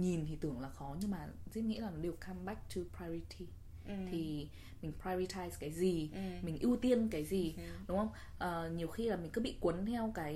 [0.00, 2.80] nhìn thì tưởng là khó nhưng mà Diệp nghĩ là nó đều come back to
[2.98, 3.46] priority
[3.88, 3.94] Ừ.
[4.10, 4.48] thì
[4.82, 6.20] mình prioritize cái gì Ừ.
[6.42, 7.62] mình ưu tiên cái gì Ừ.
[7.88, 10.34] đúng không Ờ, nhiều khi là mình cứ bị cuốn theo cái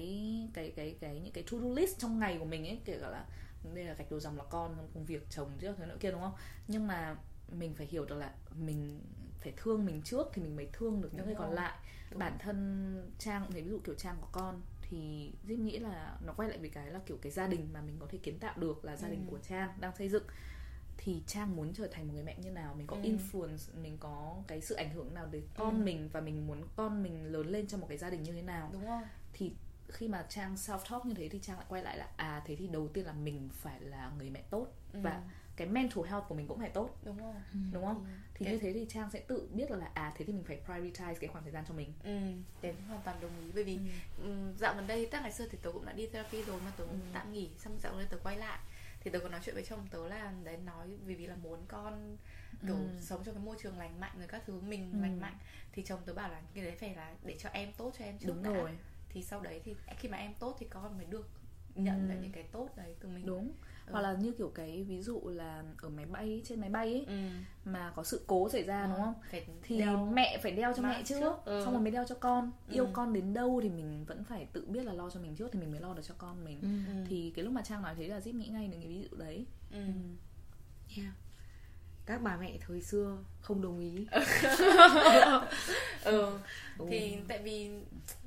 [0.54, 3.08] cái cái cái những cái to do list trong ngày của mình ấy kể cả
[3.10, 3.26] là
[3.74, 6.20] đây là gạch đầu dòng là con công việc chồng chứ thế nữa kia đúng
[6.20, 6.34] không
[6.68, 7.16] nhưng mà
[7.52, 9.00] mình phải hiểu được là mình
[9.40, 11.78] phải thương mình trước thì mình mới thương được những người còn lại
[12.10, 12.18] Đúng.
[12.18, 16.32] bản thân trang thế ví dụ kiểu trang có con thì Diệp nghĩ là nó
[16.32, 18.54] quay lại với cái là kiểu cái gia đình mà mình có thể kiến tạo
[18.58, 19.30] được là gia đình Ừ.
[19.30, 20.24] của trang đang xây dựng
[20.96, 23.02] thì trang muốn trở thành một người mẹ như nào mình có Ừ.
[23.02, 25.84] influence mình có cái sự ảnh hưởng nào đến con Ừ.
[25.84, 28.42] mình và mình muốn con mình lớn lên trong một cái gia đình như thế
[28.42, 29.02] nào đúng rồi
[29.32, 29.52] thì
[29.88, 32.56] khi mà trang self talk như thế thì trang lại quay lại là à thế
[32.56, 35.00] thì đầu tiên là mình phải là người mẹ tốt Ừ.
[35.02, 35.22] và
[35.56, 37.34] cái mental health của mình cũng phải tốt đúng rồi
[37.72, 38.10] đúng không Ừ.
[38.38, 40.60] thì như thế thì trang sẽ tự biết được là à thế thì mình phải
[40.66, 42.10] prioritize cái khoảng thời gian cho mình Ừ,
[42.62, 43.78] đến hoàn toàn đồng ý bởi vì
[44.22, 44.52] ừ.
[44.58, 46.84] dạo gần đây chắc ngày xưa thì tớ cũng đã đi therapy rồi mà tớ
[46.84, 47.06] cũng Ừ.
[47.12, 48.58] tạm nghỉ xong dạo gần đây tớ quay lại
[49.00, 51.60] thì tớ có nói chuyện với chồng tớ là đấy nói vì vì là muốn
[51.68, 52.16] con
[52.66, 52.88] kiểu Ừ.
[53.00, 54.98] sống trong cái môi trường lành mạnh rồi các thứ mình Ừ.
[55.02, 55.34] lành mạnh
[55.72, 58.18] thì chồng tớ bảo là cái đấy phải là để cho em tốt cho em
[58.18, 58.50] trước đúng đã.
[58.50, 58.70] rồi
[59.08, 61.28] thì sau đấy thì khi mà em tốt thì con mới được
[61.74, 62.08] nhận Ừ.
[62.08, 63.52] lại những cái tốt đấy từ mình đúng
[63.86, 63.92] Ừ.
[63.92, 67.04] hoặc là như kiểu cái ví dụ là ở máy bay trên máy bay ấy
[67.08, 67.14] ừ.
[67.64, 70.82] mà có sự cố xảy ra đúng không phải thì đeo mẹ phải đeo cho
[70.82, 71.34] mẹ mask trước trước.
[71.44, 71.62] Ừ.
[71.64, 72.90] xong rồi mới đeo cho con yêu Ừ.
[72.92, 75.60] con đến đâu thì mình vẫn phải tự biết là lo cho mình trước thì
[75.60, 76.68] mình mới lo được cho con mình Ừ.
[76.92, 77.04] Ừ.
[77.08, 79.16] thì cái lúc mà trang nói thế là zip nghĩ ngay đến cái ví dụ
[79.16, 79.78] đấy ừ.
[80.96, 81.12] Yeah.
[82.06, 84.06] Các bà mẹ thời xưa không đồng ý
[86.04, 86.38] ừ.
[86.78, 86.86] Ừ.
[86.90, 87.70] thì tại vì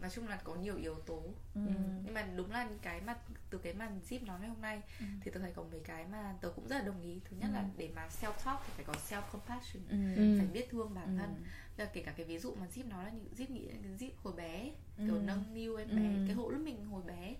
[0.02, 1.24] nói chung là có nhiều yếu tố
[1.56, 1.62] Ừ.
[2.06, 3.16] nhưng mà đúng là cái mà
[3.50, 5.06] từ cái mà Zip nói ngày hôm nay Ừ.
[5.24, 7.50] thì tôi thấy có mấy cái mà tớ cũng rất là đồng ý thứ nhất
[7.52, 7.56] Ừ.
[7.56, 9.98] là để mà self talk thì phải có self compassion Ừ.
[10.16, 10.38] Ừ.
[10.38, 11.42] phải biết thương bản thân Ừ.
[11.78, 13.98] Tức là kể cả cái ví dụ mà Zip nói là những Zip nghĩ đến
[14.00, 15.04] Zip hồi bé Ừ.
[15.08, 16.24] kiểu nâng niu em bé Ừ.
[16.28, 17.36] cái hộ lúc mình hồi bé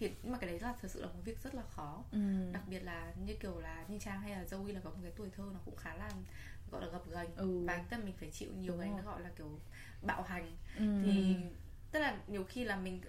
[0.00, 2.18] thì nhưng mà cái đấy là thật sự là một việc rất là khó Ừ.
[2.52, 5.12] đặc biệt là như kiểu là như trang hay là Zoe là có một cái
[5.16, 6.10] tuổi thơ nó cũng khá là
[6.70, 7.64] gọi là gập ghềnh Ừ.
[7.66, 9.60] và tức mình phải chịu nhiều Đúng cái nó gọi là kiểu
[10.02, 10.84] bạo hành Ừ.
[11.02, 11.36] thì
[11.92, 13.00] tức là nhiều khi là mình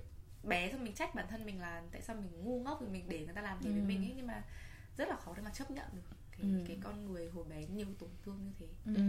[0.43, 3.09] bé xong mình trách bản thân mình là tại sao mình ngu ngốc thì mình
[3.09, 3.85] để người ta làm thế với Ừ.
[3.85, 4.43] mình ấy nhưng mà
[4.97, 6.01] rất là khó để mà chấp nhận được
[6.41, 6.47] Ừ.
[6.67, 9.01] cái con người hồi bé nhiều tổn thương như thế Ừ.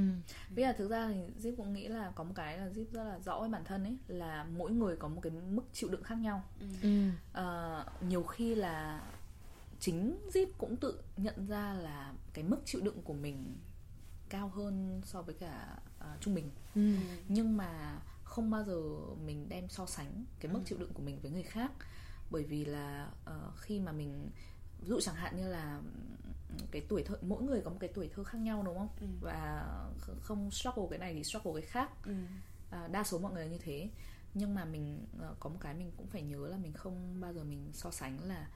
[0.57, 3.05] Bây giờ thực ra thì Zip cũng nghĩ là có một cái là Zip rất
[3.05, 6.03] là rõ với bản thân ấy là mỗi người có một cái mức chịu đựng
[6.03, 6.43] khác nhau.
[6.61, 6.67] ừ.
[6.83, 7.09] Ừ.
[7.33, 9.03] Ờ, nhiều khi là
[9.81, 13.57] chính Zip cũng tự nhận ra là cái mức chịu đựng của mình
[14.29, 16.51] cao hơn so với cả ờ, trung bình.
[16.75, 16.95] Ừ.
[17.29, 18.81] Nhưng mà không bao giờ
[19.27, 20.65] mình đem so sánh cái mức Ừ.
[20.67, 21.73] chịu đựng của mình với người khác
[22.31, 24.31] bởi vì là ờ, khi mà mình
[24.81, 25.81] ví dụ chẳng hạn như là
[26.71, 29.07] cái tuổi thơ mỗi người có một cái tuổi thơ khác nhau đúng không Ừ.
[29.21, 29.67] và
[30.07, 32.13] kh- không struggle cái này thì struggle cái khác Ừ.
[32.71, 33.89] à, đa số mọi người là như thế
[34.35, 37.33] nhưng mà mình ờ, có một cái mình cũng phải nhớ là mình không bao
[37.33, 38.47] giờ mình so sánh là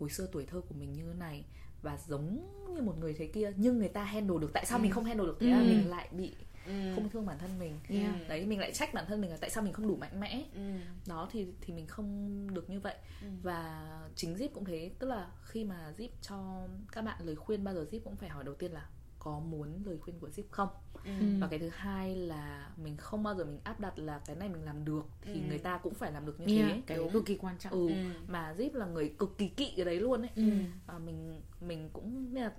[0.00, 1.44] hồi xưa tuổi thơ của mình như thế này
[1.82, 4.82] và giống như một người thế kia nhưng người ta handle được tại sao Ừ.
[4.82, 5.64] mình không handle được thế là Ừ.
[5.64, 6.34] mình lại bị
[6.66, 6.72] Ừ.
[6.94, 8.28] không thương bản thân mình Yeah.
[8.28, 10.44] đấy mình lại trách bản thân mình là tại sao mình không đủ mạnh mẽ
[10.54, 10.60] Ừ.
[11.06, 13.28] đó thì thì mình không được như vậy Ừ.
[13.42, 17.64] và chính Zip cũng thế tức là khi mà Zip cho các bạn lời khuyên
[17.64, 18.86] bao giờ Zip cũng phải hỏi đầu tiên là
[19.18, 20.68] có muốn lời khuyên của Zip không
[21.04, 21.10] Ừ.
[21.40, 24.48] và cái thứ hai là mình không bao giờ mình áp đặt là cái này
[24.48, 25.40] mình làm được thì Ừ.
[25.48, 27.88] người ta cũng phải làm được như Yeah, thế cái cực kỳ quan trọng ừ,
[27.88, 27.94] Ừ.
[28.28, 30.42] mà Zip là người cực kỳ kỵ cái đấy luôn ấy Ừ.
[30.86, 32.52] và mình mình cũng nên là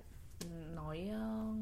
[0.74, 1.52] nói ờ,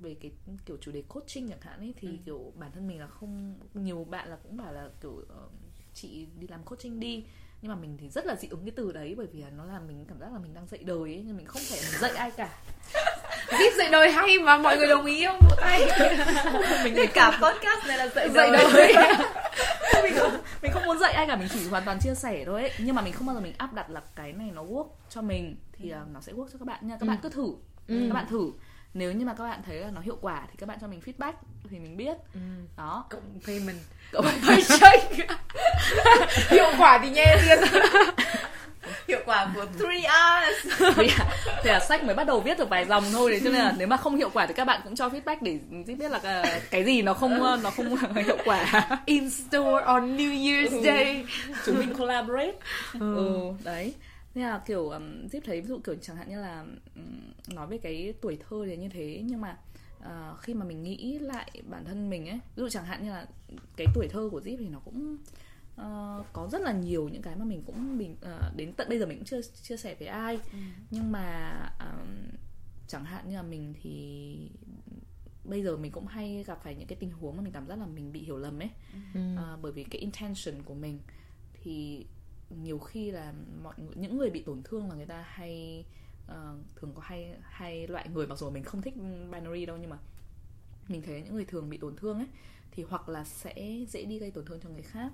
[0.00, 0.30] về cái
[0.66, 2.14] kiểu chủ đề coaching chẳng hạn ấy thì Ừ.
[2.26, 5.48] kiểu bản thân mình là không nhiều bạn là cũng bảo là kiểu ờ,
[5.94, 7.24] chị đi làm coaching đi.
[7.62, 9.64] Nhưng mà mình thì rất là dị ứng cái từ đấy bởi vì là nó
[9.64, 12.10] làm mình cảm giác là mình đang dạy đời ấy nhưng mình không thể dạy
[12.10, 12.48] ai cả.
[13.48, 15.38] Zip dạy đời hay mà mọi người đồng ý không?
[15.50, 15.80] Vỗ tay.
[16.84, 18.92] Mình thì cả podcast này là dạy dạy đời.
[18.94, 18.94] đời.
[20.02, 20.32] Mình không
[20.62, 22.70] mình không muốn dạy ai cả mình chỉ hoàn toàn chia sẻ thôi ấy.
[22.78, 25.22] Nhưng mà mình không bao giờ mình áp đặt là cái này nó work cho
[25.22, 26.96] mình thì ờ, nó sẽ work cho các bạn nha.
[27.00, 27.08] Các Ừ.
[27.08, 27.46] bạn cứ thử.
[27.88, 28.04] Ừ.
[28.08, 28.52] các bạn thử
[28.94, 31.00] nếu như mà các bạn thấy là nó hiệu quả thì các bạn cho mình
[31.06, 31.32] feedback
[31.70, 32.16] thì mình biết.
[32.34, 32.40] Ừ.
[32.76, 33.04] đó.
[33.10, 33.76] Cộng payment
[34.12, 35.30] Cộng phải check
[36.50, 37.58] hiệu quả thì tiền
[39.08, 41.24] hiệu quả của 3Rs thì là,
[41.64, 43.72] thì là sách mới bắt đầu viết được vài dòng thôi thế cho nên là
[43.78, 45.58] nếu mà không hiệu quả thì các bạn cũng cho feedback để
[45.94, 47.96] biết là cái- cái gì nó không nó không
[48.26, 48.88] hiệu quả.
[49.06, 50.82] In store on New Year's Ừ.
[50.84, 51.24] Day.
[51.66, 52.52] Chúng mình collaborate.
[53.00, 53.16] Ừ.
[53.16, 53.94] ừ đấy
[54.34, 56.66] nên là kiểu um, Zip thấy ví dụ kiểu chẳng hạn như là
[56.96, 59.58] um, nói về cái tuổi thơ thì như thế nhưng mà
[60.00, 63.10] ờ, khi mà mình nghĩ lại bản thân mình ấy ví dụ chẳng hạn như
[63.10, 63.26] là
[63.76, 65.16] cái tuổi thơ của Zip thì nó cũng
[65.76, 68.98] ờ, có rất là nhiều những cái mà mình cũng mình ờ, đến tận bây
[68.98, 70.38] giờ mình cũng chưa chia sẻ với ai.
[70.90, 72.08] Nhưng mà um,
[72.88, 74.36] chẳng hạn như là mình thì
[75.44, 77.78] bây giờ mình cũng hay gặp phải những cái tình huống mà mình cảm giác
[77.78, 78.70] là mình bị hiểu lầm ấy.
[79.14, 79.20] Ừ.
[79.36, 80.98] à, bởi vì cái intention của mình
[81.62, 82.06] thì
[82.50, 85.84] nhiều khi là mọi người, những người bị tổn thương là người ta hay
[86.26, 88.94] ờ, thường có hai hai loại người mặc dù mình không thích
[89.32, 89.98] binary đâu nhưng mà
[90.88, 92.26] mình thấy những người thường bị tổn thương ấy
[92.70, 93.54] thì hoặc là sẽ
[93.88, 95.12] dễ đi gây tổn thương cho người khác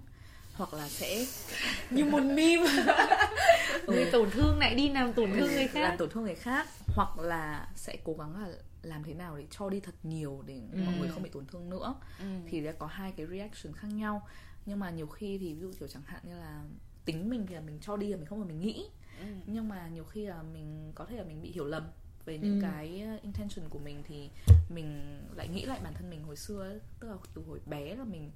[0.54, 1.26] hoặc là sẽ
[1.90, 2.66] như một meme.
[3.86, 5.96] Người tổn thương lại đi làm tổn thương người làm khác.
[5.98, 8.52] tổn thương người khác hoặc là sẽ cố gắng là
[8.82, 10.98] làm thế nào để cho đi thật nhiều để mọi Ừ.
[11.00, 11.94] người không bị tổn thương nữa.
[12.18, 12.24] Ừ.
[12.48, 14.26] thì sẽ có hai cái reaction khác nhau.
[14.66, 16.62] Nhưng mà nhiều khi thì ví dụ kiểu chẳng hạn như là
[17.04, 18.86] tính mình thì là mình cho đi là mình không giờ mình nghĩ
[19.20, 19.26] Ừ.
[19.46, 21.82] nhưng mà nhiều khi là mình có thể là mình bị hiểu lầm
[22.24, 22.62] về những Ừ.
[22.62, 24.30] cái uh, intention của mình thì
[24.68, 27.94] mình lại nghĩ lại bản thân mình hồi xưa ấy, tức là từ hồi bé
[27.94, 28.30] là mình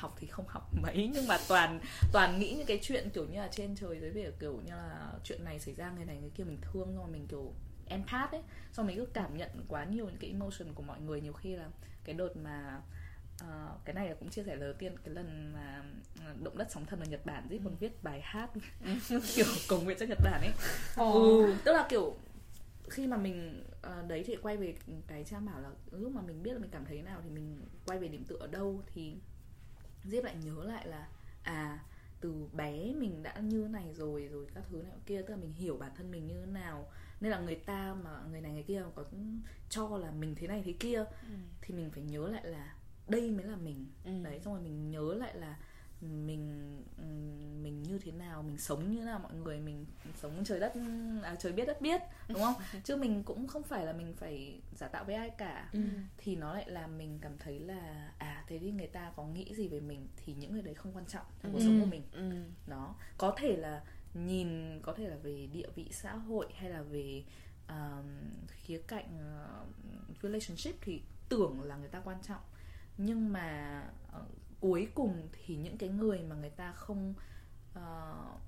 [0.00, 1.80] học thì không học mấy nhưng mà toàn
[2.12, 5.12] toàn nghĩ những cái chuyện kiểu như là trên trời dưới biển kiểu như là
[5.24, 7.52] chuyện này xảy ra người này người kia mình thương xong rồi mình kiểu
[7.86, 8.42] empath ấy
[8.72, 11.56] xong mình cứ cảm nhận quá nhiều những cái emotion của mọi người nhiều khi
[11.56, 11.68] là
[12.04, 12.80] cái đợt mà
[13.40, 15.82] ờ, cái này là cũng chia sẻ lần đầu tiên cái lần mà
[16.24, 18.50] ờ, động đất sóng thần ở Nhật Bản Zip còn viết bài hát
[19.34, 20.52] kiểu cầu nguyện cho Nhật Bản ấy.
[20.96, 22.16] Ừ, tức là kiểu
[22.88, 24.74] khi mà mình ờ, đấy thì quay về
[25.06, 27.60] cái trang bảo là lúc mà mình biết là mình cảm thấy nào thì mình
[27.86, 29.16] quay về điểm tựa ở đâu thì
[30.04, 31.08] Zip lại nhớ lại là
[31.42, 31.78] à
[32.20, 35.52] từ bé mình đã như này rồi rồi các thứ này kia tức là mình
[35.52, 36.88] hiểu bản thân mình như thế nào.
[37.20, 39.04] Nên là người ta mà người này người kia có
[39.68, 41.34] cho là mình thế này thế kia ừ.
[41.60, 42.74] thì mình phải nhớ lại là
[43.08, 44.10] đây mới là mình ừ.
[44.22, 45.56] đấy xong rồi mình nhớ lại là
[46.00, 46.76] mình
[47.62, 50.72] mình như thế nào mình sống như thế nào mọi người mình sống trời đất
[51.22, 52.54] à, trời biết đất biết đúng không
[52.84, 55.80] chứ mình cũng không phải là mình phải giả tạo với ai cả ừ.
[56.16, 59.54] thì nó lại làm mình cảm thấy là à thế thì người ta có nghĩ
[59.54, 61.64] gì về mình thì những người đấy không quan trọng trong cuộc ừ.
[61.64, 62.32] sống của mình ừ.
[62.66, 63.82] đó có thể là
[64.14, 67.24] nhìn có thể là về địa vị xã hội hay là về
[67.66, 68.04] uh,
[68.48, 72.40] khía cạnh uh, relationship thì tưởng là người ta quan trọng
[72.98, 73.82] nhưng mà
[74.16, 74.22] uh,
[74.60, 77.14] cuối cùng thì những cái người mà người ta không
[77.78, 78.40] uh,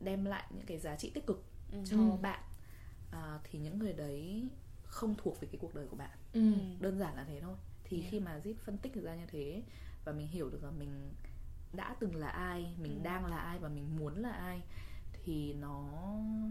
[0.00, 1.78] đem lại những cái giá trị tích cực ừ.
[1.84, 2.16] cho ừ.
[2.22, 2.40] bạn
[3.08, 4.48] uh, thì những người đấy
[4.82, 6.52] không thuộc về cái cuộc đời của bạn ừ.
[6.80, 8.10] đơn giản là thế thôi thì yeah.
[8.10, 9.62] khi mà zip phân tích ra như thế
[10.04, 11.12] và mình hiểu được là mình
[11.72, 13.00] đã từng là ai mình ừ.
[13.02, 14.62] đang là ai và mình muốn là ai
[15.24, 15.88] thì nó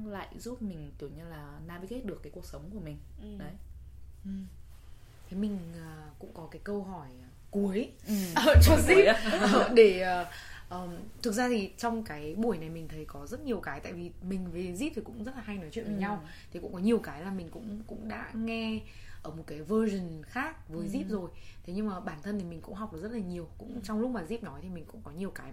[0.05, 3.38] lại giúp mình kiểu như là navigate được cái cuộc sống của mình ừ.
[3.38, 3.53] đấy
[4.26, 4.31] ừ.
[5.30, 7.09] thế mình uh, cũng có cái câu hỏi
[7.52, 8.14] cuối ừ.
[8.64, 9.15] cho zip
[9.76, 10.28] để uh,
[10.69, 13.94] um, thực ra thì trong cái buổi này mình thấy có rất nhiều cái tại
[13.94, 15.99] vì mình với zip thì cũng rất là hay nói chuyện với ừ.
[15.99, 18.80] nhau thì cũng có nhiều cái là mình cũng cũng đã nghe
[19.23, 20.91] ở một cái version khác với ừ.
[20.94, 21.30] zip rồi
[21.64, 23.80] thế nhưng mà bản thân thì mình cũng học được rất là nhiều cũng ừ.
[23.84, 25.52] trong lúc mà zip nói thì mình cũng có nhiều cái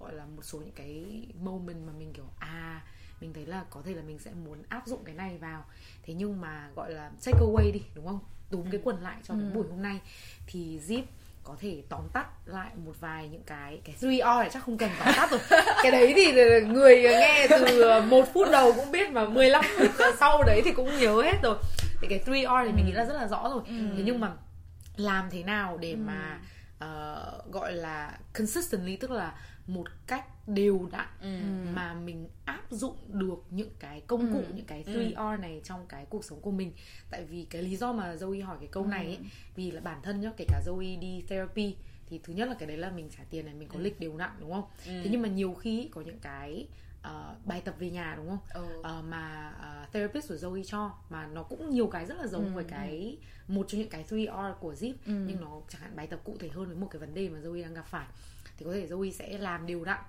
[0.00, 2.82] gọi là một số những cái moment mà mình kiểu à
[3.20, 5.64] mình thấy là có thể là mình sẽ muốn áp dụng cái này vào
[6.02, 8.20] thế nhưng mà gọi là take away đi đúng không
[8.50, 8.68] túm ừ.
[8.72, 9.40] cái quần lại cho ừ.
[9.40, 10.00] cái buổi hôm nay
[10.46, 11.02] thì zip
[11.48, 14.78] có thể tóm tắt lại một vài những cái cái 3 R này chắc không
[14.78, 15.40] cần tóm tắt rồi.
[15.82, 20.42] Cái đấy thì người nghe từ một phút đầu cũng biết mà 15 phút sau
[20.46, 21.56] đấy thì cũng nhớ hết rồi.
[22.00, 23.62] Thì cái 3 R thì mình nghĩ là rất là rõ rồi.
[23.66, 23.74] Ừ.
[23.96, 24.32] thế nhưng mà
[24.96, 25.96] làm thế nào để ừ.
[25.96, 26.38] mà
[26.84, 29.32] uh, gọi là consistently tức là
[29.66, 31.28] một cách đều đặn ừ.
[31.74, 34.52] mà mình áp dụng được những cái công cụ ừ.
[34.54, 35.40] những cái 3R ừ.
[35.40, 36.72] này trong cái cuộc sống của mình
[37.10, 38.88] tại vì cái lý do mà Zoe hỏi cái câu ừ.
[38.88, 39.18] này ấy,
[39.56, 41.76] vì là bản thân nhá kể cả Zoe đi therapy
[42.06, 43.82] thì thứ nhất là cái đấy là mình trả tiền này mình có ừ.
[43.82, 45.00] lịch đều đặn đúng không ừ.
[45.04, 46.66] thế nhưng mà nhiều khi có những cái
[47.00, 48.78] uh, bài tập về nhà đúng không ừ.
[48.78, 49.54] uh, mà
[49.84, 52.52] uh, therapist của Zoe cho mà nó cũng nhiều cái rất là giống ừ.
[52.54, 53.16] với cái
[53.48, 55.12] một trong những cái 3R của Zip ừ.
[55.26, 57.38] nhưng nó chẳng hạn bài tập cụ thể hơn với một cái vấn đề mà
[57.38, 58.06] Zoe đang gặp phải
[58.58, 60.00] thì có thể Zoe sẽ làm đều đặn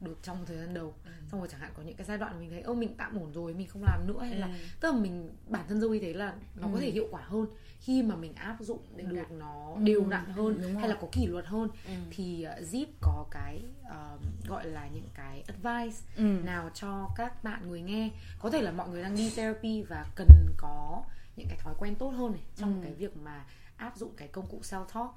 [0.00, 1.10] được trong thời gian đầu ừ.
[1.30, 3.32] xong rồi chẳng hạn có những cái giai đoạn mình thấy ơ mình tạm ổn
[3.32, 4.38] rồi mình không làm nữa hay ừ.
[4.38, 4.48] là
[4.80, 6.70] tức là mình bản thân Zoe thấy là nó ừ.
[6.72, 7.46] có thể hiệu quả hơn
[7.80, 9.36] khi mà mình áp dụng để được dạ.
[9.38, 9.82] nó ừ.
[9.82, 11.92] đều đặn hơn Đúng hay là có kỷ luật hơn ừ.
[12.10, 16.22] thì uh, Zip có cái uh, gọi là những cái advice ừ.
[16.22, 20.06] nào cho các bạn người nghe có thể là mọi người đang đi therapy và
[20.16, 21.02] cần có
[21.36, 22.84] những cái thói quen tốt hơn này trong ừ.
[22.84, 23.44] cái việc mà
[23.76, 25.14] áp dụng cái công cụ self talk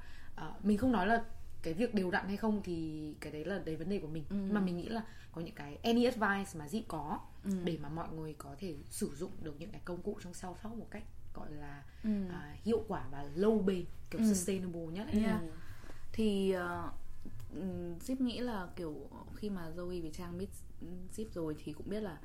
[0.48, 1.24] uh, mình không nói là
[1.62, 4.24] cái việc đều đặn hay không thì cái đấy là đấy vấn đề của mình
[4.30, 4.36] ừ.
[4.52, 7.52] mà mình nghĩ là có những cái any advice mà Zip có ừ.
[7.64, 10.56] để mà mọi người có thể sử dụng được những cái công cụ trong self
[10.64, 11.04] help một cách
[11.34, 12.10] gọi là ừ.
[12.26, 14.34] uh, hiệu quả và lâu bền kiểu ừ.
[14.34, 15.22] sustainable nhất ấy.
[15.24, 15.42] Yeah.
[15.42, 15.48] Ừ.
[16.14, 16.94] thì uh,
[18.02, 20.50] Zip nghĩ là kiểu khi mà Zoe với Trang biết
[21.16, 22.18] Zip rồi thì cũng biết là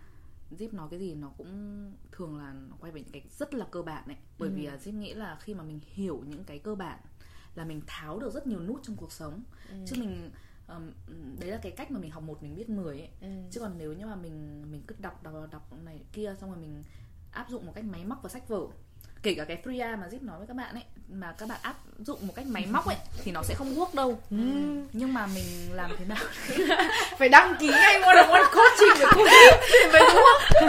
[0.58, 3.66] Zip nói cái gì nó cũng thường là nó quay về những cái rất là
[3.70, 4.54] cơ bản ấy bởi ừ.
[4.54, 6.98] vì Zip nghĩ là khi mà mình hiểu những cái cơ bản
[7.54, 9.76] là mình tháo được rất nhiều nút trong cuộc sống ừ.
[9.86, 10.30] chứ mình
[10.68, 10.90] um,
[11.40, 13.28] đấy là cái cách mà mình học một mình biết mười ấy ừ.
[13.50, 16.58] chứ còn nếu như mà mình mình cứ đọc đọc đọc này kia xong rồi
[16.58, 16.82] mình
[17.30, 18.66] áp dụng một cách máy móc và sách vở
[19.24, 21.76] kể cả cái 3A mà Zip nói với các bạn ấy mà các bạn áp
[21.98, 24.36] dụng một cách máy móc ấy thì nó sẽ không work đâu ừ.
[24.92, 26.24] nhưng mà mình làm thế nào
[27.18, 29.24] phải đăng ký ngay one on one coaching của cô
[29.60, 30.68] thì mới đúng không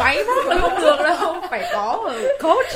[0.00, 2.12] máy móc là không được đâu phải có
[2.42, 2.66] coach.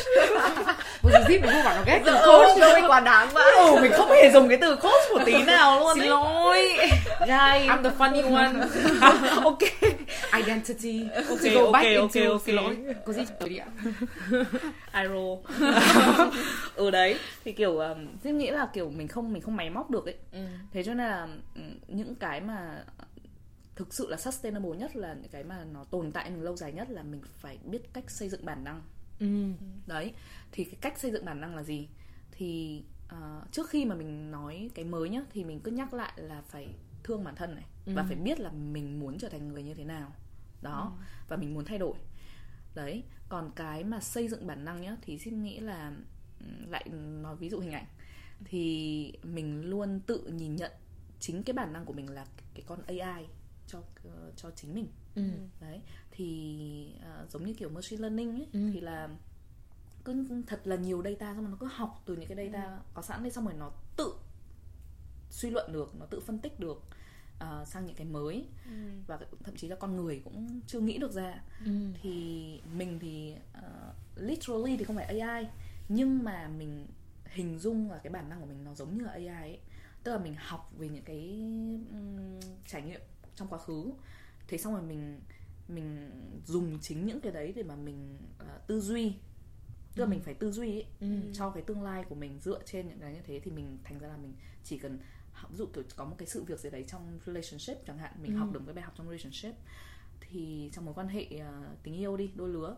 [1.03, 3.77] Một dù zip mình không bảo nó ghét từ coach thôi quá đáng vậy ừ
[3.83, 5.95] mình không hề dùng cái từ coach một tí nào luôn.
[5.95, 6.77] xin lỗi
[7.21, 8.53] guys I'm the funny one.
[9.45, 9.59] Ok.
[10.33, 11.09] Identity.
[11.15, 12.39] Ok ok ok ok, okay.
[12.45, 12.77] xin lỗi.
[13.07, 13.67] Có gì đi ạ.
[15.03, 15.37] Iro
[16.75, 17.19] ừ đấy.
[17.45, 20.15] Thì kiểu um, nghĩ là kiểu mình không mình không máy móc được ấy.
[20.33, 20.39] Ừ.
[20.73, 21.27] thế cho nên là
[21.89, 22.85] những cái mà
[23.77, 26.91] thực sự là sustainable nhất là những cái mà nó tồn tại lâu dài nhất
[26.91, 28.83] là mình phải biết cách xây dựng bản năng
[29.21, 29.53] ừ.
[29.87, 30.13] đấy
[30.53, 31.89] thì cái cách xây dựng bản năng là gì
[32.31, 36.13] thì uh, trước khi mà mình nói cái mới nhá thì mình cứ nhắc lại
[36.17, 36.69] là phải
[37.03, 37.93] thương bản thân này ừ.
[37.97, 40.13] và phải biết là mình muốn trở thành người như thế nào
[40.63, 41.05] đó ừ.
[41.29, 41.95] và mình muốn thay đổi
[42.75, 45.93] đấy còn cái mà xây dựng bản năng nhá thì xin nghĩ là
[46.69, 46.89] lại
[47.23, 47.87] nói ví dụ hình ảnh
[48.45, 50.73] thì mình luôn tự nhìn nhận
[51.21, 53.27] chính cái bản năng của mình là cái con AI
[53.67, 55.23] cho uh, cho chính mình ừ.
[55.61, 55.81] đấy
[56.11, 58.71] thì uh, giống như kiểu machine learning ấy ừ.
[58.73, 59.09] thì là
[60.05, 62.79] cứ thật là nhiều data xong rồi nó cứ học từ những cái data ừ.
[62.95, 64.15] có sẵn đấy xong rồi nó tự
[65.31, 66.83] suy luận được nó tự phân tích được
[67.45, 68.73] uh, sang những cái mới Ừ.
[69.07, 71.73] và thậm chí là con người cũng chưa nghĩ được ra Ừ.
[72.03, 75.47] thì mình thì uh, literally thì không phải AI
[75.89, 76.87] nhưng mà mình
[77.25, 79.59] hình dung là cái bản năng của mình nó giống như là AI ấy
[80.03, 81.39] tức là mình học về những cái
[81.91, 83.01] um, trải nghiệm
[83.37, 83.93] trong quá khứ
[84.49, 85.21] thế xong rồi mình
[85.69, 86.11] mình
[86.47, 89.15] dùng chính những cái đấy để mà mình uh, tư duy
[89.95, 91.07] tức là mình phải tư duy ấy, Ừ.
[91.35, 93.99] cho cái tương lai của mình dựa trên những cái như thế thì mình thành
[93.99, 94.35] ra là mình
[94.65, 94.99] chỉ cần
[95.51, 98.33] ví dụ kiểu có một cái sự việc gì đấy trong relationship chẳng hạn mình
[98.35, 98.39] Ừ.
[98.39, 99.55] học được một cái bài học trong relationship
[100.21, 102.77] thì trong mối quan hệ ờ, tình yêu đi đôi lứa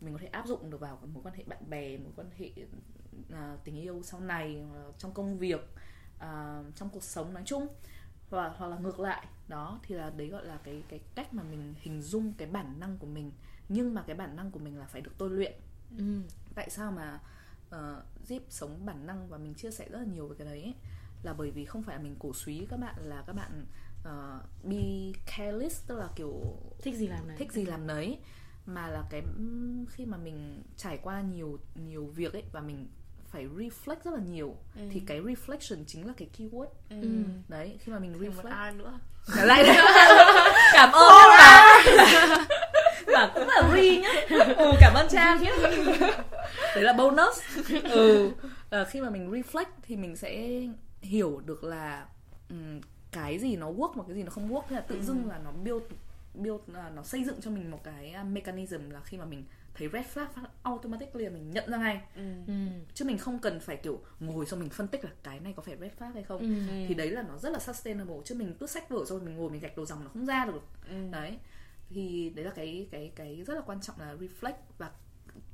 [0.00, 2.50] mình có thể áp dụng được vào mối quan hệ bạn bè mối quan hệ
[3.30, 5.60] ờ, tình yêu sau này là trong công việc
[6.18, 7.66] ờ, trong cuộc sống nói chung
[8.36, 9.26] hoặc hoặc là ngược lại.
[9.48, 12.80] Đó thì là đấy gọi là cái cái cách mà mình hình dung cái bản
[12.80, 13.32] năng của mình.
[13.68, 15.52] Nhưng mà cái bản năng của mình là phải được tôi luyện.
[15.98, 16.20] Ừ.
[16.54, 17.20] tại sao mà
[17.68, 20.62] uh, Zip sống bản năng và mình chia sẻ rất là nhiều về cái đấy
[20.62, 20.74] ấy,
[21.22, 23.64] là bởi vì không phải là mình cổ suý các bạn là các bạn
[24.00, 26.42] uh, be careless tức là kiểu
[26.82, 27.36] thích gì làm này.
[27.36, 28.18] thích gì làm nấy.
[28.66, 29.22] Mà là cái
[29.88, 32.88] khi mà mình trải qua nhiều nhiều việc ấy và mình
[33.32, 34.56] phải reflect rất là nhiều.
[34.76, 34.82] Ừ.
[34.92, 36.66] thì cái reflection chính là cái keyword.
[36.90, 36.96] Ừ.
[37.48, 38.50] đấy khi mà mình một reflect.
[38.50, 38.98] ai nữa?
[39.36, 39.64] Trở lại
[40.72, 42.46] cảm ơn nhé bà
[43.12, 44.08] bà cũng là re nhá.
[44.56, 45.52] Ừ, cảm ơn trang nhé
[46.74, 47.40] đấy là bonus.
[47.84, 48.30] Ừ.
[48.70, 50.60] Ờ, khi mà mình reflect thì mình sẽ
[51.00, 52.06] hiểu được là
[52.48, 52.80] ừm,
[53.12, 54.62] cái gì nó work và cái gì nó không work.
[54.68, 55.82] Thế là tự dưng là nó build
[56.34, 59.44] build là nó xây dựng cho mình một cái uh, mechanism là khi mà mình
[59.74, 62.22] thấy red flag phát automatically là mình nhận ra ngay Ừ.
[62.46, 62.54] Ừ.
[62.94, 65.62] chứ mình không cần phải kiểu ngồi xong mình phân tích là cái này có
[65.62, 66.84] phải red flag hay không Ừ.
[66.88, 69.50] thì đấy là nó rất là sustainable chứ mình cứ sách vở rồi mình ngồi
[69.50, 70.94] mình gạch đầu dòng nó không ra được Ừ.
[71.10, 71.38] đấy
[71.90, 74.90] thì đấy là cái cái cái rất là quan trọng là reflect và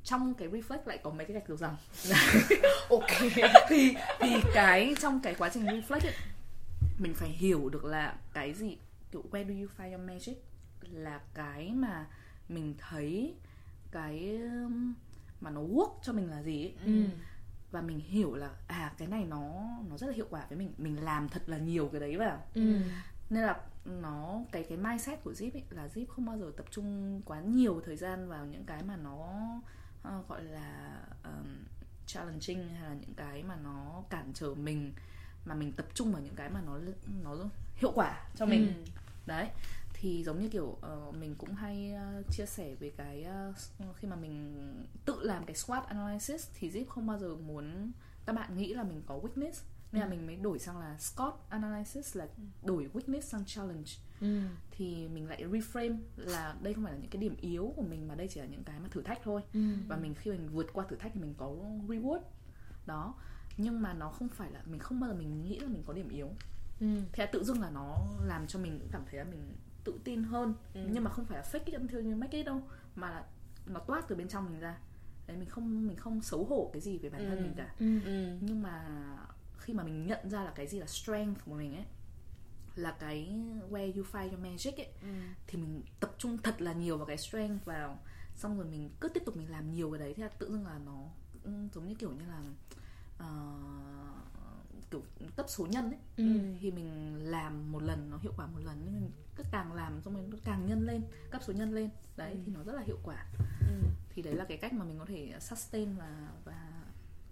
[0.05, 1.77] trong cái reflect lại có mấy cái gạch đầu dòng
[2.91, 3.07] ok
[3.69, 6.15] thì thì cái trong cái quá trình reflect ấy,
[6.99, 8.77] mình phải hiểu được là cái gì
[9.13, 10.37] kiểu where do you find your magic
[10.91, 12.07] là cái mà
[12.49, 13.35] mình thấy
[13.91, 14.39] cái
[15.41, 16.75] mà nó work cho mình là gì ấy.
[16.85, 17.05] Ừ.
[17.71, 19.53] và mình hiểu là à cái này nó
[19.91, 22.43] nó rất là hiệu quả với mình mình làm thật là nhiều cái đấy vào
[22.55, 22.81] Ừ.
[23.31, 26.67] nên là nó cái cái mindset của Zip ấy là Zip không bao giờ tập
[26.71, 29.29] trung quá nhiều thời gian vào những cái mà nó
[30.03, 31.57] ờ, gọi là um,
[32.07, 34.93] challenging hay là những cái mà nó cản trở mình
[35.45, 36.79] mà mình tập trung vào những cái mà nó
[37.25, 37.37] nó
[37.77, 38.73] hiệu quả cho mình Ừ.
[39.27, 39.49] đấy
[40.01, 43.53] thì giống như kiểu ờ, mình cũng hay ờ, chia sẻ về cái ờ,
[43.97, 44.55] khi mà mình
[45.05, 47.93] tự làm cái SWOT analysis thì Zip không bao giờ muốn
[48.27, 49.63] các bạn nghĩ là mình có weakness.
[49.93, 52.29] Nên là mình mới đổi sang là SCOT analysis là
[52.63, 53.91] đổi weakness sang challenge.
[54.21, 54.41] Ừ.
[54.71, 58.09] thì mình lại reframe là đây không phải là những cái điểm yếu của mình
[58.09, 59.43] mà đây chỉ là những cái mà thử thách thôi.
[59.53, 59.61] Ừ.
[59.89, 61.57] và mình khi mình vượt qua thử thách thì mình có
[61.89, 62.21] reward.
[62.87, 63.15] Đó.
[63.57, 65.93] Nhưng mà nó không phải là mình không bao giờ mình nghĩ là mình có
[65.93, 66.29] điểm yếu.
[66.81, 66.87] Ừ.
[67.13, 67.97] thế là tự dưng là nó
[68.27, 69.57] làm cho mình cảm thấy là mình
[69.93, 70.81] tự tin hơn Ừ.
[70.93, 72.63] nhưng mà không phải là fake it until you make it đâu
[72.95, 73.25] mà là
[73.67, 74.79] nó toát từ bên trong mình ra
[75.27, 77.43] đấy mình không mình không xấu hổ cái gì về bản thân Ừ.
[77.43, 78.01] mình cả Ừ.
[78.05, 78.39] Ừ.
[78.41, 78.87] nhưng mà
[79.59, 81.85] khi mà mình nhận ra là cái gì là strength của mình ấy
[82.77, 83.29] là cái
[83.71, 85.09] where you find your magic ấy Ừ.
[85.47, 87.99] thì mình tập trung thật là nhiều vào cái strength vào
[88.35, 90.67] xong rồi mình cứ tiếp tục mình làm nhiều cái đấy thì là tự dưng
[90.67, 91.05] là nó
[91.45, 92.43] ừ, giống như kiểu như là
[93.19, 93.27] ờ,
[94.91, 95.03] kiểu
[95.37, 96.25] cấp số nhân ấy Ừ.
[96.61, 100.01] thì mình làm một lần nó hiệu quả một lần nhưng mình cứ càng làm
[100.03, 102.83] xong rồi nó càng nhân lên cấp số nhân lên đấy thì nó rất là
[102.83, 103.27] hiệu quả
[103.61, 103.75] Ừ.
[104.11, 106.83] thì đấy là cái cách mà mình có thể sustain và và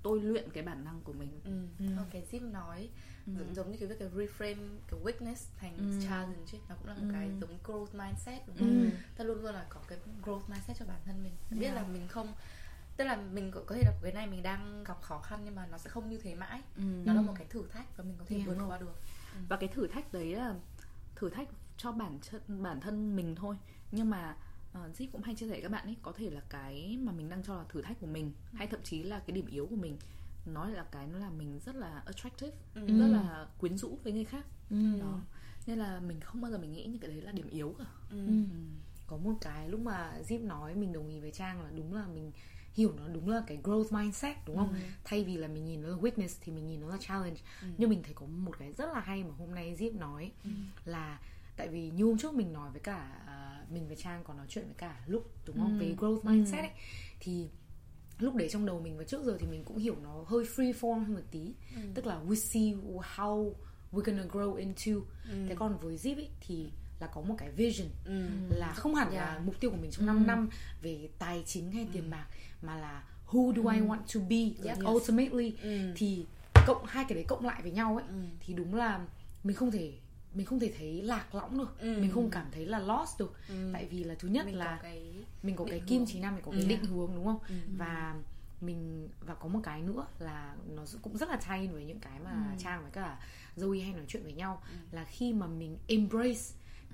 [0.02, 1.50] tôi luyện cái bản năng của mình Ừ.
[1.78, 1.96] Ừ.
[1.98, 2.88] Ok, Zip nói
[3.26, 3.32] Ừ.
[3.38, 6.00] giống, giống như cái việc cái reframe cái weakness thành Ừ.
[6.08, 6.60] challenge ấy.
[6.68, 7.08] nó cũng là một Ừ.
[7.12, 8.62] cái giống growth mindset đúng Ừ.
[8.62, 8.90] không?
[9.16, 11.32] Ta luôn luôn là có cái growth mindset cho bản thân mình.
[11.50, 11.76] Biết Yeah.
[11.76, 12.26] là mình không
[12.96, 15.66] tức là mình có thể là cái này mình đang gặp khó khăn nhưng mà
[15.66, 16.62] nó sẽ không như thế mãi.
[16.76, 16.82] Ừ.
[17.04, 18.94] Nó là một cái thử thách và mình có thể vượt qua được.
[19.48, 20.54] và cái thử thách đấy là
[21.16, 23.56] thử thách cho bản thân bản thân mình thôi
[23.92, 24.36] nhưng mà
[24.78, 27.12] uh, Zip cũng hay chia sẻ với các bạn ấy có thể là cái mà
[27.12, 29.66] mình đang cho là thử thách của mình hay thậm chí là cái điểm yếu
[29.66, 29.98] của mình
[30.46, 32.86] nó lại là cái nó làm mình rất là attractive Ừ.
[32.98, 35.00] rất là quyến rũ với người khác Ừ.
[35.00, 35.20] đó
[35.66, 37.84] nên là mình không bao giờ mình nghĩ những cái đấy là điểm yếu cả
[38.10, 38.26] Ừ.
[38.26, 38.32] Ừ.
[39.06, 42.06] có một cái lúc mà Zip nói mình đồng ý với Trang là đúng là
[42.06, 42.32] mình
[42.76, 44.68] hiểu nó đúng là cái growth mindset đúng không?
[44.72, 44.78] Ừ.
[45.04, 47.40] Thay vì là mình nhìn nó là weakness thì mình nhìn nó là challenge.
[47.62, 47.68] Ừ.
[47.78, 50.50] Nhưng mình thấy có một cái rất là hay mà hôm nay Zip nói Ừ.
[50.84, 51.20] là
[51.56, 54.46] tại vì như hôm trước mình nói với cả à, mình với Trang còn nói
[54.48, 55.78] chuyện với cả lúc đúng không?
[55.78, 55.84] Ừ.
[55.84, 56.70] Về growth mindset ấy
[57.20, 57.48] thì
[58.18, 60.72] lúc đấy trong đầu mình và trước giờ thì mình cũng hiểu nó hơi free
[60.72, 61.80] form hơn một tí Ừ.
[61.94, 62.62] tức là we see
[63.16, 63.52] how
[63.92, 64.92] we're gonna grow into
[65.30, 65.46] Ừ.
[65.48, 66.68] thế còn với Zip ấy thì
[67.00, 68.26] là có một cái vision Ừ.
[68.50, 69.42] là không hẳn là Yeah.
[69.44, 70.48] mục tiêu của mình trong 5 năm
[70.82, 72.26] về tài chính hay tiền bạc
[72.62, 74.78] mà là who do I want to be Yep.
[74.88, 75.92] ultimately Ừ.
[75.96, 76.26] thì
[76.66, 78.14] cộng hai cái đấy cộng lại với nhau ấy Ừ.
[78.40, 79.00] thì đúng là
[79.44, 79.92] mình không thể
[80.34, 81.98] mình không thể thấy lạc lõng được Ừ.
[82.00, 83.70] mình không cảm thấy là lost được Ừ.
[83.72, 85.12] tại vì là thứ nhất mình là có cái
[85.42, 86.66] mình có cái kim chỉ nam mình có cái Ừ.
[86.68, 87.54] định hướng đúng không Ừ.
[87.78, 88.14] và
[88.60, 92.18] mình và có một cái nữa là nó cũng rất là tie với những cái
[92.24, 92.58] mà Ừ.
[92.58, 93.18] trang với cả
[93.56, 94.62] Zoe hay nói chuyện với nhau
[94.92, 96.40] là khi mà mình embrace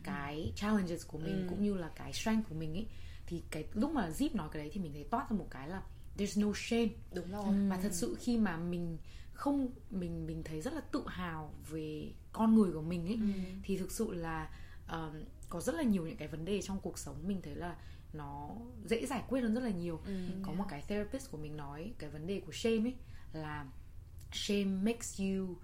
[0.04, 1.46] cái challenges của mình Ừ.
[1.48, 2.86] cũng như là cái strength của mình ấy
[3.26, 5.68] thì cái lúc mà Zip nói cái đấy thì mình thấy toát ra một cái
[5.68, 5.82] là
[6.18, 8.98] there's no shame đúng rồi và thật sự khi mà mình
[9.32, 13.28] không mình mình thấy rất là tự hào về con người của mình ấy Ừ.
[13.62, 14.50] thì thực sự là
[14.92, 17.76] um, có rất là nhiều những cái vấn đề trong cuộc sống mình thấy là
[18.12, 18.50] nó
[18.84, 20.12] dễ giải quyết hơn rất là nhiều Ừ.
[20.42, 22.94] có một cái therapist của mình nói cái vấn đề của shame ấy
[23.32, 23.66] là
[24.32, 25.56] shame makes you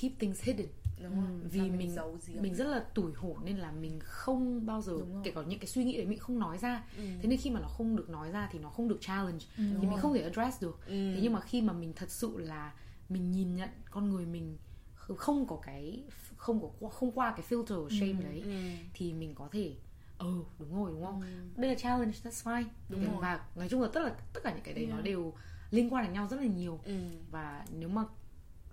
[0.00, 0.66] keep things hidden
[1.02, 4.00] đúng rồi vì Và mình giấu giếm mình rất là tủi hổ nên là mình
[4.00, 4.92] không bao giờ
[5.24, 7.02] kể cả những cái suy nghĩ đấy mình không nói ra Ừ.
[7.22, 9.64] thế nên khi mà nó không được nói ra thì nó không được challenge thì
[9.72, 10.00] Đúng mình rồi.
[10.00, 10.92] không thể address được Ừ.
[11.14, 12.72] thế nhưng mà khi mà mình thật sự là
[13.08, 14.56] mình nhìn nhận con người mình
[14.94, 16.02] không có cái
[16.36, 18.50] không có không qua cái filter của shame đấy Ừ.
[18.94, 19.74] thì mình có thể
[20.18, 21.22] ừ đúng rồi đúng không
[21.56, 23.16] đây là challenge that's fine Đúng Thì- rồi.
[23.20, 25.04] và nói chung là tất là tất cả những cái đấy nó Yeah.
[25.04, 25.32] đều
[25.70, 26.94] liên quan đến nhau rất là nhiều Ừ.
[27.30, 28.04] và nếu mà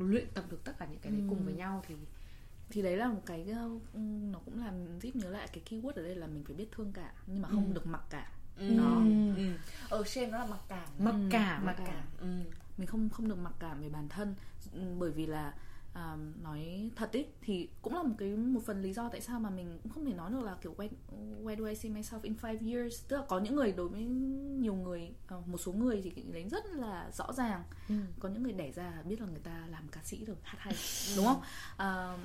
[0.01, 1.95] luyện tập được tất cả những cái đấy cùng với nhau thì
[2.69, 3.45] thì đấy là một cái
[4.31, 6.93] nó cũng làm giúp nhớ lại cái keyword ở đây là mình phải biết thương
[6.93, 7.73] cả nhưng mà không Ừ.
[7.73, 8.77] được mặc cảm Ừ.
[8.77, 9.01] Đó.
[9.37, 9.43] Ừ.
[9.89, 12.27] Ở shame nó là mặc cảm mặc cảm mặc cảm ừ.
[12.77, 14.35] mình không không được mặc cảm về bản thân
[14.73, 15.53] Ừ, bởi vì là
[15.93, 19.39] à, nói thật ấy thì cũng là một cái một phần lý do tại sao
[19.39, 20.89] mà mình cũng không thể nói được là kiểu where,
[21.43, 23.07] where do I see myself in five years?
[23.07, 24.03] Tức là có những người đối với
[24.59, 27.63] nhiều người ờ, một số người thì đấy rất là rõ ràng.
[27.89, 27.95] Ừ.
[28.19, 30.73] có những người đẻ ra biết là người ta làm ca sĩ được hát hay
[31.15, 31.41] đúng không?
[31.77, 32.17] À,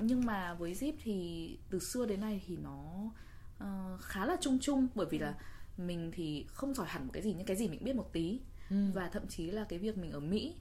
[0.00, 3.10] nhưng mà với Zip thì từ xưa đến nay thì nó
[3.58, 4.88] ờ, khá là chung chung.
[4.94, 5.34] Bởi vì là
[5.76, 8.40] mình thì không giỏi hẳn một cái gì nhưng cái gì mình biết một tí.
[8.70, 8.76] Ừ.
[8.94, 10.54] và thậm chí là cái việc mình ở Mỹ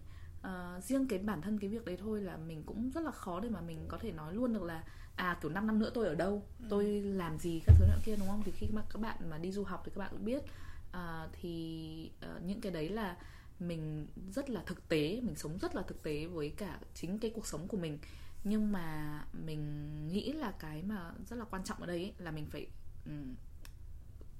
[0.47, 3.39] ờ, riêng cái bản thân cái việc đấy thôi là mình cũng rất là khó
[3.39, 4.83] để mà mình có thể nói luôn được là
[5.15, 8.15] à kiểu 5 năm nữa tôi ở đâu tôi làm gì các thứ nọ kia
[8.19, 8.41] đúng không?
[8.45, 10.43] Thì khi mà các bạn mà đi du học thì các bạn cũng biết.
[10.91, 13.17] À, thì ờ, những cái đấy là
[13.59, 17.31] mình rất là thực tế mình sống rất là thực tế với cả chính cái
[17.35, 17.99] cuộc sống của mình.
[18.43, 22.31] Nhưng mà mình nghĩ là cái mà rất là quan trọng ở đây ấy, là
[22.31, 22.67] mình phải
[23.05, 23.35] ừm,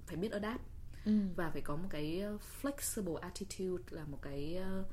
[0.05, 0.61] phải biết adapt
[1.05, 1.19] Ừ.
[1.35, 4.85] và phải có một cái uh, flexible attitude là một cái uh,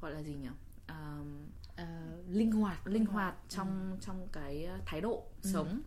[0.00, 0.48] gọi là gì nhỉ?
[0.88, 1.46] Um,
[1.76, 1.84] Ờ,
[2.28, 2.86] linh hoạt.
[2.86, 5.82] linh hoạt trong trong cái uh, thái độ sống.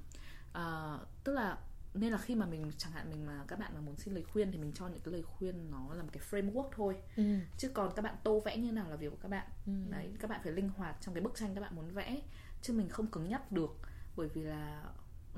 [0.53, 1.57] Ờ, tức là
[1.93, 4.23] nên là khi mà mình chẳng hạn mình mà các bạn mà muốn xin lời
[4.23, 6.95] khuyên thì mình cho những cái lời khuyên nó là một cái framework thôi.
[7.15, 7.23] Ừ.
[7.57, 9.47] chứ còn các bạn tô vẽ như nào là việc của các bạn.
[9.65, 9.71] Ừ.
[9.89, 12.21] đấy các bạn phải linh hoạt trong cái bức tranh các bạn muốn vẽ.
[12.61, 13.77] Chứ mình không cứng nhắc được.
[14.15, 14.83] Bởi vì là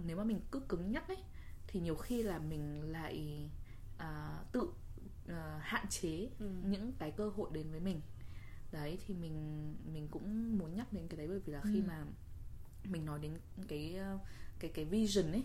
[0.03, 1.23] nếu mà mình cứ cứng nhắc ấy
[1.67, 3.49] thì nhiều khi là mình lại
[3.97, 4.69] à, tự
[5.29, 6.49] à, hạn chế Ừ.
[6.63, 8.01] những cái cơ hội đến với mình
[8.71, 9.35] đấy thì mình
[9.93, 11.83] mình cũng muốn nhắc đến cái đấy bởi vì là khi Ừ.
[11.87, 12.05] mà
[12.83, 13.31] mình nói đến
[13.67, 14.19] cái ờ,
[14.59, 15.43] cái cái vision ấy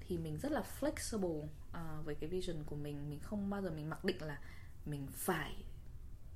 [0.00, 3.70] thì mình rất là flexible à, với cái vision của mình mình không bao giờ
[3.70, 4.40] mình mặc định là
[4.86, 5.54] mình phải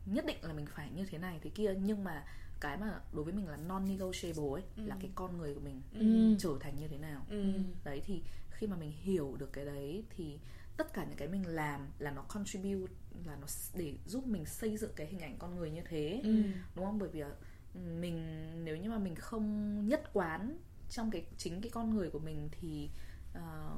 [0.07, 2.25] nhất định là mình phải như thế này thế kia nhưng mà
[2.61, 5.83] cái mà đối với mình là non negotiable ấy là cái con người của mình
[5.95, 6.37] Ừ.
[6.39, 7.53] trở thành như thế nào Ừ.
[7.85, 10.39] đấy thì khi mà mình hiểu được cái đấy thì
[10.79, 12.93] tất cả những cái mình làm là nó contribute
[13.27, 16.21] là nó để giúp mình xây dựng cái hình ảnh con người như thế.
[16.25, 16.43] Ừ.
[16.75, 16.99] đúng không?
[16.99, 17.31] Bởi vì là
[17.75, 20.59] mình nếu như mà mình không nhất quán
[20.91, 22.91] trong cái chính cái con người của mình thì
[23.35, 23.77] ờ,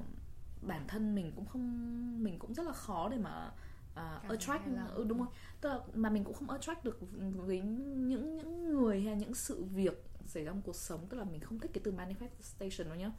[0.62, 3.52] bản thân mình cũng không mình cũng rất là khó để mà
[3.93, 4.64] uh, attract
[4.94, 5.32] ừ, đúng không?
[5.60, 6.98] Tức là mà mình cũng không attract được
[7.36, 11.24] với những những người hay những sự việc xảy ra trong cuộc sống tức là
[11.24, 13.11] mình không thích cái từ manifestation đâu nhá.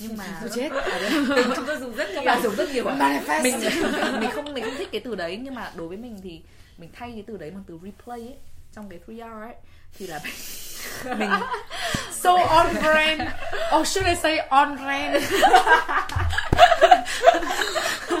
[0.00, 0.68] Nhưng mà Tôi chết
[1.56, 2.84] chúng tôi dùng rất nhiều bạn dùng rất nhiều.
[2.84, 3.42] Manifest.
[3.42, 3.60] mình
[4.20, 6.40] mình không mình không thích cái từ đấy nhưng mà đối với mình thì
[6.78, 8.34] mình thay cái từ đấy bằng từ replay ấy
[8.74, 9.54] trong cái 3R ấy
[9.98, 10.20] thì là
[11.18, 11.30] mình
[12.12, 13.22] so on brand.
[13.80, 15.24] Or should I say on brand?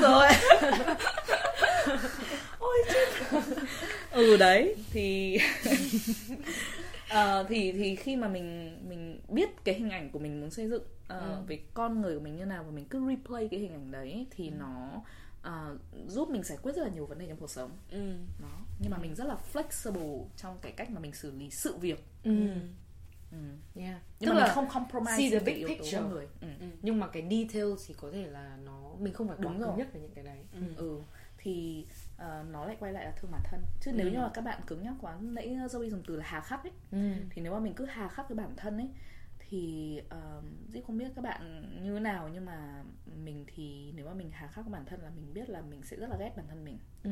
[0.02, 0.28] Rồi.
[4.10, 5.38] Ừ đấy thì
[7.10, 10.68] Ờ, thì thì khi mà mình mình biết cái hình ảnh của mình muốn xây
[10.68, 11.42] dựng ờ, Ừ.
[11.46, 14.26] về con người của mình như nào và mình cứ replay cái hình ảnh đấy
[14.30, 15.02] thì nó
[15.42, 18.12] ờ, giúp mình giải quyết rất là nhiều vấn đề trong cuộc sống ừ.
[18.42, 21.76] đó nhưng mà mình rất là flexible trong cái cách mà mình xử lý sự
[21.76, 22.48] việc ừ.
[23.32, 23.38] ừ.
[23.74, 24.00] yeah.
[24.20, 25.98] nhưng Tức mà là mình không compromise see the big yếu tố picture.
[25.98, 26.48] con người ừ.
[26.82, 29.76] nhưng mà cái details thì có thể là nó mình không phải Đúng rồi.
[29.78, 30.60] nhất về những cái đấy Ừ.
[30.76, 30.98] ừ
[31.38, 31.84] thì
[32.16, 34.12] ờ, nó lại quay lại là thương bản thân chứ nếu Ừ.
[34.12, 36.72] như mà các bạn cứng nhắc quá nãy Zoe dùng từ là hà khắc ấy
[36.92, 36.98] ừ.
[37.30, 38.88] thì nếu mà mình cứ hà khắc với bản thân ấy
[39.48, 40.00] thì
[40.38, 42.84] uh, Dĩ không biết các bạn như thế nào nhưng mà
[43.24, 45.82] mình thì nếu mà mình hà khắc với bản thân là mình biết là mình
[45.82, 47.10] sẽ rất là ghét bản thân mình Ừ.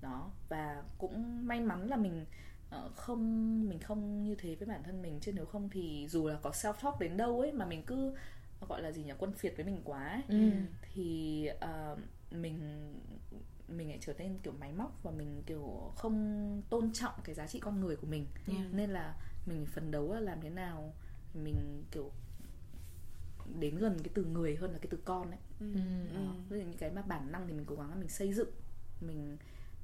[0.00, 2.26] đó và cũng may mắn là mình
[2.70, 3.20] ờ, không
[3.68, 6.50] mình không như thế với bản thân mình chứ nếu không thì dù là có
[6.50, 8.14] self talk đến đâu ấy mà mình cứ
[8.68, 10.50] gọi là gì nhỉ quân phiệt với mình quá ấy, Ừ.
[10.82, 11.96] thì ờ,
[12.30, 12.58] mình
[13.68, 17.46] mình lại trở nên kiểu máy móc và mình kiểu không tôn trọng cái giá
[17.46, 18.72] trị con người của mình Yeah.
[18.74, 19.16] nên là
[19.46, 20.92] mình phấn đấu là làm thế nào
[21.34, 22.10] mình kiểu
[23.60, 25.74] đến gần cái từ người hơn là cái từ con ấy Ừ.
[25.74, 26.14] Ừ.
[26.14, 26.34] đó.
[26.48, 28.48] ví dụ như cái mà bản năng thì mình cố gắng là mình xây dựng
[29.00, 29.36] mình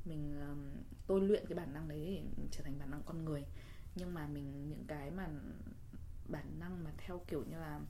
[0.04, 0.70] mình um,
[1.06, 3.44] tôi luyện cái bản năng đấy để trở thành bản năng con người
[3.94, 5.28] nhưng mà mình những cái mà
[6.28, 7.80] bản năng mà theo kiểu như là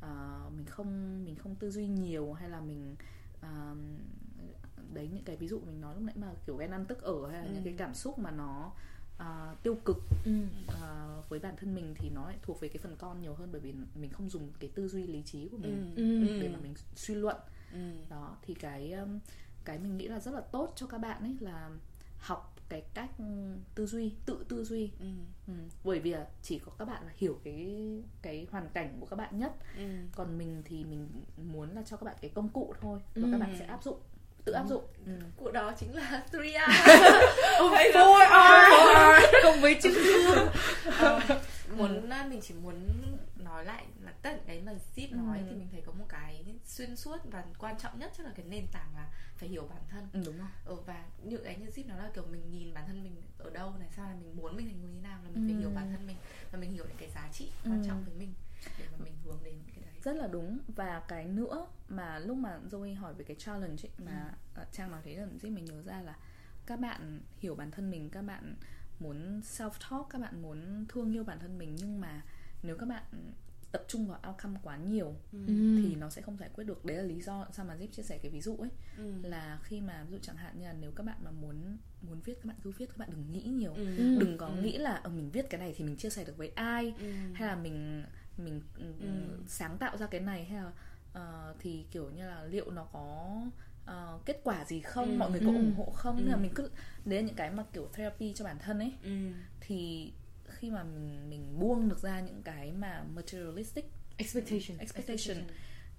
[0.00, 2.96] ờ, mình không mình không tư duy nhiều hay là mình
[3.42, 3.98] um,
[4.92, 7.30] đấy những cái ví dụ mình nói lúc nãy mà kiểu ghen ăn tức ở
[7.30, 7.64] hay là những Ừ.
[7.64, 8.72] cái cảm xúc mà nó
[9.18, 10.30] ờ, tiêu cực Ừ.
[10.66, 13.48] ờ, với bản thân mình thì nó lại thuộc về cái phần con nhiều hơn
[13.52, 16.02] bởi vì mình không dùng cái tư duy lý trí của mình Ừ.
[16.28, 16.40] Ừ.
[16.40, 17.36] để mà mình suy luận
[17.72, 17.78] Ừ.
[18.08, 19.18] đó thì cái um,
[19.64, 21.70] cái mình nghĩ là rất là tốt cho các bạn ấy là
[22.18, 23.10] học cái cách
[23.74, 25.06] tư duy tự tư duy Ừ.
[25.46, 25.52] ừ.
[25.84, 27.76] bởi vì là chỉ có các bạn là hiểu cái
[28.22, 29.82] cái hoàn cảnh của các bạn nhất Ừ.
[30.14, 31.08] còn mình thì mình
[31.50, 33.28] muốn là cho các bạn cái công cụ thôi và Ừ.
[33.32, 33.98] các bạn sẽ áp dụng
[34.44, 34.84] tự áp dụng.
[35.06, 35.12] Ừ.
[35.36, 36.68] Cụ đó chính là 3R
[37.74, 40.48] Hay là 4R cộng với chữ thương
[40.98, 41.20] Ờ,
[41.76, 42.74] muốn mình chỉ muốn
[43.44, 45.44] nói lại là tất cái mà Zip nói Ừ.
[45.50, 48.46] thì mình thấy có một cái xuyên suốt và quan trọng nhất chắc là cái
[48.48, 49.06] nền tảng là
[49.36, 50.08] phải hiểu bản thân.
[50.12, 50.48] Ừ đúng rồi.
[50.64, 53.50] Ừ, và như cái như Zip nói là kiểu mình nhìn bản thân mình ở
[53.50, 55.60] đâu này sao là mình muốn mình thành người như nào là mình phải Ừ.
[55.60, 56.16] hiểu bản thân mình
[56.52, 57.88] và mình hiểu những cái giá trị quan Ừ.
[57.88, 58.34] trọng với mình
[58.78, 59.54] để mà mình hướng đến
[60.04, 63.90] rất là đúng và cái nữa mà lúc mà Zoe hỏi về cái challenge ấy,
[64.06, 66.16] mà ờ, Trang nói thế là giúp mình nhớ ra là
[66.66, 68.54] các bạn hiểu bản thân mình các bạn
[69.00, 72.22] muốn self talk các bạn muốn thương yêu bản thân mình nhưng mà
[72.62, 73.04] nếu các bạn
[73.72, 75.38] tập trung vào outcome quá nhiều Ừ.
[75.82, 78.02] thì nó sẽ không giải quyết được đấy là lý do sao mà Zip chia
[78.02, 79.12] sẻ cái ví dụ ấy ừ.
[79.22, 82.20] là khi mà ví dụ chẳng hạn như là nếu các bạn mà muốn muốn
[82.20, 83.96] viết các bạn cứ viết các bạn đừng nghĩ nhiều Ừ.
[83.96, 84.18] Ừ.
[84.18, 84.54] đừng có Ừ.
[84.62, 87.12] nghĩ là ờ, mình viết cái này thì mình chia sẻ được với ai Ừ.
[87.34, 88.04] hay là mình
[88.38, 89.06] mình ừ, Ừ.
[89.48, 90.72] sáng tạo ra cái này hay là
[91.12, 93.40] ờ, thì kiểu như là liệu nó có
[93.86, 95.16] ờ, kết quả gì không Ừ.
[95.16, 95.52] mọi người có Ừ.
[95.54, 96.20] ủng hộ không Ừ.
[96.22, 96.70] nên là mình cứ
[97.04, 99.10] đấy là những cái mà kiểu therapy cho bản thân ấy Ừ.
[99.60, 100.12] thì
[100.48, 103.84] khi mà mình mình buông được ra những cái mà materialistic
[104.16, 105.36] Expectation expectation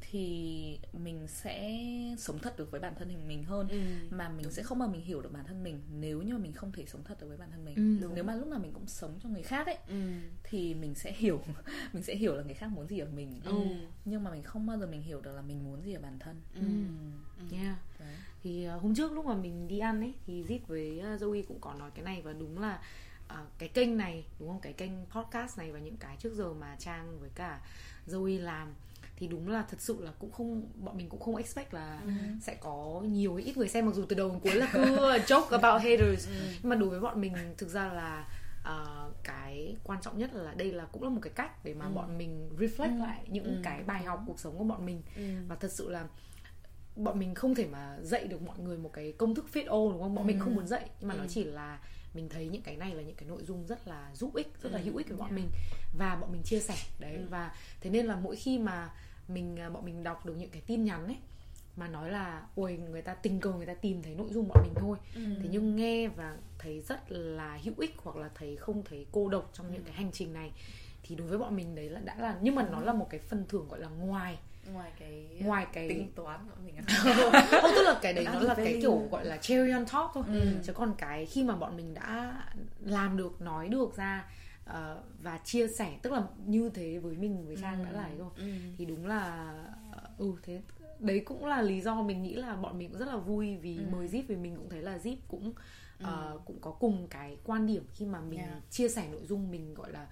[0.02, 1.80] thì mình sẽ
[2.18, 3.80] sống thật được với bản thân mình hơn Ừ.
[4.10, 6.54] mà mình sẽ không bao mình hiểu được bản thân mình nếu như mà mình
[6.54, 7.98] không thể sống thật được với bản thân mình Ừ.
[8.02, 8.16] Đúng.
[8.16, 10.02] nếu mà lúc nào mình cũng sống cho người khác ấy Ừ.
[10.44, 11.42] thì mình sẽ hiểu
[11.94, 13.54] mình sẽ hiểu là người khác muốn gì ở mình Ừ.
[14.06, 16.20] nhưng mà mình không bao giờ mình hiểu được là mình muốn gì ở bản
[16.20, 16.62] thân Ừ.
[17.40, 17.56] Ừ.
[17.58, 17.76] Yeah.
[18.00, 18.16] Đấy.
[18.44, 21.44] thì uh, hôm trước lúc mà mình đi ăn ấy thì Zip với uh, Zoe
[21.48, 22.82] cũng có nói cái này và đúng là
[23.34, 26.54] uh, cái kênh này đúng không cái kênh podcast này và những cái trước giờ
[26.54, 27.62] mà Trang với cả
[28.08, 28.68] Zoe làm
[29.18, 32.12] thì đúng là thật sự là cũng không bọn mình cũng không expect là Ừ.
[32.42, 34.80] sẽ có nhiều ít người xem mặc dù từ đầu đến cuối là cứ
[35.28, 36.34] joke about haters Ừ.
[36.62, 38.28] nhưng mà đối với bọn mình thực ra là
[38.64, 41.86] ờ, cái quan trọng nhất là đây là cũng là một cái cách để mà
[41.86, 41.92] Ừ.
[41.92, 43.02] bọn mình reflect Ừ.
[43.02, 43.60] lại những Ừ.
[43.64, 45.22] cái bài học cuộc sống của bọn mình Ừ.
[45.48, 46.08] và thật sự là
[46.96, 49.94] bọn mình không thể mà dạy được mọi người một cái công thức fit all
[49.94, 50.44] đúng không bọn mình Ừ.
[50.44, 51.28] không muốn dạy nhưng mà nó Ừ.
[51.30, 51.80] chỉ là
[52.14, 54.72] mình thấy những cái này là những cái nội dung rất là giúp ích rất
[54.72, 54.84] là Ừ.
[54.86, 55.50] hữu ích với bọn mình
[55.98, 57.26] và bọn mình chia sẻ đấy Ừ.
[57.30, 58.90] và thế nên là mỗi khi mà
[59.28, 61.18] mình à, bọn mình đọc được những cái tin nhắn ấy
[61.78, 64.64] mà nói là ôi người ta tình cờ người ta tìm thấy nội dung bọn
[64.64, 65.22] mình thôi Ừ.
[65.42, 69.30] thế nhưng nghe và thấy rất là hữu ích hoặc là thấy không thấy cô
[69.30, 69.86] độc trong những Ừ.
[69.86, 70.52] cái hành trình này
[71.04, 73.20] thì đối với bọn mình đấy là đã là nhưng mà nó là một cái
[73.20, 74.38] phần thưởng gọi là ngoài
[74.74, 76.76] ngoài cái ngoài cái tính toán của mình
[77.62, 80.24] không tức là cái đấy nó là cái kiểu gọi là cherry on top thôi
[80.28, 80.42] Ừ.
[80.64, 82.36] chứ còn cái khi mà bọn mình đã
[82.86, 84.26] làm được nói được ra
[84.66, 88.30] ờ, và chia sẻ tức là như thế với mình với trang đã là rồi
[88.38, 88.44] ừ.
[88.78, 89.54] thì đúng là
[90.18, 90.62] ừ thế
[91.00, 93.78] đấy cũng là lý do mình nghĩ là bọn mình cũng rất là vui vì
[93.78, 93.84] Ừ.
[93.92, 95.54] mời Zip vì mình cũng thấy là Zip cũng
[96.04, 98.62] ờ, cũng có cùng cái quan điểm khi mà mình Yeah.
[98.72, 100.08] chia sẻ nội dung mình gọi là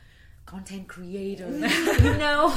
[0.46, 1.54] content creator
[2.06, 2.50] you know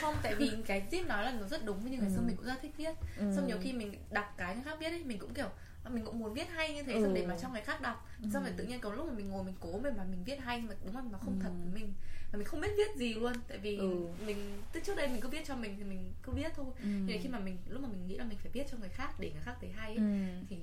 [0.00, 2.12] không, tại vì cái Zip nói là nó rất đúng nhưng mà Ừ.
[2.16, 3.32] xong mình cũng rất thích viết Ừ.
[3.36, 5.52] Xong nhiều khi mình đọc cái người khác viết ấy, mình cũng kiểu "À,
[5.90, 7.02] mình cũng muốn viết hay như thế Ừ.
[7.02, 9.28] xong để mà cho người khác đọc xong rồi tự nhiên có lúc mà mình
[9.30, 11.42] ngồi mình cố mình mà mình viết hay mà đúng là nó không Ừ.
[11.42, 11.92] thật với mình
[12.32, 14.06] và mình không biết viết gì luôn tại vì Ừ.
[14.26, 16.86] mình từ trước đây mình cứ viết cho mình thì mình cứ viết thôi Ừ.
[17.06, 19.14] nhưng khi mà mình lúc mà mình nghĩ là mình phải viết cho người khác
[19.20, 20.02] để người khác thấy hay ấy, Ừ.
[20.50, 20.56] thì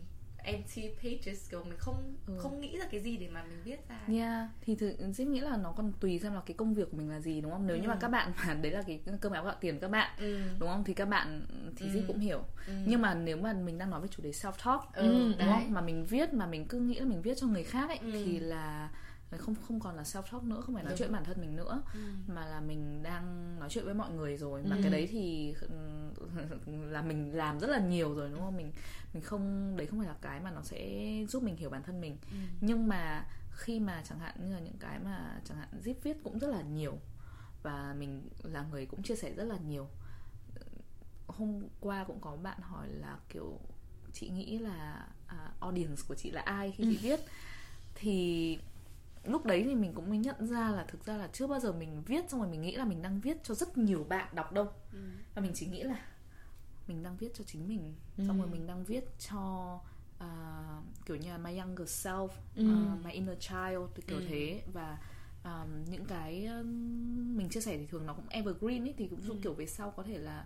[0.44, 2.34] empty pages kiểu mình không Ừ.
[2.40, 5.40] không nghĩ ra cái gì để mà mình viết ra Yeah, thì thực Zip nghĩ
[5.40, 7.68] là nó còn tùy xem là cái công việc của mình là gì đúng không?
[7.68, 7.98] Nếu như mà Ừ.
[8.02, 10.40] các bạn mà đấy là cái cơm áo gạo tiền các bạn ừ.
[10.60, 10.84] đúng không?
[10.84, 11.46] Thì các bạn
[11.76, 11.92] thì Ừ.
[11.92, 12.44] Zip cũng hiểu.
[12.68, 12.74] Ừ.
[12.86, 15.48] Nhưng mà nếu mà mình đang nói về chủ đề self talk Ừ, đúng đấy.
[15.50, 15.74] không?
[15.74, 18.12] Mà mình viết mà mình cứ nghĩ là mình viết cho người khác ấy Ừ.
[18.14, 18.90] thì là
[19.38, 20.98] không không còn là self talk nữa, không phải nói Đúng.
[21.00, 22.00] chuyện bản thân mình nữa Ừ.
[22.28, 24.82] mà là mình đang nói chuyện với mọi người rồi mà Ừ.
[24.82, 25.56] cái đấy thì
[26.66, 28.72] là mình làm rất là nhiều rồi đúng không mình
[29.14, 31.00] mình không đấy không phải là cái mà nó sẽ
[31.30, 32.38] giúp mình hiểu bản thân mình Ừ.
[32.62, 36.18] nhưng mà khi mà chẳng hạn như là những cái mà chẳng hạn zip viết
[36.24, 36.98] cũng rất là nhiều
[37.64, 39.88] và mình là người cũng chia sẻ rất là nhiều
[41.28, 43.60] hôm qua cũng có bạn hỏi là kiểu
[44.14, 47.02] chị nghĩ là uh, audience của chị là ai khi chị ừ.
[47.02, 47.20] viết
[47.96, 48.58] thì
[49.32, 51.72] lúc đấy thì mình cũng mới nhận ra là thực ra là chưa bao giờ
[51.72, 54.52] mình viết xong rồi mình nghĩ là mình đang viết cho rất nhiều bạn đọc
[54.52, 55.00] đâu ừ.
[55.36, 56.00] và mình chỉ nghĩ là
[56.88, 58.24] mình đang viết cho chính mình ừ.
[58.28, 59.74] xong rồi mình đang viết cho
[60.18, 62.64] uh, kiểu như là my younger self ừ.
[62.64, 64.26] uh, my inner child kiểu ừ.
[64.28, 64.98] thế và
[65.44, 66.68] um, những cái um,
[67.38, 69.36] mình chia sẻ thì thường nó cũng evergreen ấy thì cũng ừ.
[69.44, 70.46] kiểu về sau có thể là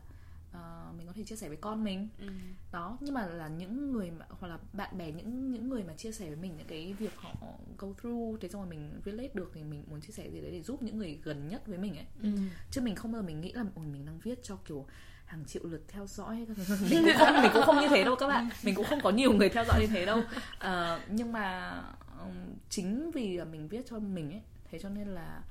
[0.57, 2.09] uh, mình có thể chia sẻ với con mình.
[2.19, 2.27] Ừ.
[2.71, 5.93] đó nhưng mà là những người mà hoặc là bạn bè những những người mà
[5.93, 7.33] chia sẻ với mình những cái việc họ
[7.77, 10.51] go through thế xong rồi mình relate được thì mình muốn chia sẻ gì đấy
[10.51, 12.05] để giúp những người gần nhất với mình ấy.
[12.23, 12.29] Ừ.
[12.71, 14.85] chứ mình không bao giờ mình nghĩ là ôi mình đang viết cho kiểu
[15.25, 16.35] hàng triệu lượt theo dõi
[16.89, 18.49] mình cũng không mình cũng không như thế đâu các bạn.
[18.63, 20.19] Mình cũng không có nhiều người theo dõi như thế đâu.
[20.19, 21.73] Uh, nhưng mà
[22.19, 25.41] um, chính vì là mình viết cho mình ấy thế cho nên là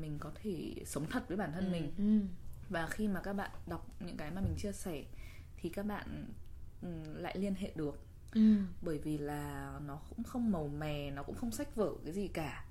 [0.00, 1.70] mình có thể sống thật với bản thân ừ.
[1.72, 1.92] mình.
[1.98, 2.26] Ừ
[2.72, 5.02] và khi mà các bạn đọc những cái mà mình chia sẻ
[5.56, 6.26] thì các bạn
[6.82, 8.00] ừ, lại liên hệ được
[8.34, 8.56] ừ.
[8.82, 12.28] bởi vì là nó cũng không màu mè nó cũng không sách vở cái gì
[12.28, 12.64] cả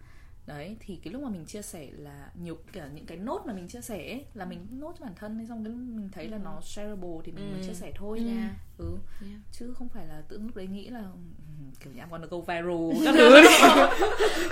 [0.48, 3.54] đấy thì cái lúc mà mình chia sẻ là nhiều cả những cái nốt mà
[3.54, 6.28] mình chia sẻ ấy, là mình nốt cho bản thân hay xong cái mình thấy
[6.28, 7.56] là nó shareable thì mình ừ.
[7.56, 8.26] mới chia sẻ thôi ừ.
[8.26, 9.40] nha ừ yeah.
[9.52, 12.38] chứ không phải là tự lúc đấy nghĩ là ừ, kiểu như I'm gonna go
[12.38, 13.42] viral các thứ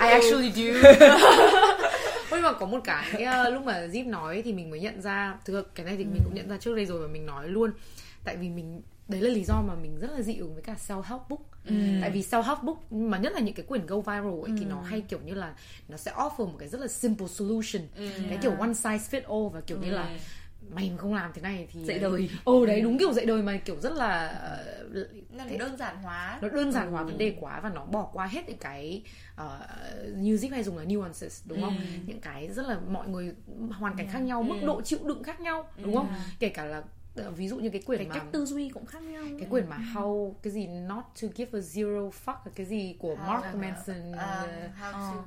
[0.00, 0.80] I actually do
[2.36, 5.38] nhưng mà có một cái uh, lúc mà Zip nói thì mình mới nhận ra
[5.44, 6.08] thực cái này thì ừ.
[6.12, 7.70] mình cũng nhận ra trước đây rồi và mình nói luôn
[8.24, 10.74] tại vì mình đấy là lý do mà mình rất là dị ứng với cả
[10.88, 11.74] self help book ừ.
[12.00, 14.56] tại vì self help book mà nhất là những cái quyển go viral ấy ừ.
[14.58, 15.54] thì nó hay kiểu như là
[15.88, 18.08] nó sẽ offer một cái rất là simple solution ừ.
[18.28, 19.82] cái kiểu one size fit all và kiểu ừ.
[19.84, 20.18] như là
[20.74, 23.42] mày mà không làm thế này thì dạy đời ồ đấy đúng kiểu dạy đời
[23.42, 24.32] mà kiểu rất là
[25.30, 27.06] nó đơn giản hóa nó đơn giản hóa ừ.
[27.06, 29.02] vấn đề quá và nó bỏ qua hết những cái
[29.42, 29.48] uh,
[30.16, 31.84] như Zip hay dùng là nuances đúng không ừ.
[32.06, 33.34] những cái rất là mọi người
[33.70, 34.14] hoàn cảnh yeah.
[34.14, 34.44] khác nhau ừ.
[34.44, 35.96] mức độ chịu đựng khác nhau đúng ừ.
[35.96, 36.82] không kể cả là
[37.16, 39.48] ờ, ví dụ như cái quyển cái mà cách tư duy cũng khác nhau cái
[39.50, 43.26] quyển mà how cái gì not to give a zero fuck cái gì của how
[43.26, 44.16] Mark Manson uh,
[44.80, 45.24] how to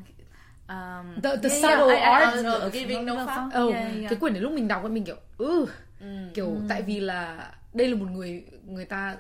[0.68, 3.64] um, the the yeah, subtle yeah, art I, I, of giving no fuck.
[3.64, 4.10] Oh, yeah, yeah.
[4.10, 5.66] cái quyển đến lúc mình đọc mình kiểu ừ
[6.00, 6.34] mm.
[6.34, 6.68] kiểu mm.
[6.68, 9.18] tại vì là đây là một người người ta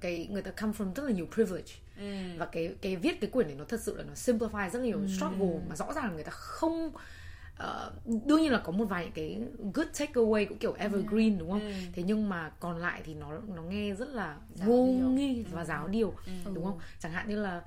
[0.00, 2.38] cái người ta come from rất là nhiều privilege mm.
[2.38, 4.84] và cái cái viết cái quyển này nó thật sự là nó simplify rất là
[4.84, 5.08] nhiều mm.
[5.08, 6.92] struggle mà rõ ràng người ta không
[7.62, 9.40] uh, đương nhiên là có một vài cái
[9.74, 11.38] good takeaway cũng kiểu evergreen mm.
[11.38, 11.60] đúng không?
[11.60, 11.92] Mm.
[11.92, 15.88] Thế nhưng mà còn lại thì nó nó nghe rất là vô nghi và giáo
[15.88, 16.54] điều mm.
[16.54, 16.78] đúng không?
[17.00, 17.62] Chẳng hạn như là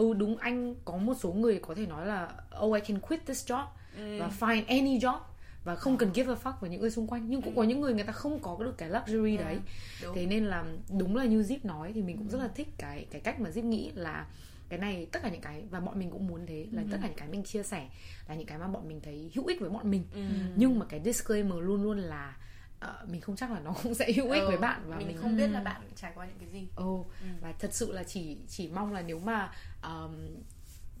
[0.00, 3.26] ừ đúng anh có một số người có thể nói là oh I can quit
[3.26, 3.66] this job
[3.96, 4.18] ừ.
[4.20, 5.18] và find any job
[5.64, 7.56] và không cần give a fuck với những người xung quanh nhưng cũng ừ.
[7.56, 9.58] có những người người ta không có được cái luxury đấy
[10.02, 10.14] đúng.
[10.14, 10.64] thế nên là
[10.98, 13.50] đúng là như Zip nói thì mình cũng rất là thích cái cái cách mà
[13.50, 14.26] Zip nghĩ là
[14.68, 16.88] cái này tất cả những cái và bọn mình cũng muốn thế là ừ.
[16.90, 17.88] tất cả những cái mình chia sẻ
[18.28, 20.20] là những cái mà bọn mình thấy hữu ích với bọn mình ừ.
[20.56, 22.36] nhưng mà cái disclaimer luôn luôn là
[22.84, 25.06] uh, mình không chắc là nó cũng sẽ hữu ích ừ, với bạn và mình,
[25.06, 26.84] mình không biết là bạn trải qua những cái gì ừ,
[27.20, 27.26] ừ.
[27.40, 29.52] và thật sự là chỉ chỉ mong là nếu mà
[29.82, 30.14] um,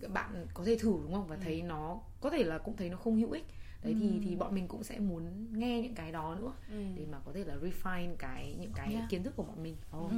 [0.08, 1.40] bạn có thể thử đúng không và ừ.
[1.44, 3.46] thấy nó có thể là cũng thấy nó không hữu ích
[3.82, 3.98] đấy ừ.
[4.00, 6.82] thì thì bọn mình cũng sẽ muốn nghe những cái đó nữa ừ.
[6.96, 9.10] để mà có thể là refine cái những cái yeah.
[9.10, 10.10] kiến thức của bọn mình oh.
[10.10, 10.16] ừ.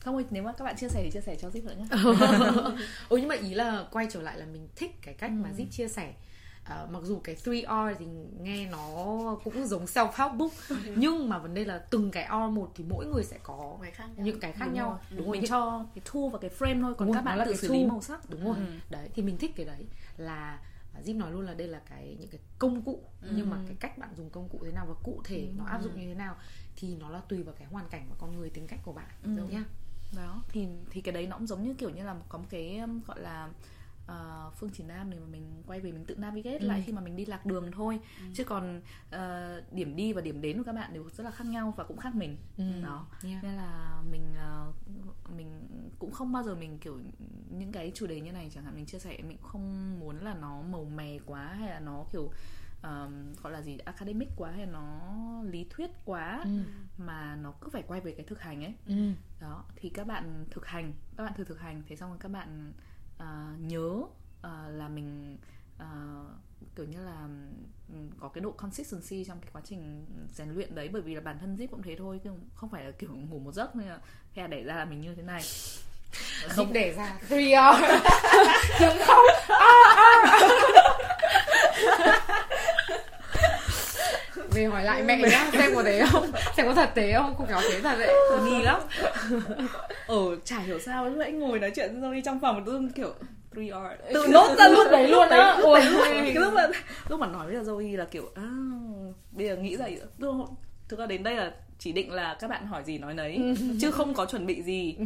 [0.00, 1.86] không ơi nếu mà các bạn chia sẻ thì chia sẻ cho zip nữa nhé
[3.10, 5.42] ừ nhưng mà ý là quay trở lại là mình thích cái cách ừ.
[5.42, 6.14] mà zip chia sẻ
[6.66, 8.06] uh, mặc dù cái 3R thì
[8.40, 10.52] nghe nó cũng giống self help book
[10.96, 13.90] nhưng mà vấn đề là từng cái R một thì mỗi người sẽ có cái
[13.90, 15.18] khác những cái khác đúng nhau rồi.
[15.18, 15.48] đúng mình rồi.
[15.48, 18.02] cho cái thu và cái frame thôi còn đúng các bạn tự xử lý màu
[18.02, 18.64] sắc đúng rồi ừ.
[18.90, 19.84] đấy thì mình thích cái đấy
[20.16, 20.58] là
[21.04, 23.32] Jim nói luôn là đây là cái những cái công cụ ừ.
[23.36, 25.52] nhưng mà cái cách bạn dùng công cụ thế nào và cụ thể ừ.
[25.58, 26.36] nó áp dụng như thế nào
[26.76, 29.10] thì nó là tùy vào cái hoàn cảnh và con người tính cách của bạn
[29.22, 29.30] ừ.
[29.50, 29.64] nhá
[30.16, 32.80] đó thì thì cái đấy nó cũng giống như kiểu như là có một cái
[33.06, 33.50] gọi là uh,
[34.56, 36.66] phương chỉ nam để mà mình quay về mình tự navigate ừ.
[36.66, 38.26] lại khi mà mình đi lạc đường thôi ừ.
[38.34, 41.46] chứ còn uh, điểm đi và điểm đến của các bạn đều rất là khác
[41.46, 42.64] nhau và cũng khác mình ừ.
[42.82, 43.44] đó yeah.
[43.44, 44.34] nên là mình
[44.68, 44.74] uh,
[45.36, 45.68] mình
[45.98, 47.00] cũng không bao giờ mình kiểu
[47.50, 50.34] những cái chủ đề như này chẳng hạn mình chia sẻ mình không muốn là
[50.34, 52.30] nó màu mè quá hay là nó kiểu
[52.82, 55.00] um, gọi là gì academic quá hay nó
[55.42, 56.50] lý thuyết quá ừ.
[56.98, 59.12] mà nó cứ phải quay về cái thực hành ấy ừ.
[59.40, 62.32] đó thì các bạn thực hành các bạn thử thực hành thế xong rồi các
[62.32, 62.72] bạn
[63.22, 64.06] uh, nhớ uh,
[64.70, 65.36] là mình
[65.82, 65.86] uh,
[66.76, 67.28] kiểu như là
[68.20, 71.38] có cái độ consistency trong cái quá trình rèn luyện đấy bởi vì là bản
[71.38, 72.20] thân zip cũng thế thôi
[72.54, 73.98] không phải là kiểu ngủ một giấc nên là
[74.34, 75.42] hay là để ra là mình như thế này.
[76.48, 76.72] Không.
[76.72, 77.80] Để ra three hour
[78.80, 79.24] đúng không
[84.56, 86.30] về hỏi lại mẹ nhá xem có thế không?
[86.56, 87.34] Xem có thật thế không?
[87.38, 88.14] Cô kéo thế thật đấy.
[88.44, 88.80] Nghi lắm.
[90.06, 93.14] Ờ chả hiểu sao lúc nãy ngồi nói chuyện rồi trong phòng tôi kiểu
[93.54, 95.58] 3R tự nốt ra lúc đấy luôn á.
[95.62, 95.80] ôi
[96.10, 96.66] cái lúc mà
[97.08, 98.50] lúc mà nói với Zoe là kiểu à,
[99.30, 100.00] bây giờ nghĩ dậy
[100.88, 103.90] thực ra đến đây là chỉ định là các bạn hỏi gì nói nấy chứ
[103.90, 104.96] không có chuẩn bị gì.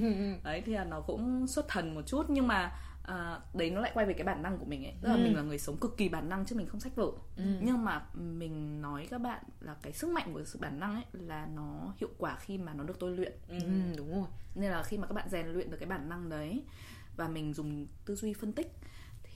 [0.45, 2.73] Đấy thì là nó cũng xuất thần một chút nhưng mà
[3.03, 5.21] à, đấy nó lại quay về cái bản năng của mình ấy tức là ừ.
[5.23, 7.45] mình là người sống cực kỳ bản năng chứ mình không sách vở ừ.
[7.61, 11.05] nhưng mà mình nói các bạn là cái sức mạnh của sự bản năng ấy
[11.13, 13.59] là nó hiệu quả khi mà nó được tôi luyện ừ,
[13.97, 16.63] đúng rồi nên là khi mà các bạn rèn luyện được cái bản năng đấy
[17.17, 18.73] và mình dùng tư duy phân tích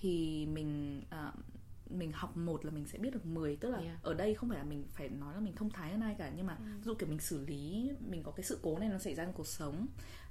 [0.00, 1.34] thì mình uh,
[1.90, 4.02] mình học một là mình sẽ biết được 10 tức là yeah.
[4.02, 6.32] ở đây không phải là mình phải nói là mình thông thái hơn ai cả
[6.36, 6.64] nhưng mà ừ.
[6.76, 9.24] ví dụ kiểu mình xử lý mình có cái sự cố này nó xảy ra
[9.24, 9.86] trong cuộc sống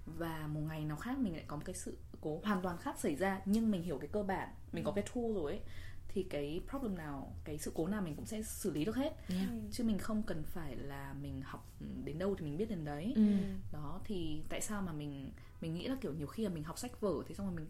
[0.06, 3.00] và một ngày nào khác mình lại có một cái sự cố hoàn toàn khác
[3.00, 4.96] xảy ra nhưng mình hiểu cái cơ bản mình có ừ.
[4.96, 5.62] cái tool rồi ấy
[6.08, 9.14] thì cái problem nào cái sự cố nào mình cũng sẽ xử lý được hết
[9.30, 9.48] yeah.
[9.72, 11.70] chứ mình không cần phải là mình học
[12.04, 13.24] đến đâu thì mình biết đến đấy ừ.
[13.72, 15.32] đó thì tại sao mà mình
[15.62, 17.68] mình nghĩ là kiểu nhiều khi là mình học sách vở thì xong rồi mình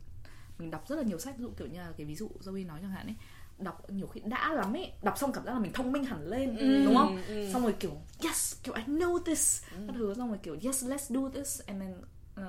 [0.59, 2.67] mình đọc rất là nhiều sách ví dụ kiểu như là cái ví dụ Zoe
[2.67, 3.15] nói chẳng hạn ấy
[3.57, 6.27] đọc nhiều khi đã lắm ấy đọc xong cảm giác là mình thông minh hẳn
[6.27, 7.49] lên ừ, đúng không ừ.
[7.53, 9.83] xong rồi kiểu yes kiểu I know this ừ.
[9.87, 11.93] các thứ xong rồi kiểu yes let's do this and then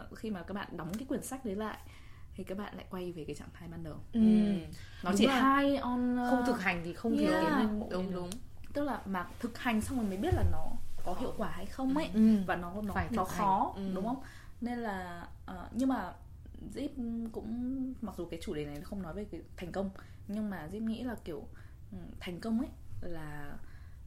[0.01, 1.79] uh, khi mà các bạn đóng cái quyển sách đấy lại
[2.37, 4.21] thì các bạn lại quay về cái trạng thái ban đầu ừ.
[5.03, 6.31] nó đúng chỉ hai on uh...
[6.31, 7.45] không thực hành thì không thể yeah.
[7.45, 8.31] tiến lên bộ đúng đúng
[8.73, 10.67] tức là mà thực hành xong rồi mới biết là nó
[11.05, 12.37] có hiệu quả hay không ấy ừ.
[12.47, 13.93] và nó nó Phải nó khó ừ.
[13.95, 14.23] đúng không
[14.61, 16.13] nên là uh, nhưng mà
[16.75, 16.89] Zip
[17.33, 19.91] cũng mặc dù cái chủ đề này không nói về cái thành công
[20.29, 21.49] nhưng mà Zip nghĩ là kiểu
[21.93, 22.69] ừ, thành công ấy
[23.01, 23.53] là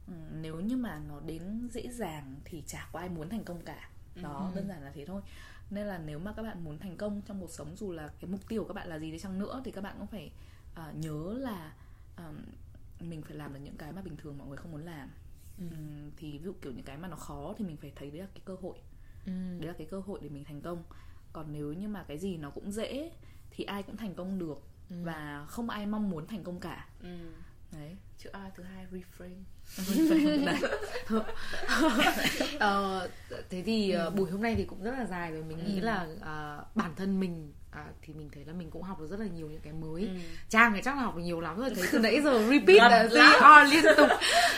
[0.06, 3.62] ừ, nếu như mà nó đến dễ dàng thì chả có ai muốn thành công
[3.62, 3.88] cả
[4.22, 4.56] đó ừ.
[4.56, 5.22] đơn giản là thế thôi
[5.70, 8.30] nên là nếu mà các bạn muốn thành công trong cuộc sống dù là cái
[8.30, 10.30] mục tiêu của các bạn là gì đi chăng nữa thì các bạn cũng phải
[10.72, 11.72] uh, nhớ là
[12.16, 12.36] um,
[13.00, 15.10] mình phải làm được những cái mà bình thường mọi người không muốn làm
[15.58, 15.64] ừ.
[15.70, 18.20] um, thì ví dụ kiểu những cái mà nó khó thì mình phải thấy đấy
[18.20, 18.78] là cái cơ hội
[19.26, 19.32] ừ.
[19.58, 20.82] đấy là cái cơ hội để mình thành công
[21.32, 23.12] còn nếu như mà cái gì nó cũng dễ
[23.50, 24.96] thì ai cũng thành công được ừ.
[25.04, 27.16] và không ai mong muốn thành công cả ừ.
[27.72, 29.44] Đấy chữ A thứ hai reframe
[32.58, 33.08] ờ,
[33.50, 34.10] thế thì ừ.
[34.10, 35.64] buổi hôm nay thì cũng rất là dài rồi mình ừ.
[35.66, 39.06] nghĩ là uh, bản thân mình à, thì mình thấy là mình cũng học được
[39.10, 40.08] rất là nhiều những cái mới ừ.
[40.48, 43.32] trang thì chắc là học được nhiều lắm rồi thấy từ nãy giờ repeat là
[43.40, 44.08] are liên tục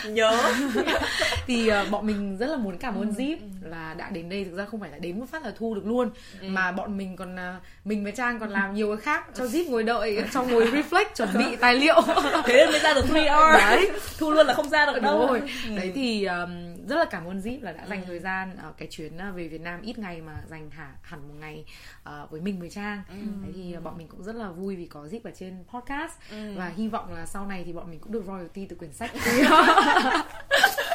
[0.09, 0.53] nhớ
[1.47, 3.23] thì uh, bọn mình rất là muốn cảm ơn ừ.
[3.23, 3.69] Zip ừ.
[3.69, 5.85] là đã đến đây thực ra không phải là đến một phát là thu được
[5.85, 6.09] luôn
[6.41, 6.47] ừ.
[6.49, 9.69] mà bọn mình còn uh, mình với trang còn làm nhiều cái khác cho Zip
[9.69, 12.01] ngồi đợi cho ngồi reflect chuẩn bị tài liệu
[12.45, 15.41] thế mới ra được 3 hour đấy thu luôn là không ra được đâu rồi.
[15.67, 15.75] Ừ.
[15.77, 18.05] đấy thì um, rất là cảm ơn Zip là đã dành ừ.
[18.07, 20.91] thời gian ở uh, cái chuyến uh, về Việt Nam ít ngày mà dành hả,
[21.01, 21.65] hẳn một ngày
[22.09, 23.15] uh, với mình với trang ừ.
[23.43, 26.53] đấy thì bọn mình cũng rất là vui vì có Zip ở trên podcast ừ.
[26.55, 29.11] và hy vọng là sau này thì bọn mình cũng được royalty từ quyển sách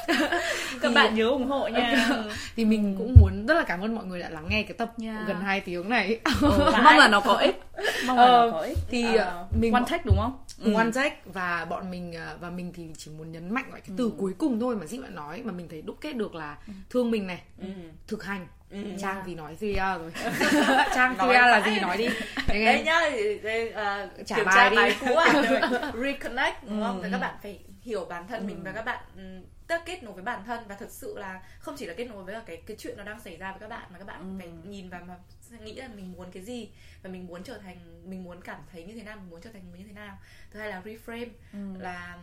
[0.82, 2.08] các bạn nhớ ủng hộ nha
[2.56, 4.92] thì mình cũng muốn rất là cảm ơn mọi người đã lắng nghe cái tập
[5.02, 5.28] yeah.
[5.28, 7.60] gần 2 tiếng này ừ, mong là nó có ích
[8.06, 10.72] mong là nó có ích thì uh, mình one take đúng không ừ.
[10.72, 14.04] one take và bọn mình và mình thì chỉ muốn nhấn mạnh lại cái từ
[14.04, 14.10] ừ.
[14.18, 16.72] cuối cùng thôi mà Zip đã nói mà mình thấy đúc kết được là ừ.
[16.90, 17.66] thương mình này ừ.
[18.06, 20.12] thực hành Ừ, trang thì nói gì rồi
[20.94, 22.08] trang nói là gì nói đi
[22.48, 23.00] đấy, đấy nhá
[23.42, 25.32] đây, uh, trả bài đi bài cũ à
[25.94, 27.08] reconnect đúng không ừ.
[27.12, 28.44] các bạn phải hiểu bản thân ừ.
[28.46, 31.42] mình và các bạn um, tức kết nối với bản thân và thực sự là
[31.58, 33.68] không chỉ là kết nối với cái cái chuyện nó đang xảy ra với các
[33.68, 34.26] bạn mà các bạn ừ.
[34.38, 35.16] phải nhìn vào mà
[35.60, 36.70] nghĩ là mình muốn cái gì
[37.02, 39.50] và mình muốn trở thành mình muốn cảm thấy như thế nào mình muốn trở
[39.52, 40.18] thành như thế nào
[40.50, 41.78] thứ hai là reframe ừ.
[41.78, 42.18] là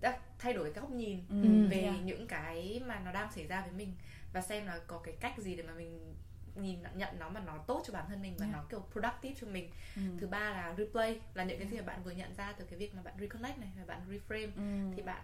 [0.00, 1.68] đã thay đổi cái góc nhìn ừ.
[1.70, 2.04] về yeah.
[2.04, 3.94] những cái mà nó đang xảy ra với mình
[4.32, 6.14] và xem là có cái cách gì để mà mình
[6.54, 8.56] nhìn nhận nó mà nó tốt cho bản thân mình và yeah.
[8.56, 10.02] nó kiểu productive cho mình ừ.
[10.20, 12.78] thứ ba là replay là những cái gì mà bạn vừa nhận ra từ cái
[12.78, 14.94] việc mà bạn reconnect này và bạn reframe ừ.
[14.96, 15.22] thì bạn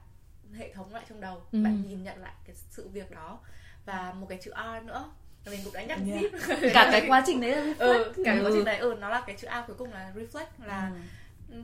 [0.59, 1.65] hệ thống lại trong đầu ừ.
[1.65, 3.41] bạn nhìn nhận lại cái sự việc đó
[3.85, 5.11] và một cái chữ R nữa
[5.47, 6.25] mình cũng đã nhắc yeah.
[6.75, 9.09] cả cái quá trình đấy là reflect ừ, cả cái quá trình đấy ừ nó
[9.09, 11.01] là cái chữ A cuối cùng là reflect là ừ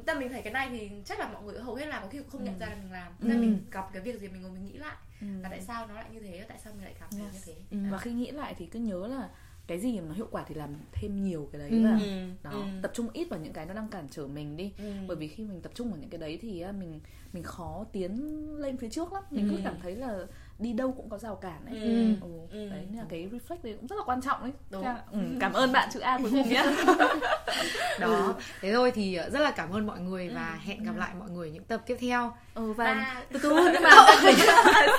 [0.07, 2.19] ta mình thấy cái này thì chắc là mọi người hầu hết làm có khi
[2.33, 2.59] không nhận ừ.
[2.61, 3.41] ra là mình làm nên ừ.
[3.41, 5.27] mình gặp cái việc gì mình ngồi mình nghĩ lại ừ.
[5.43, 7.35] là tại sao nó lại như thế tại sao mình lại cảm thấy yes.
[7.35, 7.79] như thế ừ.
[7.91, 9.29] và khi nghĩ lại thì cứ nhớ là
[9.67, 11.85] cái gì mà nó hiệu quả thì làm thêm nhiều cái đấy ừ.
[12.03, 12.29] ừ.
[12.43, 12.63] đó ừ.
[12.83, 14.93] tập trung ít vào những cái nó đang cản trở mình đi ừ.
[15.07, 17.01] bởi vì khi mình tập trung vào những cái đấy thì mình
[17.33, 18.21] mình khó tiến
[18.59, 19.55] lên phía trước lắm mình ừ.
[19.57, 20.19] cứ cảm thấy là
[20.59, 22.15] đi đâu cũng có rào cản ấy ừ.
[22.21, 22.29] Ừ.
[22.51, 22.69] ừ.
[22.69, 24.85] đấy nên là cái reflect đấy cũng rất là quan trọng đấy Đúng.
[25.13, 25.19] Ừ.
[25.41, 26.65] cảm ơn bạn chữ A cuối cùng nhé
[28.01, 30.59] đó thế thôi thì ờ, rất là cảm ơn mọi người và ừ.
[30.69, 33.23] hẹn gặp lại mọi người những tập tiếp theo ừ và à.
[33.33, 33.91] từ từ nhưng mà
[34.25, 34.37] mình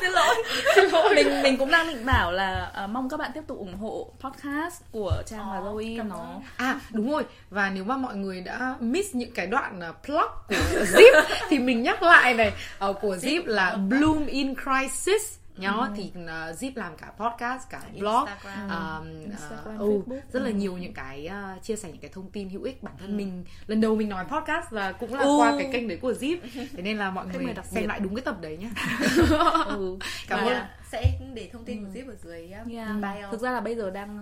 [0.02, 0.36] xin lỗi.
[0.76, 1.16] Xin lỗi.
[1.16, 4.12] Mình mình cũng đang định bảo là uh, mong các bạn tiếp tục ủng hộ
[4.20, 6.42] podcast của trang và Zoe nó.
[6.58, 7.24] à đúng rồi.
[7.50, 10.56] Và nếu mà mọi người đã miss những cái đoạn uh, plug của
[10.94, 12.52] Zip thì mình nhắc lại này.
[12.90, 16.30] Uh, của Zip là Bloom in Crisis nhó thì uh,
[16.60, 18.70] Zip làm cả podcast cả blog Instagram.
[19.02, 20.20] um, Instagram, uh, ừ, Facebook.
[20.34, 22.94] rất là nhiều những cái uh, chia sẻ những cái thông tin hữu ích bản
[23.00, 25.36] thân mình lần đầu mình nói podcast và cũng là Ừ.
[25.40, 26.38] qua cái kênh đấy của Zip
[26.74, 28.70] thế nên là mọi người xem lại đúng cái tập đấy nhá
[29.68, 29.98] ừ.
[30.28, 30.58] cảm ơn
[30.92, 32.90] sẽ để thông tin của Zip ở dưới Yeah.
[32.96, 34.18] bio Thực ra là bây giờ đang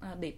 [0.00, 0.32] ờ, để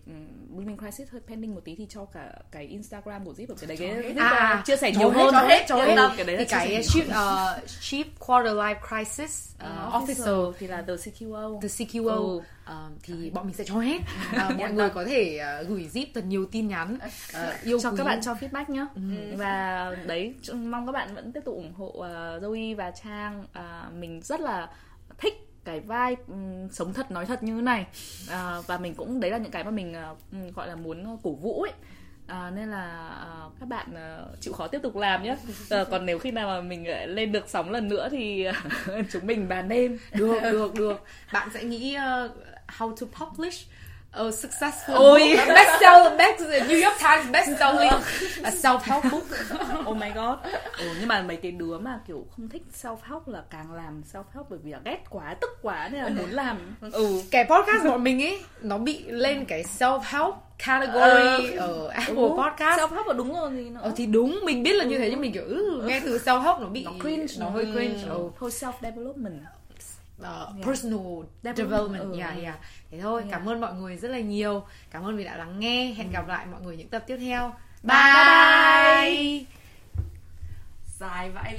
[0.48, 3.76] Blooming Crisis hơi pending một tí thì cho cả cái Instagram của Zip ở cái
[3.76, 4.02] đấy.
[4.02, 6.08] Cái À, chia sẻ nhiều hơn cho hết, cho Ừ, hết.
[6.16, 10.94] cái đấy thì cái chief, uh, chief quarter life crisis uh, officer thì là the
[10.94, 12.36] CQO the CQO Ừ.
[12.36, 13.98] uh, thì bọn mình sẽ cho hết.
[14.36, 16.98] Uh, mọi người có thể uh, gửi zip thật nhiều tin nhắn.
[17.02, 17.96] Uh, yêu cho quý.
[17.98, 18.86] các bạn cho feedback nhá.
[19.36, 23.40] Và đấy mong các bạn vẫn tiếp tục ủng hộ uh, Zoe và Trang.
[23.42, 24.68] Uh, mình rất là
[25.18, 27.86] thích cái vai um, sống thật nói thật như thế này.
[28.24, 29.94] Uh, và mình cũng đấy là những cái mà mình
[30.48, 31.72] uh, gọi là muốn cổ vũ ấy.
[32.26, 33.10] À, nên là
[33.46, 35.36] uh, các bạn uh, chịu khó tiếp tục làm nhé.
[35.80, 39.06] Uh, còn nếu khi nào mà mình uh, lên được sóng lần nữa thì uh,
[39.12, 39.98] chúng mình bàn đêm.
[40.12, 41.04] Được được được.
[41.32, 42.32] Bạn sẽ nghĩ uh,
[42.78, 43.68] how to publish
[44.18, 45.34] a successful Ôi.
[45.36, 47.92] book, best seller best New York Times best selling.
[48.42, 49.22] A self help book.
[49.86, 50.38] Oh my god.
[50.78, 54.02] Ừ, nhưng mà mấy cái đứa mà kiểu không thích self help là càng làm
[54.12, 56.76] self help bởi vì là ghét quá tức quá nên là muốn làm.
[56.92, 60.34] Ừ cái podcast bọn mình ấy nó bị lên cái self help
[60.66, 62.80] category ở Apple Podcast.
[62.80, 65.10] Self help là đúng rồi thì nó Ờ thì đúng mình biết là như thế
[65.10, 68.02] nhưng mình kiểu ừ, nghe từ self help nó bị nó cringe nó hơi cringe.
[68.08, 68.18] Ừ.
[68.40, 69.34] thôi self development
[70.22, 71.00] uh, personal
[71.56, 72.18] development, Ừ.
[72.18, 72.58] yeah, yeah.
[72.90, 74.64] thế thôi cảm ơn mọi người rất là nhiều.
[74.90, 75.94] Cảm ơn vì đã lắng nghe.
[75.96, 77.54] Hẹn gặp lại mọi người những tập tiếp theo.
[77.82, 77.96] Bye.
[78.14, 78.24] Bye
[79.14, 79.44] bye,
[80.98, 81.54] dài vãi